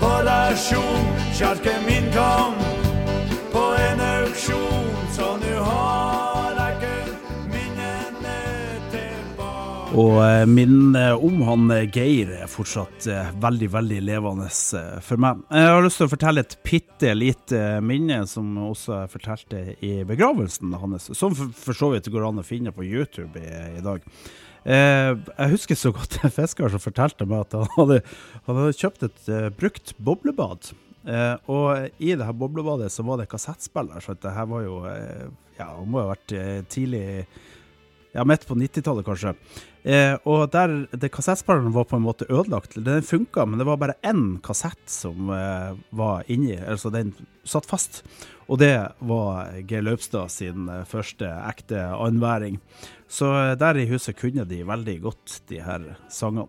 på 0.00 0.06
rasjon, 0.06 1.06
sjarken 1.34 1.84
min 1.86 2.06
kom 2.14 2.54
på 3.52 3.64
en 3.88 4.00
auksjon, 4.00 4.88
så 5.16 5.36
nu 5.42 5.54
har 5.56 6.54
jeg 6.58 6.76
kun 6.82 7.12
minnene 7.52 8.36
tilbake. 8.92 9.98
Og 9.98 10.48
minnene 10.48 11.04
om 11.16 11.42
han 11.48 11.68
eh, 11.74 11.86
Geir 11.90 12.32
er 12.38 12.50
fortsatt 12.50 13.08
eh, 13.10 13.30
veldig, 13.42 13.70
veldig 13.74 14.00
levende 14.06 14.48
eh, 14.48 14.98
for 15.04 15.24
meg. 15.24 15.44
Jeg 15.50 15.70
har 15.74 15.84
lyst 15.84 16.02
til 16.02 16.08
å 16.08 16.14
fortelle 16.14 16.46
et 16.46 16.58
bitte 16.64 17.14
lite 17.18 17.62
minne 17.84 18.22
som 18.30 18.52
også 18.68 19.02
jeg 19.02 19.14
fortalte 19.16 19.64
i 19.84 19.94
begravelsen 20.08 20.76
hans, 20.78 21.10
som 21.18 21.34
for 21.34 21.76
så 21.76 21.94
vidt 21.96 22.12
går 22.12 22.30
an 22.30 22.44
å 22.44 22.46
finne 22.46 22.74
på 22.74 22.86
YouTube 22.86 23.42
i, 23.42 23.48
i 23.80 23.84
dag. 23.84 24.04
Eh, 24.64 25.12
jeg 25.14 25.52
husker 25.54 25.78
så 25.78 25.92
godt 25.94 26.18
en 26.24 26.34
fisker 26.34 26.72
som 26.72 26.82
fortalte 26.82 27.26
meg 27.28 27.46
at 27.46 27.56
han 27.58 27.70
hadde, 27.76 28.00
han 28.48 28.60
hadde 28.62 28.78
kjøpt 28.78 29.06
et 29.06 29.30
eh, 29.32 29.48
brukt 29.54 29.94
boblebad. 30.02 30.72
Eh, 31.08 31.34
og 31.48 32.02
i 32.02 32.14
det 32.18 32.26
her 32.26 32.36
boblebadet 32.36 32.90
så 32.92 33.04
var 33.06 33.20
det 33.20 33.30
kassettspiller, 33.32 34.02
så 34.04 34.16
det 34.18 34.34
her 34.34 34.48
var 34.50 34.66
jo 34.66 34.80
eh, 34.90 35.28
Ja, 35.58 35.72
må 35.82 36.02
ha 36.04 36.12
vært 36.12 36.34
eh, 36.36 36.60
tidlig 36.70 37.04
ja, 38.14 38.22
midt 38.26 38.44
på 38.46 38.56
90-tallet 38.58 39.06
kanskje. 39.06 39.32
Eh, 39.88 40.14
og 40.28 40.48
der 40.52 40.74
det 40.92 41.10
kassettspilleren 41.14 41.74
var 41.74 41.86
på 41.88 41.98
en 41.98 42.04
måte 42.04 42.28
ødelagt. 42.28 42.76
Den 42.84 43.06
funka, 43.06 43.46
men 43.46 43.60
det 43.60 43.66
var 43.68 43.80
bare 43.80 43.96
én 44.06 44.38
kassett 44.44 44.84
som 44.90 45.28
var 45.28 46.28
inni, 46.30 46.56
altså 46.58 46.92
den 46.94 47.14
satt 47.48 47.68
fast. 47.68 48.02
Og 48.48 48.56
det 48.60 48.74
var 49.04 49.52
Geir 49.68 49.84
Løpstad 49.84 50.32
sin 50.32 50.68
eh, 50.72 50.86
første 50.88 51.28
ekte 51.50 51.82
annenværing. 51.92 52.56
Så 53.08 53.28
eh, 53.36 53.56
der 53.60 53.76
i 53.76 53.88
huset 53.90 54.16
kunne 54.16 54.46
de 54.48 54.62
veldig 54.66 54.96
godt 55.04 55.40
de 55.52 55.60
her 55.64 55.84
sangene. 56.12 56.48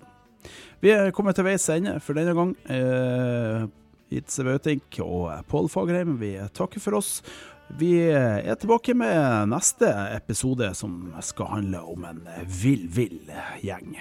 Vi 0.80 0.94
er 0.96 1.12
kommet 1.12 1.36
til 1.36 1.44
veis 1.44 1.68
ende 1.74 1.98
for 2.00 2.16
denne 2.16 2.36
gang. 2.38 2.54
Eh, 2.72 3.68
Itze 4.16 4.46
Bautink 4.48 5.02
og 5.04 5.44
Pål 5.52 5.68
Fagerheim, 5.70 6.16
vi 6.22 6.38
takker 6.56 6.82
for 6.82 6.98
oss. 7.02 7.20
Vi 7.78 7.92
er 8.10 8.56
tilbake 8.58 8.96
med 8.98 9.52
neste 9.52 9.92
episode, 10.16 10.72
som 10.74 11.12
skal 11.22 11.52
handle 11.52 11.84
om 11.92 12.08
en 12.10 12.24
vill, 12.64 12.88
vill 12.90 13.30
gjeng. 13.62 14.00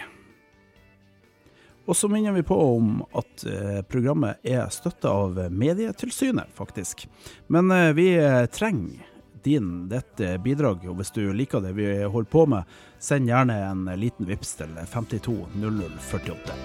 Og 1.88 1.96
så 1.96 2.08
minner 2.08 2.32
vi 2.32 2.42
på 2.42 2.56
om 2.76 2.98
at 3.16 3.44
eh, 3.48 3.80
programmet 3.88 4.44
er 4.44 4.66
støtta 4.68 5.08
av 5.08 5.38
Medietilsynet, 5.48 6.52
faktisk. 6.54 7.06
Men 7.48 7.70
eh, 7.72 7.92
vi 7.96 8.10
trenger 8.52 9.06
din, 9.44 9.88
ditt 9.88 10.20
eh, 10.20 10.36
bidrag, 10.36 10.84
og 10.84 11.00
hvis 11.00 11.14
du 11.16 11.22
liker 11.32 11.64
det 11.64 11.72
vi 11.80 11.88
holder 12.04 12.30
på 12.30 12.44
med, 12.52 12.78
send 13.00 13.32
gjerne 13.32 13.56
en 13.70 13.88
liten 13.96 14.28
vips 14.28 14.58
til 14.60 14.76
520048. 14.84 16.60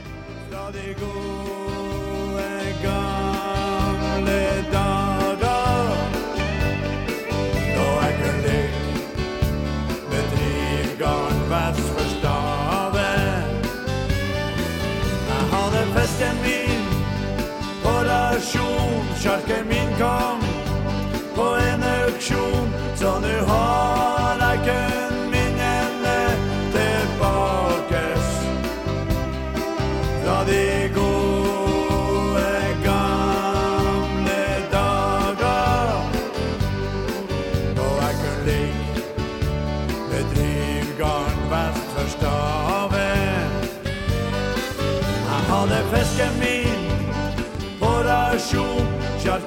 Fra 0.52 0.70
de 0.76 0.88
gode 1.00 2.50
gamle 2.84 3.23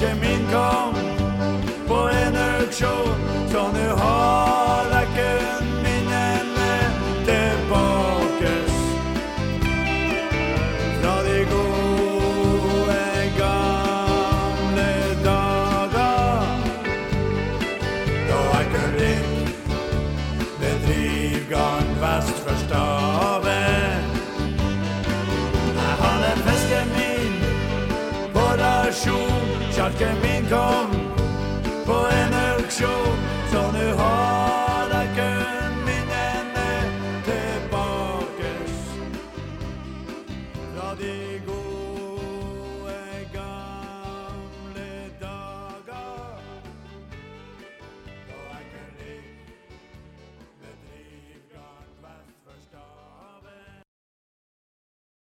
sjarken 0.01 0.21
min 0.21 0.47
kom 0.53 0.95
på 1.89 1.95
en 1.95 2.37
auksjon, 2.37 3.26
så 3.26 3.26
rasjon, 32.77 33.26